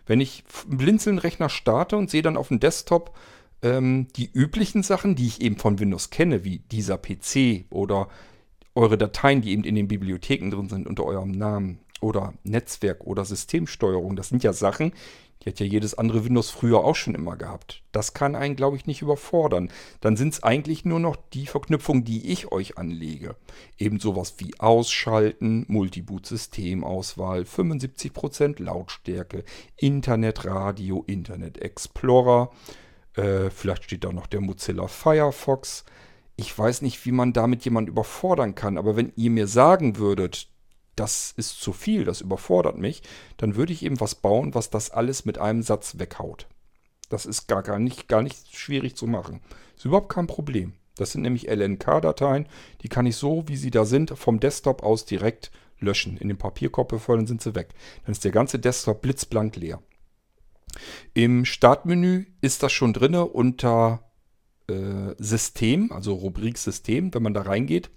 [0.05, 3.13] Wenn ich einen Blinzeln-Rechner starte und sehe dann auf dem Desktop
[3.61, 8.07] ähm, die üblichen Sachen, die ich eben von Windows kenne, wie dieser PC oder
[8.75, 13.25] eure Dateien, die eben in den Bibliotheken drin sind unter eurem Namen, oder Netzwerk oder
[13.25, 14.15] Systemsteuerung.
[14.15, 14.93] Das sind ja Sachen,
[15.43, 17.83] die hat ja jedes andere Windows früher auch schon immer gehabt.
[17.91, 19.71] Das kann einen, glaube ich, nicht überfordern.
[20.01, 23.35] Dann sind es eigentlich nur noch die Verknüpfungen, die ich euch anlege.
[23.77, 29.43] Eben sowas wie Ausschalten, Multiboot-Systemauswahl, 75% Lautstärke,
[29.77, 32.51] Internetradio, Internet Explorer.
[33.13, 35.85] Äh, vielleicht steht da noch der Mozilla Firefox.
[36.35, 40.49] Ich weiß nicht, wie man damit jemanden überfordern kann, aber wenn ihr mir sagen würdet,
[40.97, 43.03] das ist zu viel, das überfordert mich,
[43.37, 46.47] dann würde ich eben was bauen, was das alles mit einem Satz weghaut.
[47.09, 49.39] Das ist gar, gar, nicht, gar nicht schwierig zu machen.
[49.77, 50.73] Ist überhaupt kein Problem.
[50.95, 52.47] Das sind nämlich LNK-Dateien,
[52.81, 56.17] die kann ich so, wie sie da sind, vom Desktop aus direkt löschen.
[56.17, 57.69] In den Papierkorb befördern sind sie weg.
[58.03, 59.81] Dann ist der ganze Desktop blitzblank leer.
[61.13, 64.03] Im Startmenü ist das schon drin unter
[64.67, 67.91] äh, System, also Rubrik System, wenn man da reingeht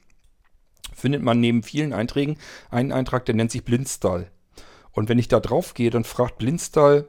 [1.01, 2.37] findet man neben vielen Einträgen
[2.71, 4.31] einen Eintrag, der nennt sich Blindstall.
[4.93, 7.09] Und wenn ich da drauf gehe, dann fragt Blindstall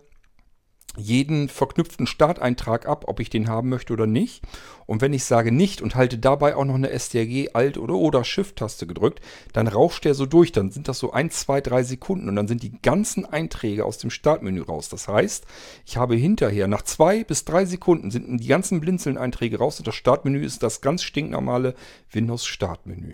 [0.98, 4.44] jeden verknüpften Starteintrag ab, ob ich den haben möchte oder nicht.
[4.86, 8.26] Und wenn ich sage nicht und halte dabei auch noch eine STRG Alt oder oder
[8.26, 9.22] Shift-Taste gedrückt,
[9.54, 10.52] dann rauscht der so durch.
[10.52, 14.00] Dann sind das so 1, 2, 3 Sekunden und dann sind die ganzen Einträge aus
[14.00, 14.90] dem Startmenü raus.
[14.90, 15.46] Das heißt,
[15.86, 19.96] ich habe hinterher nach 2 bis 3 Sekunden sind die ganzen Blinzeln-Einträge raus und das
[19.96, 21.74] Startmenü ist das ganz stinknormale
[22.12, 23.14] Windows-Startmenü.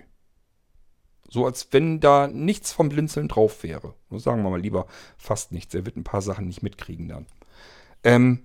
[1.29, 3.93] So als wenn da nichts vom Blinzeln drauf wäre.
[4.09, 4.87] Nur sagen wir mal lieber
[5.17, 5.73] fast nichts.
[5.73, 7.25] Er wird ein paar Sachen nicht mitkriegen dann.
[8.03, 8.43] Ähm,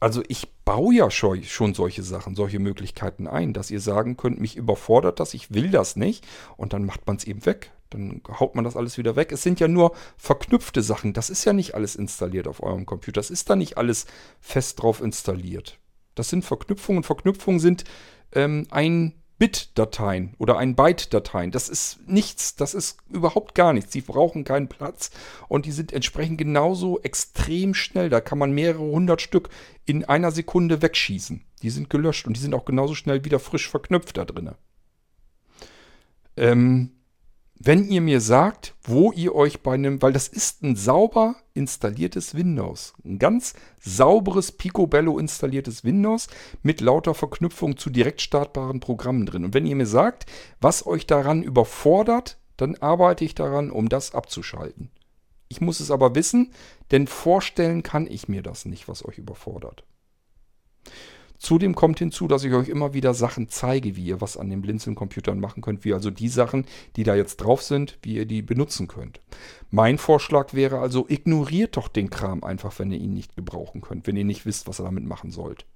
[0.00, 4.56] also ich baue ja schon solche Sachen, solche Möglichkeiten ein, dass ihr sagen könnt, mich
[4.56, 6.26] überfordert das, ich will das nicht.
[6.56, 7.72] Und dann macht man es eben weg.
[7.90, 9.30] Dann haut man das alles wieder weg.
[9.30, 11.12] Es sind ja nur verknüpfte Sachen.
[11.12, 13.20] Das ist ja nicht alles installiert auf eurem Computer.
[13.20, 14.06] Das ist da nicht alles
[14.40, 15.78] fest drauf installiert.
[16.14, 17.04] Das sind Verknüpfungen.
[17.04, 17.84] Verknüpfungen sind
[18.32, 21.50] ähm, ein Bit-Dateien oder ein Byte-Dateien.
[21.50, 23.92] Das ist nichts, das ist überhaupt gar nichts.
[23.92, 25.10] Sie brauchen keinen Platz
[25.48, 28.08] und die sind entsprechend genauso extrem schnell.
[28.08, 29.50] Da kann man mehrere hundert Stück
[29.84, 31.44] in einer Sekunde wegschießen.
[31.62, 34.52] Die sind gelöscht und die sind auch genauso schnell wieder frisch verknüpft da drin.
[36.36, 36.95] Ähm,
[37.58, 42.34] wenn ihr mir sagt, wo ihr euch bei einem, weil das ist ein sauber installiertes
[42.34, 46.28] Windows, ein ganz sauberes Picobello installiertes Windows
[46.62, 49.44] mit lauter Verknüpfung zu direkt startbaren Programmen drin.
[49.44, 50.26] Und wenn ihr mir sagt,
[50.60, 54.90] was euch daran überfordert, dann arbeite ich daran, um das abzuschalten.
[55.48, 56.52] Ich muss es aber wissen,
[56.90, 59.84] denn vorstellen kann ich mir das nicht, was euch überfordert.
[61.38, 64.62] Zudem kommt hinzu, dass ich euch immer wieder Sachen zeige, wie ihr was an den
[64.62, 68.42] Blinzeln-Computern machen könnt, wie also die Sachen, die da jetzt drauf sind, wie ihr die
[68.42, 69.20] benutzen könnt.
[69.70, 74.06] Mein Vorschlag wäre also, ignoriert doch den Kram einfach, wenn ihr ihn nicht gebrauchen könnt,
[74.06, 75.66] wenn ihr nicht wisst, was ihr damit machen sollt.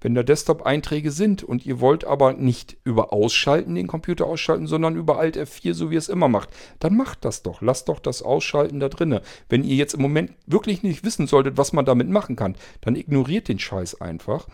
[0.00, 4.96] Wenn da Desktop-Einträge sind und ihr wollt aber nicht über Ausschalten den Computer ausschalten, sondern
[4.96, 7.60] über Alt F4, so wie ihr es immer macht, dann macht das doch.
[7.60, 9.22] Lasst doch das Ausschalten da drinne.
[9.48, 12.96] Wenn ihr jetzt im Moment wirklich nicht wissen solltet, was man damit machen kann, dann
[12.96, 14.46] ignoriert den Scheiß einfach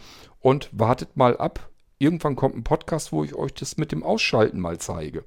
[0.45, 1.71] und wartet mal ab.
[1.99, 5.25] Irgendwann kommt ein Podcast, wo ich euch das mit dem Ausschalten mal zeige.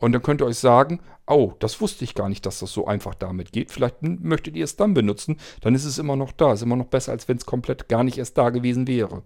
[0.00, 2.84] Und dann könnt ihr euch sagen, oh, das wusste ich gar nicht, dass das so
[2.84, 3.70] einfach damit geht.
[3.70, 6.52] Vielleicht möchtet ihr es dann benutzen, dann ist es immer noch da.
[6.52, 9.22] Ist immer noch besser, als wenn es komplett gar nicht erst da gewesen wäre.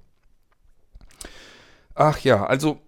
[1.94, 2.78] Ach ja, also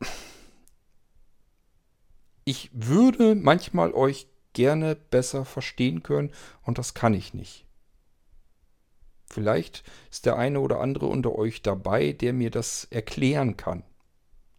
[2.45, 6.33] ich würde manchmal euch gerne besser verstehen können
[6.65, 7.65] und das kann ich nicht.
[9.31, 13.85] Vielleicht ist der eine oder andere unter euch dabei, der mir das erklären kann,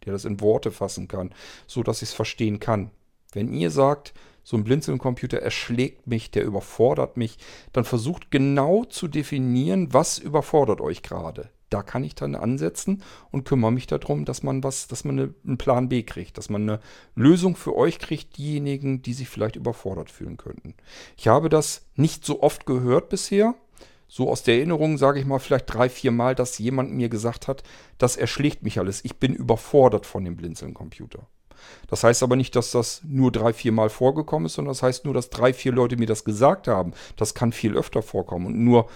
[0.04, 1.34] der das in Worte fassen kann,
[1.66, 2.90] so dass ich es verstehen kann.
[3.32, 7.38] Wenn ihr sagt, so ein Blinzeln-Computer erschlägt mich, der überfordert mich,
[7.72, 11.50] dann versucht genau zu definieren, was überfordert euch gerade.
[11.70, 15.34] Da kann ich dann ansetzen und kümmere mich darum, dass man was, dass man eine,
[15.46, 16.80] einen Plan B kriegt, dass man eine
[17.14, 20.74] Lösung für euch kriegt, diejenigen, die sich vielleicht überfordert fühlen könnten.
[21.16, 23.54] Ich habe das nicht so oft gehört bisher.
[24.14, 27.48] So aus der Erinnerung sage ich mal vielleicht drei, vier Mal, dass jemand mir gesagt
[27.48, 27.62] hat,
[27.96, 29.02] das erschlägt mich alles.
[29.06, 31.28] Ich bin überfordert von dem Blinzeln-Computer.
[31.86, 35.06] Das heißt aber nicht, dass das nur drei, vier Mal vorgekommen ist, sondern das heißt
[35.06, 36.92] nur, dass drei, vier Leute mir das gesagt haben.
[37.16, 38.48] Das kann viel öfter vorkommen.
[38.48, 38.90] Und nur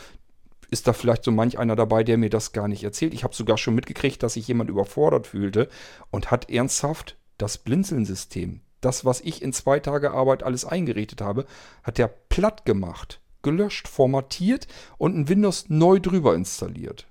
[0.71, 3.15] ist da vielleicht so manch einer dabei, der mir das gar nicht erzählt.
[3.15, 5.71] Ich habe sogar schon mitgekriegt, dass sich jemand überfordert fühlte
[6.11, 11.47] und hat ernsthaft das Blinzeln-System, das, was ich in zwei Tage Arbeit alles eingerichtet habe,
[11.85, 14.67] hat der platt gemacht, gelöscht, formatiert
[14.99, 17.07] und ein Windows neu drüber installiert.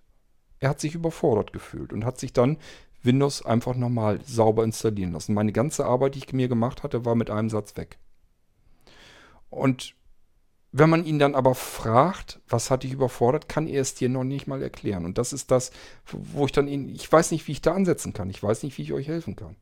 [0.60, 2.58] Er hat sich überfordert gefühlt und hat sich dann
[3.02, 5.34] Windows einfach nochmal sauber installieren lassen.
[5.34, 7.98] Meine ganze Arbeit, die ich mir gemacht hatte, war mit einem Satz weg.
[9.50, 9.96] Und
[10.74, 14.26] wenn man ihn dann aber fragt, was hat dich überfordert, kann er es dir noch
[14.26, 15.06] nicht mal erklären.
[15.06, 15.72] Und das ist das,
[16.12, 18.30] wo ich dann ihn, ich weiß nicht, wie ich da ansetzen kann.
[18.30, 19.56] Ich weiß nicht, wie ich euch helfen kann.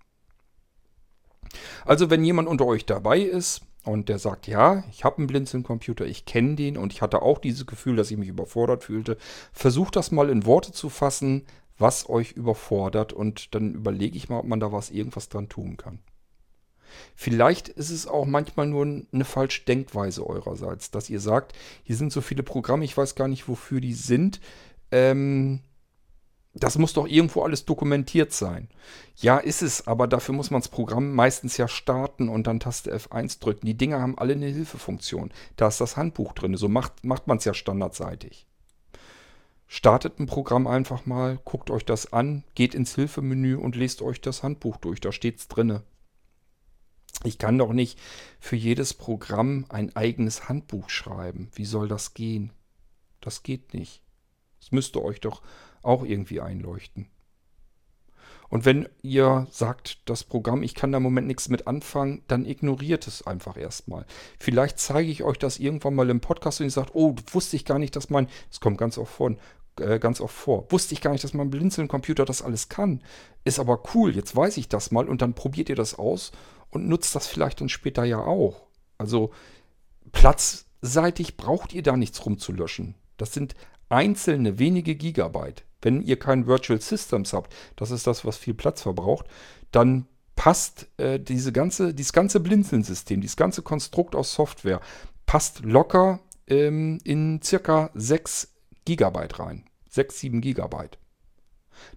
[1.85, 6.05] Also, wenn jemand unter euch dabei ist und der sagt, ja, ich habe einen Blinzeln-Computer,
[6.05, 9.17] ich kenne den und ich hatte auch dieses Gefühl, dass ich mich überfordert fühlte,
[9.51, 11.45] versucht das mal in Worte zu fassen,
[11.77, 15.77] was euch überfordert und dann überlege ich mal, ob man da was irgendwas dran tun
[15.77, 15.99] kann.
[17.15, 21.53] Vielleicht ist es auch manchmal nur eine falsche Denkweise eurerseits, dass ihr sagt,
[21.83, 24.39] hier sind so viele Programme, ich weiß gar nicht, wofür die sind.
[24.91, 25.61] Ähm,
[26.53, 28.69] das muss doch irgendwo alles dokumentiert sein.
[29.15, 32.95] Ja, ist es, aber dafür muss man das Programm meistens ja starten und dann Taste
[32.95, 33.65] F1 drücken.
[33.65, 35.31] Die Dinger haben alle eine Hilfefunktion.
[35.55, 36.55] Da ist das Handbuch drin.
[36.55, 38.45] So macht, macht man es ja standardseitig.
[39.65, 44.21] Startet ein Programm einfach mal, guckt euch das an, geht ins Hilfemenü und lest euch
[44.21, 45.01] das Handbuch durch.
[45.01, 45.81] Da steht es drinne.
[47.23, 47.99] Ich kann doch nicht
[48.39, 51.49] für jedes Programm ein eigenes Handbuch schreiben.
[51.55, 52.51] Wie soll das gehen?
[53.21, 54.03] Das geht nicht.
[54.59, 55.41] Das müsste euch doch
[55.83, 57.07] auch irgendwie einleuchten.
[58.53, 62.45] Und wenn ihr sagt, das Programm, ich kann da im Moment nichts mit anfangen, dann
[62.45, 64.05] ignoriert es einfach erstmal.
[64.39, 67.65] Vielleicht zeige ich euch das irgendwann mal im Podcast und ihr sagt, oh, wusste ich
[67.65, 69.35] gar nicht, dass mein, das kommt ganz oft vor,
[69.79, 73.01] äh, ganz oft vor, wusste ich gar nicht, dass mein Blinzeln-Computer das alles kann.
[73.43, 76.31] Ist aber cool, jetzt weiß ich das mal und dann probiert ihr das aus
[76.69, 78.67] und nutzt das vielleicht dann später ja auch.
[78.99, 79.31] Also
[80.11, 82.93] platzseitig braucht ihr da nichts rumzulöschen.
[83.17, 83.55] Das sind
[83.89, 85.65] einzelne wenige Gigabyte.
[85.83, 89.27] Wenn ihr kein Virtual Systems habt, das ist das, was viel Platz verbraucht,
[89.71, 94.81] dann passt äh, diese ganze, dieses ganze Blinzeln-System, dieses ganze Konstrukt aus Software,
[95.25, 98.49] passt locker ähm, in circa 6
[98.85, 99.65] Gigabyte rein.
[99.89, 100.97] 6, 7 Gigabyte.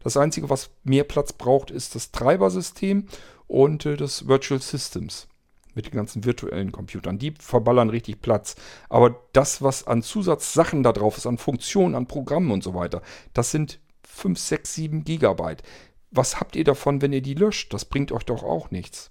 [0.02, 3.06] Das Einzige, was mehr Platz braucht, ist das Treibersystem
[3.46, 5.28] und äh, das Virtual Systems
[5.76, 7.18] mit den ganzen virtuellen Computern.
[7.18, 8.56] Die verballern richtig Platz.
[8.88, 13.02] Aber das, was an Zusatzsachen da drauf ist, an Funktionen, an Programmen und so weiter,
[13.34, 15.62] das sind 5, 6, 7 Gigabyte.
[16.10, 17.72] Was habt ihr davon, wenn ihr die löscht?
[17.74, 19.10] Das bringt euch doch auch nichts.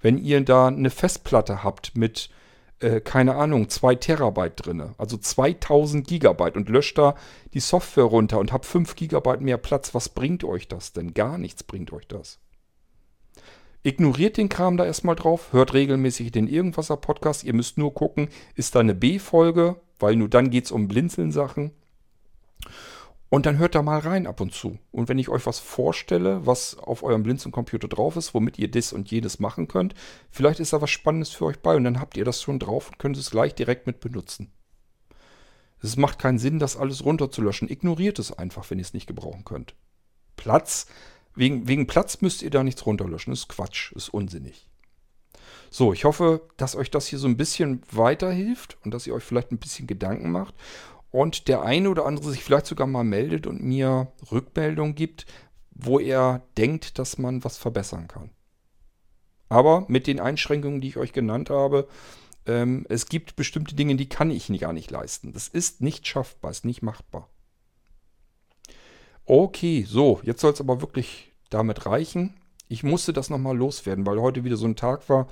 [0.00, 2.30] Wenn ihr da eine Festplatte habt mit,
[2.78, 7.16] äh, keine Ahnung, 2 Terabyte drin, also 2000 Gigabyte und löscht da
[7.52, 11.14] die Software runter und habt 5 Gigabyte mehr Platz, was bringt euch das denn?
[11.14, 12.38] Gar nichts bringt euch das.
[13.86, 17.44] Ignoriert den Kram da erstmal drauf, hört regelmäßig den Irgendwasser Podcast.
[17.44, 21.70] Ihr müsst nur gucken, ist da eine B-Folge, weil nur dann geht es um Blinzeln-Sachen.
[23.28, 24.78] Und dann hört da mal rein ab und zu.
[24.90, 28.94] Und wenn ich euch was vorstelle, was auf eurem Blinzeln-Computer drauf ist, womit ihr das
[28.94, 29.94] und jenes machen könnt,
[30.30, 32.88] vielleicht ist da was Spannendes für euch bei und dann habt ihr das schon drauf
[32.88, 34.50] und könnt es gleich direkt mit benutzen.
[35.82, 37.68] Es macht keinen Sinn, das alles runterzulöschen.
[37.68, 39.74] Ignoriert es einfach, wenn ihr es nicht gebrauchen könnt.
[40.36, 40.86] Platz
[41.34, 43.32] Wegen, wegen Platz müsst ihr da nichts runterlöschen.
[43.32, 44.68] Das ist Quatsch, ist unsinnig.
[45.70, 49.24] So, ich hoffe, dass euch das hier so ein bisschen weiterhilft und dass ihr euch
[49.24, 50.54] vielleicht ein bisschen Gedanken macht
[51.10, 55.26] und der eine oder andere sich vielleicht sogar mal meldet und mir Rückmeldung gibt,
[55.70, 58.30] wo er denkt, dass man was verbessern kann.
[59.48, 61.88] Aber mit den Einschränkungen, die ich euch genannt habe,
[62.46, 65.32] ähm, es gibt bestimmte Dinge, die kann ich gar nicht leisten.
[65.32, 67.28] Das ist nicht schaffbar, ist nicht machbar.
[69.26, 72.34] Okay, so, jetzt soll es aber wirklich damit reichen.
[72.68, 75.28] Ich musste das nochmal loswerden, weil heute wieder so ein Tag war,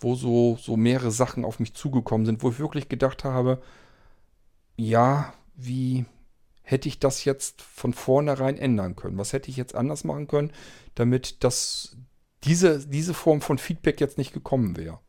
[0.00, 3.62] wo so, so mehrere Sachen auf mich zugekommen sind, wo ich wirklich gedacht habe,
[4.76, 6.04] ja, wie
[6.62, 9.18] hätte ich das jetzt von vornherein ändern können?
[9.18, 10.52] Was hätte ich jetzt anders machen können,
[10.94, 11.96] damit das,
[12.44, 15.00] diese, diese Form von Feedback jetzt nicht gekommen wäre?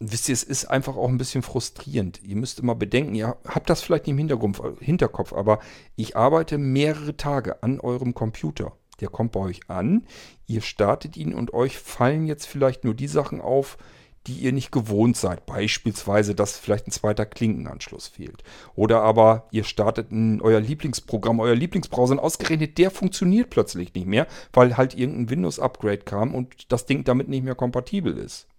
[0.00, 2.20] Wisst ihr, es ist einfach auch ein bisschen frustrierend.
[2.24, 5.60] Ihr müsst immer bedenken, ihr habt das vielleicht nicht im Hintergrund, Hinterkopf, aber
[5.94, 8.72] ich arbeite mehrere Tage an eurem Computer.
[9.00, 10.06] Der kommt bei euch an,
[10.46, 13.78] ihr startet ihn und euch fallen jetzt vielleicht nur die Sachen auf,
[14.26, 15.46] die ihr nicht gewohnt seid.
[15.46, 18.42] Beispielsweise, dass vielleicht ein zweiter Klinkenanschluss fehlt.
[18.74, 24.06] Oder aber ihr startet ein, euer Lieblingsprogramm, euer Lieblingsbrowser und ausgerechnet der funktioniert plötzlich nicht
[24.06, 28.49] mehr, weil halt irgendein Windows-Upgrade kam und das Ding damit nicht mehr kompatibel ist.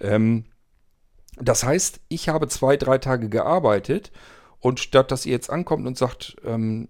[0.00, 0.44] Ähm,
[1.40, 4.10] das heißt, ich habe zwei, drei Tage gearbeitet
[4.60, 6.88] und statt dass ihr jetzt ankommt und sagt, ähm,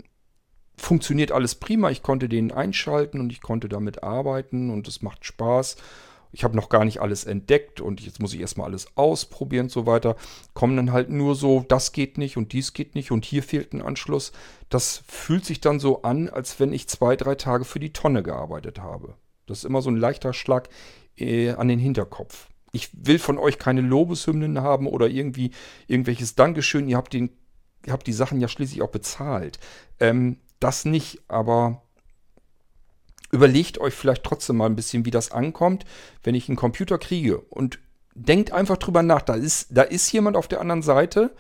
[0.77, 5.25] funktioniert alles prima, ich konnte den einschalten und ich konnte damit arbeiten und es macht
[5.25, 5.77] Spaß.
[6.31, 9.71] Ich habe noch gar nicht alles entdeckt und jetzt muss ich erstmal alles ausprobieren und
[9.71, 10.15] so weiter.
[10.53, 13.73] Kommen dann halt nur so, das geht nicht und dies geht nicht und hier fehlt
[13.73, 14.33] ein Anschluss.
[14.69, 18.23] Das fühlt sich dann so an, als wenn ich zwei, drei Tage für die Tonne
[18.23, 19.15] gearbeitet habe.
[19.47, 20.69] Das ist immer so ein leichter Schlag
[21.17, 25.53] äh, an den Hinterkopf ich will von euch keine Lobeshymnen haben oder irgendwie
[25.87, 26.89] irgendwelches Dankeschön.
[26.89, 27.31] Ihr habt, den,
[27.87, 29.59] ihr habt die Sachen ja schließlich auch bezahlt.
[30.01, 31.83] Ähm, das nicht, aber
[33.31, 35.85] überlegt euch vielleicht trotzdem mal ein bisschen, wie das ankommt,
[36.23, 37.39] wenn ich einen Computer kriege.
[37.39, 37.79] Und
[38.15, 39.23] denkt einfach drüber nach.
[39.23, 41.35] Da ist, da ist jemand auf der anderen Seite,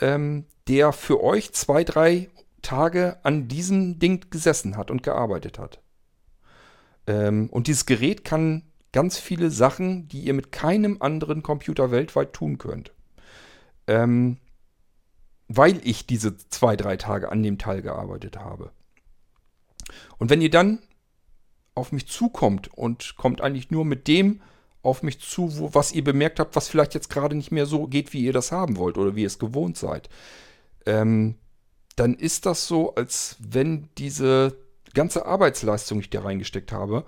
[0.00, 2.28] ähm, der für euch zwei, drei
[2.60, 5.80] Tage an diesem Ding gesessen hat und gearbeitet hat.
[7.06, 8.62] Ähm, und dieses Gerät kann
[8.92, 12.92] ganz viele Sachen, die ihr mit keinem anderen Computer weltweit tun könnt.
[13.86, 14.38] Ähm,
[15.48, 18.70] weil ich diese zwei, drei Tage an dem Teil gearbeitet habe.
[20.18, 20.78] Und wenn ihr dann
[21.74, 24.40] auf mich zukommt und kommt eigentlich nur mit dem
[24.82, 27.86] auf mich zu, wo, was ihr bemerkt habt, was vielleicht jetzt gerade nicht mehr so
[27.86, 30.08] geht, wie ihr das haben wollt oder wie ihr es gewohnt seid,
[30.86, 31.36] ähm,
[31.96, 34.56] dann ist das so, als wenn diese
[34.94, 37.04] ganze Arbeitsleistung, die ich da reingesteckt habe,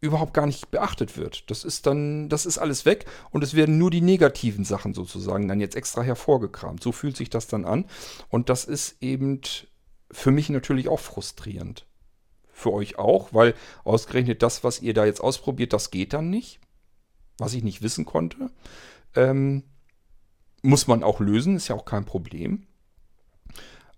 [0.00, 1.50] überhaupt gar nicht beachtet wird.
[1.50, 5.48] Das ist dann, das ist alles weg und es werden nur die negativen Sachen sozusagen
[5.48, 6.82] dann jetzt extra hervorgekramt.
[6.82, 7.84] So fühlt sich das dann an
[8.28, 9.40] und das ist eben
[10.10, 11.86] für mich natürlich auch frustrierend.
[12.52, 13.54] Für euch auch, weil
[13.84, 16.60] ausgerechnet das, was ihr da jetzt ausprobiert, das geht dann nicht.
[17.38, 18.50] Was ich nicht wissen konnte.
[19.14, 19.62] Ähm,
[20.62, 22.66] muss man auch lösen, ist ja auch kein Problem.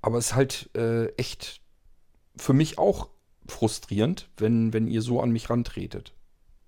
[0.03, 1.63] Aber es ist halt äh, echt
[2.37, 3.09] für mich auch
[3.51, 6.15] frustrierend, wenn, wenn ihr so an mich rantretet.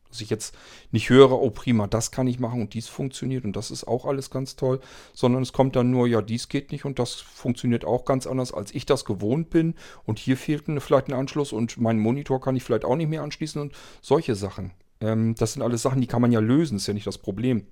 [0.09, 0.55] Dass ich jetzt
[0.91, 4.05] nicht höre, oh prima, das kann ich machen und dies funktioniert und das ist auch
[4.05, 4.81] alles ganz toll,
[5.15, 8.53] sondern es kommt dann nur, ja, dies geht nicht und das funktioniert auch ganz anders,
[8.53, 12.57] als ich das gewohnt bin und hier fehlt vielleicht ein Anschluss und meinen Monitor kann
[12.57, 13.73] ich vielleicht auch nicht mehr anschließen und
[14.03, 14.73] solche Sachen.
[15.01, 17.67] Ähm, das sind alles Sachen, die kann man ja lösen, ist ja nicht das Problem.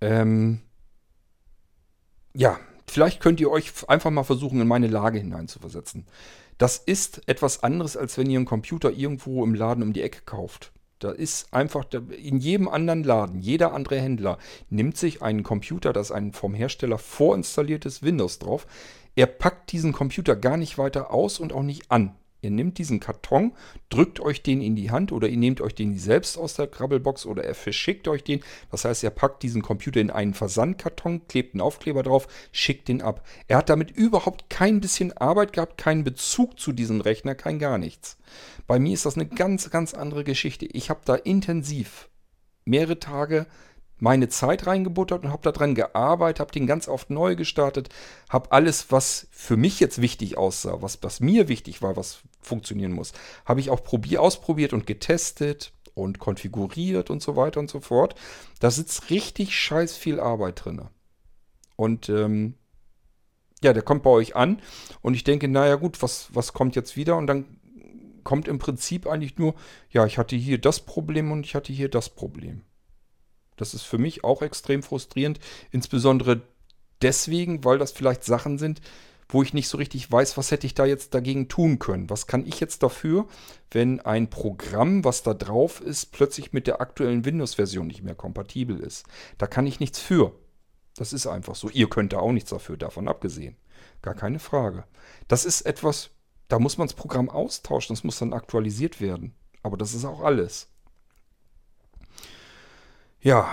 [0.00, 0.60] Ähm,
[2.34, 6.06] ja, vielleicht könnt ihr euch einfach mal versuchen, in meine Lage hineinzuversetzen.
[6.58, 10.22] Das ist etwas anderes, als wenn ihr einen Computer irgendwo im Laden um die Ecke
[10.24, 10.72] kauft.
[11.00, 11.84] Da ist einfach,
[12.16, 14.38] in jedem anderen Laden, jeder andere Händler
[14.70, 18.66] nimmt sich einen Computer, das ein vom Hersteller vorinstalliertes Windows drauf.
[19.16, 22.14] Er packt diesen Computer gar nicht weiter aus und auch nicht an.
[22.44, 23.52] Ihr nehmt diesen Karton,
[23.88, 27.26] drückt euch den in die Hand oder ihr nehmt euch den selbst aus der Krabbelbox
[27.26, 28.40] oder er verschickt euch den.
[28.70, 33.02] Das heißt, er packt diesen Computer in einen Versandkarton, klebt einen Aufkleber drauf, schickt den
[33.02, 33.26] ab.
[33.48, 37.78] Er hat damit überhaupt kein bisschen Arbeit gehabt, keinen Bezug zu diesem Rechner, kein gar
[37.78, 38.18] nichts.
[38.66, 40.66] Bei mir ist das eine ganz, ganz andere Geschichte.
[40.66, 42.08] Ich habe da intensiv
[42.64, 43.46] mehrere Tage
[44.04, 47.88] meine Zeit reingebuttert und habe daran gearbeitet, habe den ganz oft neu gestartet,
[48.28, 52.92] habe alles, was für mich jetzt wichtig aussah, was, was mir wichtig war, was funktionieren
[52.92, 53.14] muss,
[53.46, 58.14] habe ich auch probier, ausprobiert und getestet und konfiguriert und so weiter und so fort.
[58.60, 60.82] Da sitzt richtig scheiß viel Arbeit drin.
[61.74, 62.56] Und ähm,
[63.62, 64.60] ja, der kommt bei euch an
[65.00, 67.16] und ich denke, naja gut, was, was kommt jetzt wieder?
[67.16, 67.56] Und dann
[68.22, 69.54] kommt im Prinzip eigentlich nur,
[69.88, 72.64] ja, ich hatte hier das Problem und ich hatte hier das Problem.
[73.56, 75.38] Das ist für mich auch extrem frustrierend,
[75.70, 76.42] insbesondere
[77.02, 78.80] deswegen, weil das vielleicht Sachen sind,
[79.28, 82.10] wo ich nicht so richtig weiß, was hätte ich da jetzt dagegen tun können.
[82.10, 83.26] Was kann ich jetzt dafür,
[83.70, 88.78] wenn ein Programm, was da drauf ist, plötzlich mit der aktuellen Windows-Version nicht mehr kompatibel
[88.78, 89.06] ist?
[89.38, 90.32] Da kann ich nichts für.
[90.96, 91.70] Das ist einfach so.
[91.70, 93.56] Ihr könnt da auch nichts dafür, davon abgesehen.
[94.02, 94.84] Gar keine Frage.
[95.26, 96.10] Das ist etwas,
[96.48, 99.34] da muss man das Programm austauschen, das muss dann aktualisiert werden.
[99.62, 100.68] Aber das ist auch alles.
[103.24, 103.48] Ja.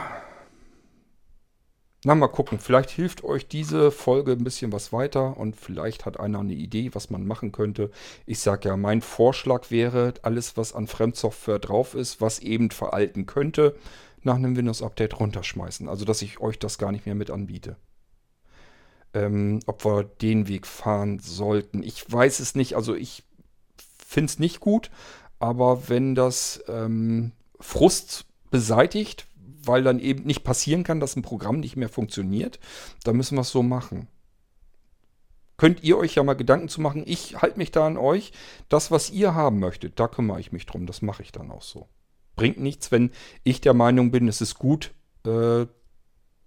[2.04, 2.60] na, mal gucken.
[2.60, 6.94] Vielleicht hilft euch diese Folge ein bisschen was weiter und vielleicht hat einer eine Idee,
[6.94, 7.90] was man machen könnte.
[8.26, 13.28] Ich sage ja, mein Vorschlag wäre, alles, was an Fremdsoftware drauf ist, was eben veralten
[13.28, 13.78] könnte,
[14.24, 15.88] nach einem Windows-Update runterschmeißen.
[15.88, 17.78] Also, dass ich euch das gar nicht mehr mit anbiete.
[19.14, 21.82] Ähm, ob wir den Weg fahren sollten.
[21.82, 22.76] Ich weiß es nicht.
[22.76, 23.24] Also, ich
[24.06, 24.92] finde es nicht gut.
[25.40, 27.32] Aber wenn das ähm,
[27.62, 29.28] Frust beseitigt,
[29.66, 32.60] weil dann eben nicht passieren kann, dass ein Programm nicht mehr funktioniert,
[33.04, 34.08] dann müssen wir es so machen.
[35.58, 38.34] Könnt ihr euch ja mal Gedanken zu machen, ich halte mich da an euch,
[38.68, 41.62] das, was ihr haben möchtet, da kümmere ich mich drum, das mache ich dann auch
[41.62, 41.88] so.
[42.36, 43.12] Bringt nichts, wenn
[43.44, 44.92] ich der Meinung bin, es ist gut,
[45.26, 45.68] äh,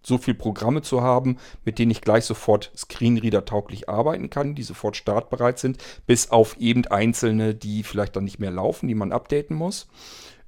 [0.06, 4.96] so viele Programme zu haben, mit denen ich gleich sofort Screenreader-tauglich arbeiten kann, die sofort
[4.96, 9.56] startbereit sind, bis auf eben einzelne, die vielleicht dann nicht mehr laufen, die man updaten
[9.56, 9.86] muss.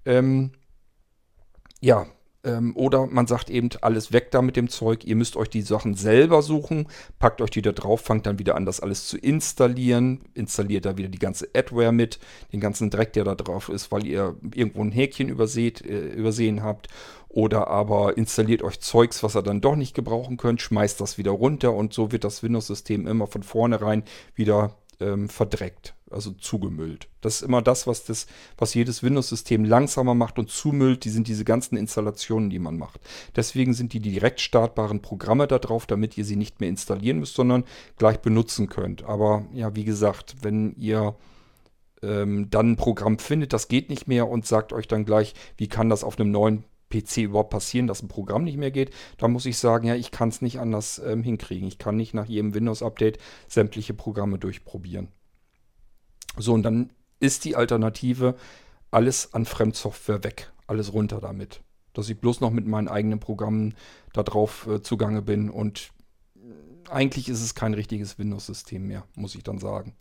[0.04, 0.52] Ähm,
[1.80, 2.06] ja,
[2.74, 5.04] oder man sagt eben, alles weg da mit dem Zeug.
[5.04, 8.54] Ihr müsst euch die Sachen selber suchen, packt euch die da drauf, fangt dann wieder
[8.54, 10.20] an, das alles zu installieren.
[10.34, 12.18] Installiert da wieder die ganze Adware mit,
[12.52, 16.62] den ganzen Dreck, der da drauf ist, weil ihr irgendwo ein Häkchen überseht, äh, übersehen
[16.62, 16.88] habt.
[17.28, 21.32] Oder aber installiert euch Zeugs, was ihr dann doch nicht gebrauchen könnt, schmeißt das wieder
[21.32, 24.04] runter und so wird das Windows-System immer von vornherein
[24.34, 27.08] wieder ähm, verdreckt, also zugemüllt.
[27.20, 28.26] Das ist immer das, was, das,
[28.56, 31.04] was jedes Windows-System langsamer macht und zumüllt.
[31.04, 33.00] Die sind diese ganzen Installationen, die man macht.
[33.34, 37.34] Deswegen sind die direkt startbaren Programme da drauf, damit ihr sie nicht mehr installieren müsst,
[37.34, 37.64] sondern
[37.98, 39.04] gleich benutzen könnt.
[39.04, 41.16] Aber ja, wie gesagt, wenn ihr
[42.02, 45.68] ähm, dann ein Programm findet, das geht nicht mehr und sagt euch dann gleich, wie
[45.68, 49.32] kann das auf einem neuen PC überhaupt passieren, dass ein Programm nicht mehr geht, dann
[49.32, 51.66] muss ich sagen, ja, ich kann es nicht anders ähm, hinkriegen.
[51.66, 53.18] Ich kann nicht nach jedem Windows-Update
[53.48, 55.08] sämtliche Programme durchprobieren.
[56.38, 56.90] So, und dann
[57.20, 58.36] ist die Alternative
[58.90, 61.62] alles an Fremdsoftware weg, alles runter damit.
[61.92, 63.74] Dass ich bloß noch mit meinen eigenen Programmen
[64.12, 65.90] darauf äh, zugange bin und
[66.90, 69.96] eigentlich ist es kein richtiges Windows-System mehr, muss ich dann sagen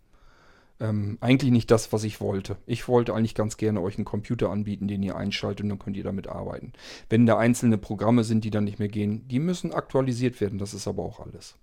[0.80, 2.58] ähm, eigentlich nicht das, was ich wollte.
[2.66, 5.98] Ich wollte eigentlich ganz gerne euch einen Computer anbieten, den ihr einschaltet und dann könnt
[5.98, 6.74] ihr damit arbeiten.
[7.10, 10.60] Wenn da einzelne Programme sind, die dann nicht mehr gehen, die müssen aktualisiert werden.
[10.60, 11.56] Das ist aber auch alles.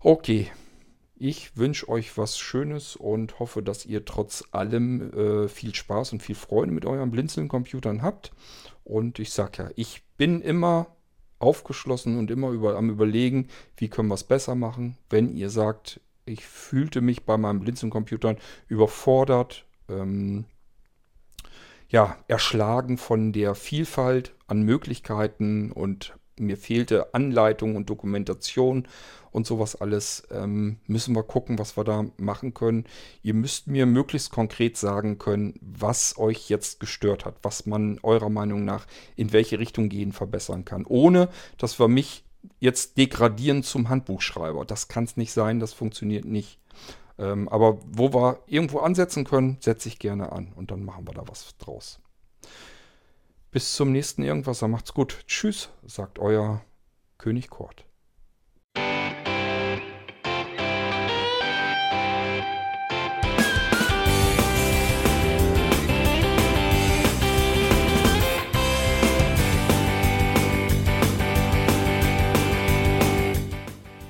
[0.00, 0.50] Okay.
[1.24, 6.20] Ich wünsche euch was Schönes und hoffe, dass ihr trotz allem äh, viel Spaß und
[6.20, 8.32] viel Freude mit euren Blinzeln-Computern habt.
[8.82, 10.88] Und ich sage ja, ich bin immer
[11.38, 13.46] aufgeschlossen und immer über, am Überlegen,
[13.76, 14.98] wie können wir es besser machen.
[15.10, 20.46] Wenn ihr sagt, ich fühlte mich bei meinem Blinzeln-Computern überfordert, ähm,
[21.88, 28.86] ja, erschlagen von der Vielfalt an Möglichkeiten und mir fehlte Anleitung und Dokumentation
[29.30, 30.26] und sowas alles.
[30.30, 32.84] Ähm, müssen wir gucken, was wir da machen können.
[33.22, 38.30] Ihr müsst mir möglichst konkret sagen können, was euch jetzt gestört hat, was man eurer
[38.30, 38.86] Meinung nach
[39.16, 41.28] in welche Richtung gehen verbessern kann, ohne
[41.58, 42.24] dass wir mich
[42.60, 44.64] jetzt degradieren zum Handbuchschreiber.
[44.64, 46.58] Das kann es nicht sein, das funktioniert nicht.
[47.18, 51.14] Ähm, aber wo wir irgendwo ansetzen können, setze ich gerne an und dann machen wir
[51.14, 52.00] da was draus.
[53.52, 55.24] Bis zum nächsten Irgendwas, macht's gut.
[55.26, 56.64] Tschüss, sagt euer
[57.18, 57.84] König Kort.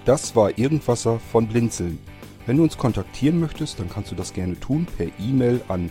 [0.04, 1.98] Das war Irgendwasser von Blinzeln.
[2.46, 5.90] Wenn du uns kontaktieren möchtest, dann kannst du das gerne tun per E-Mail an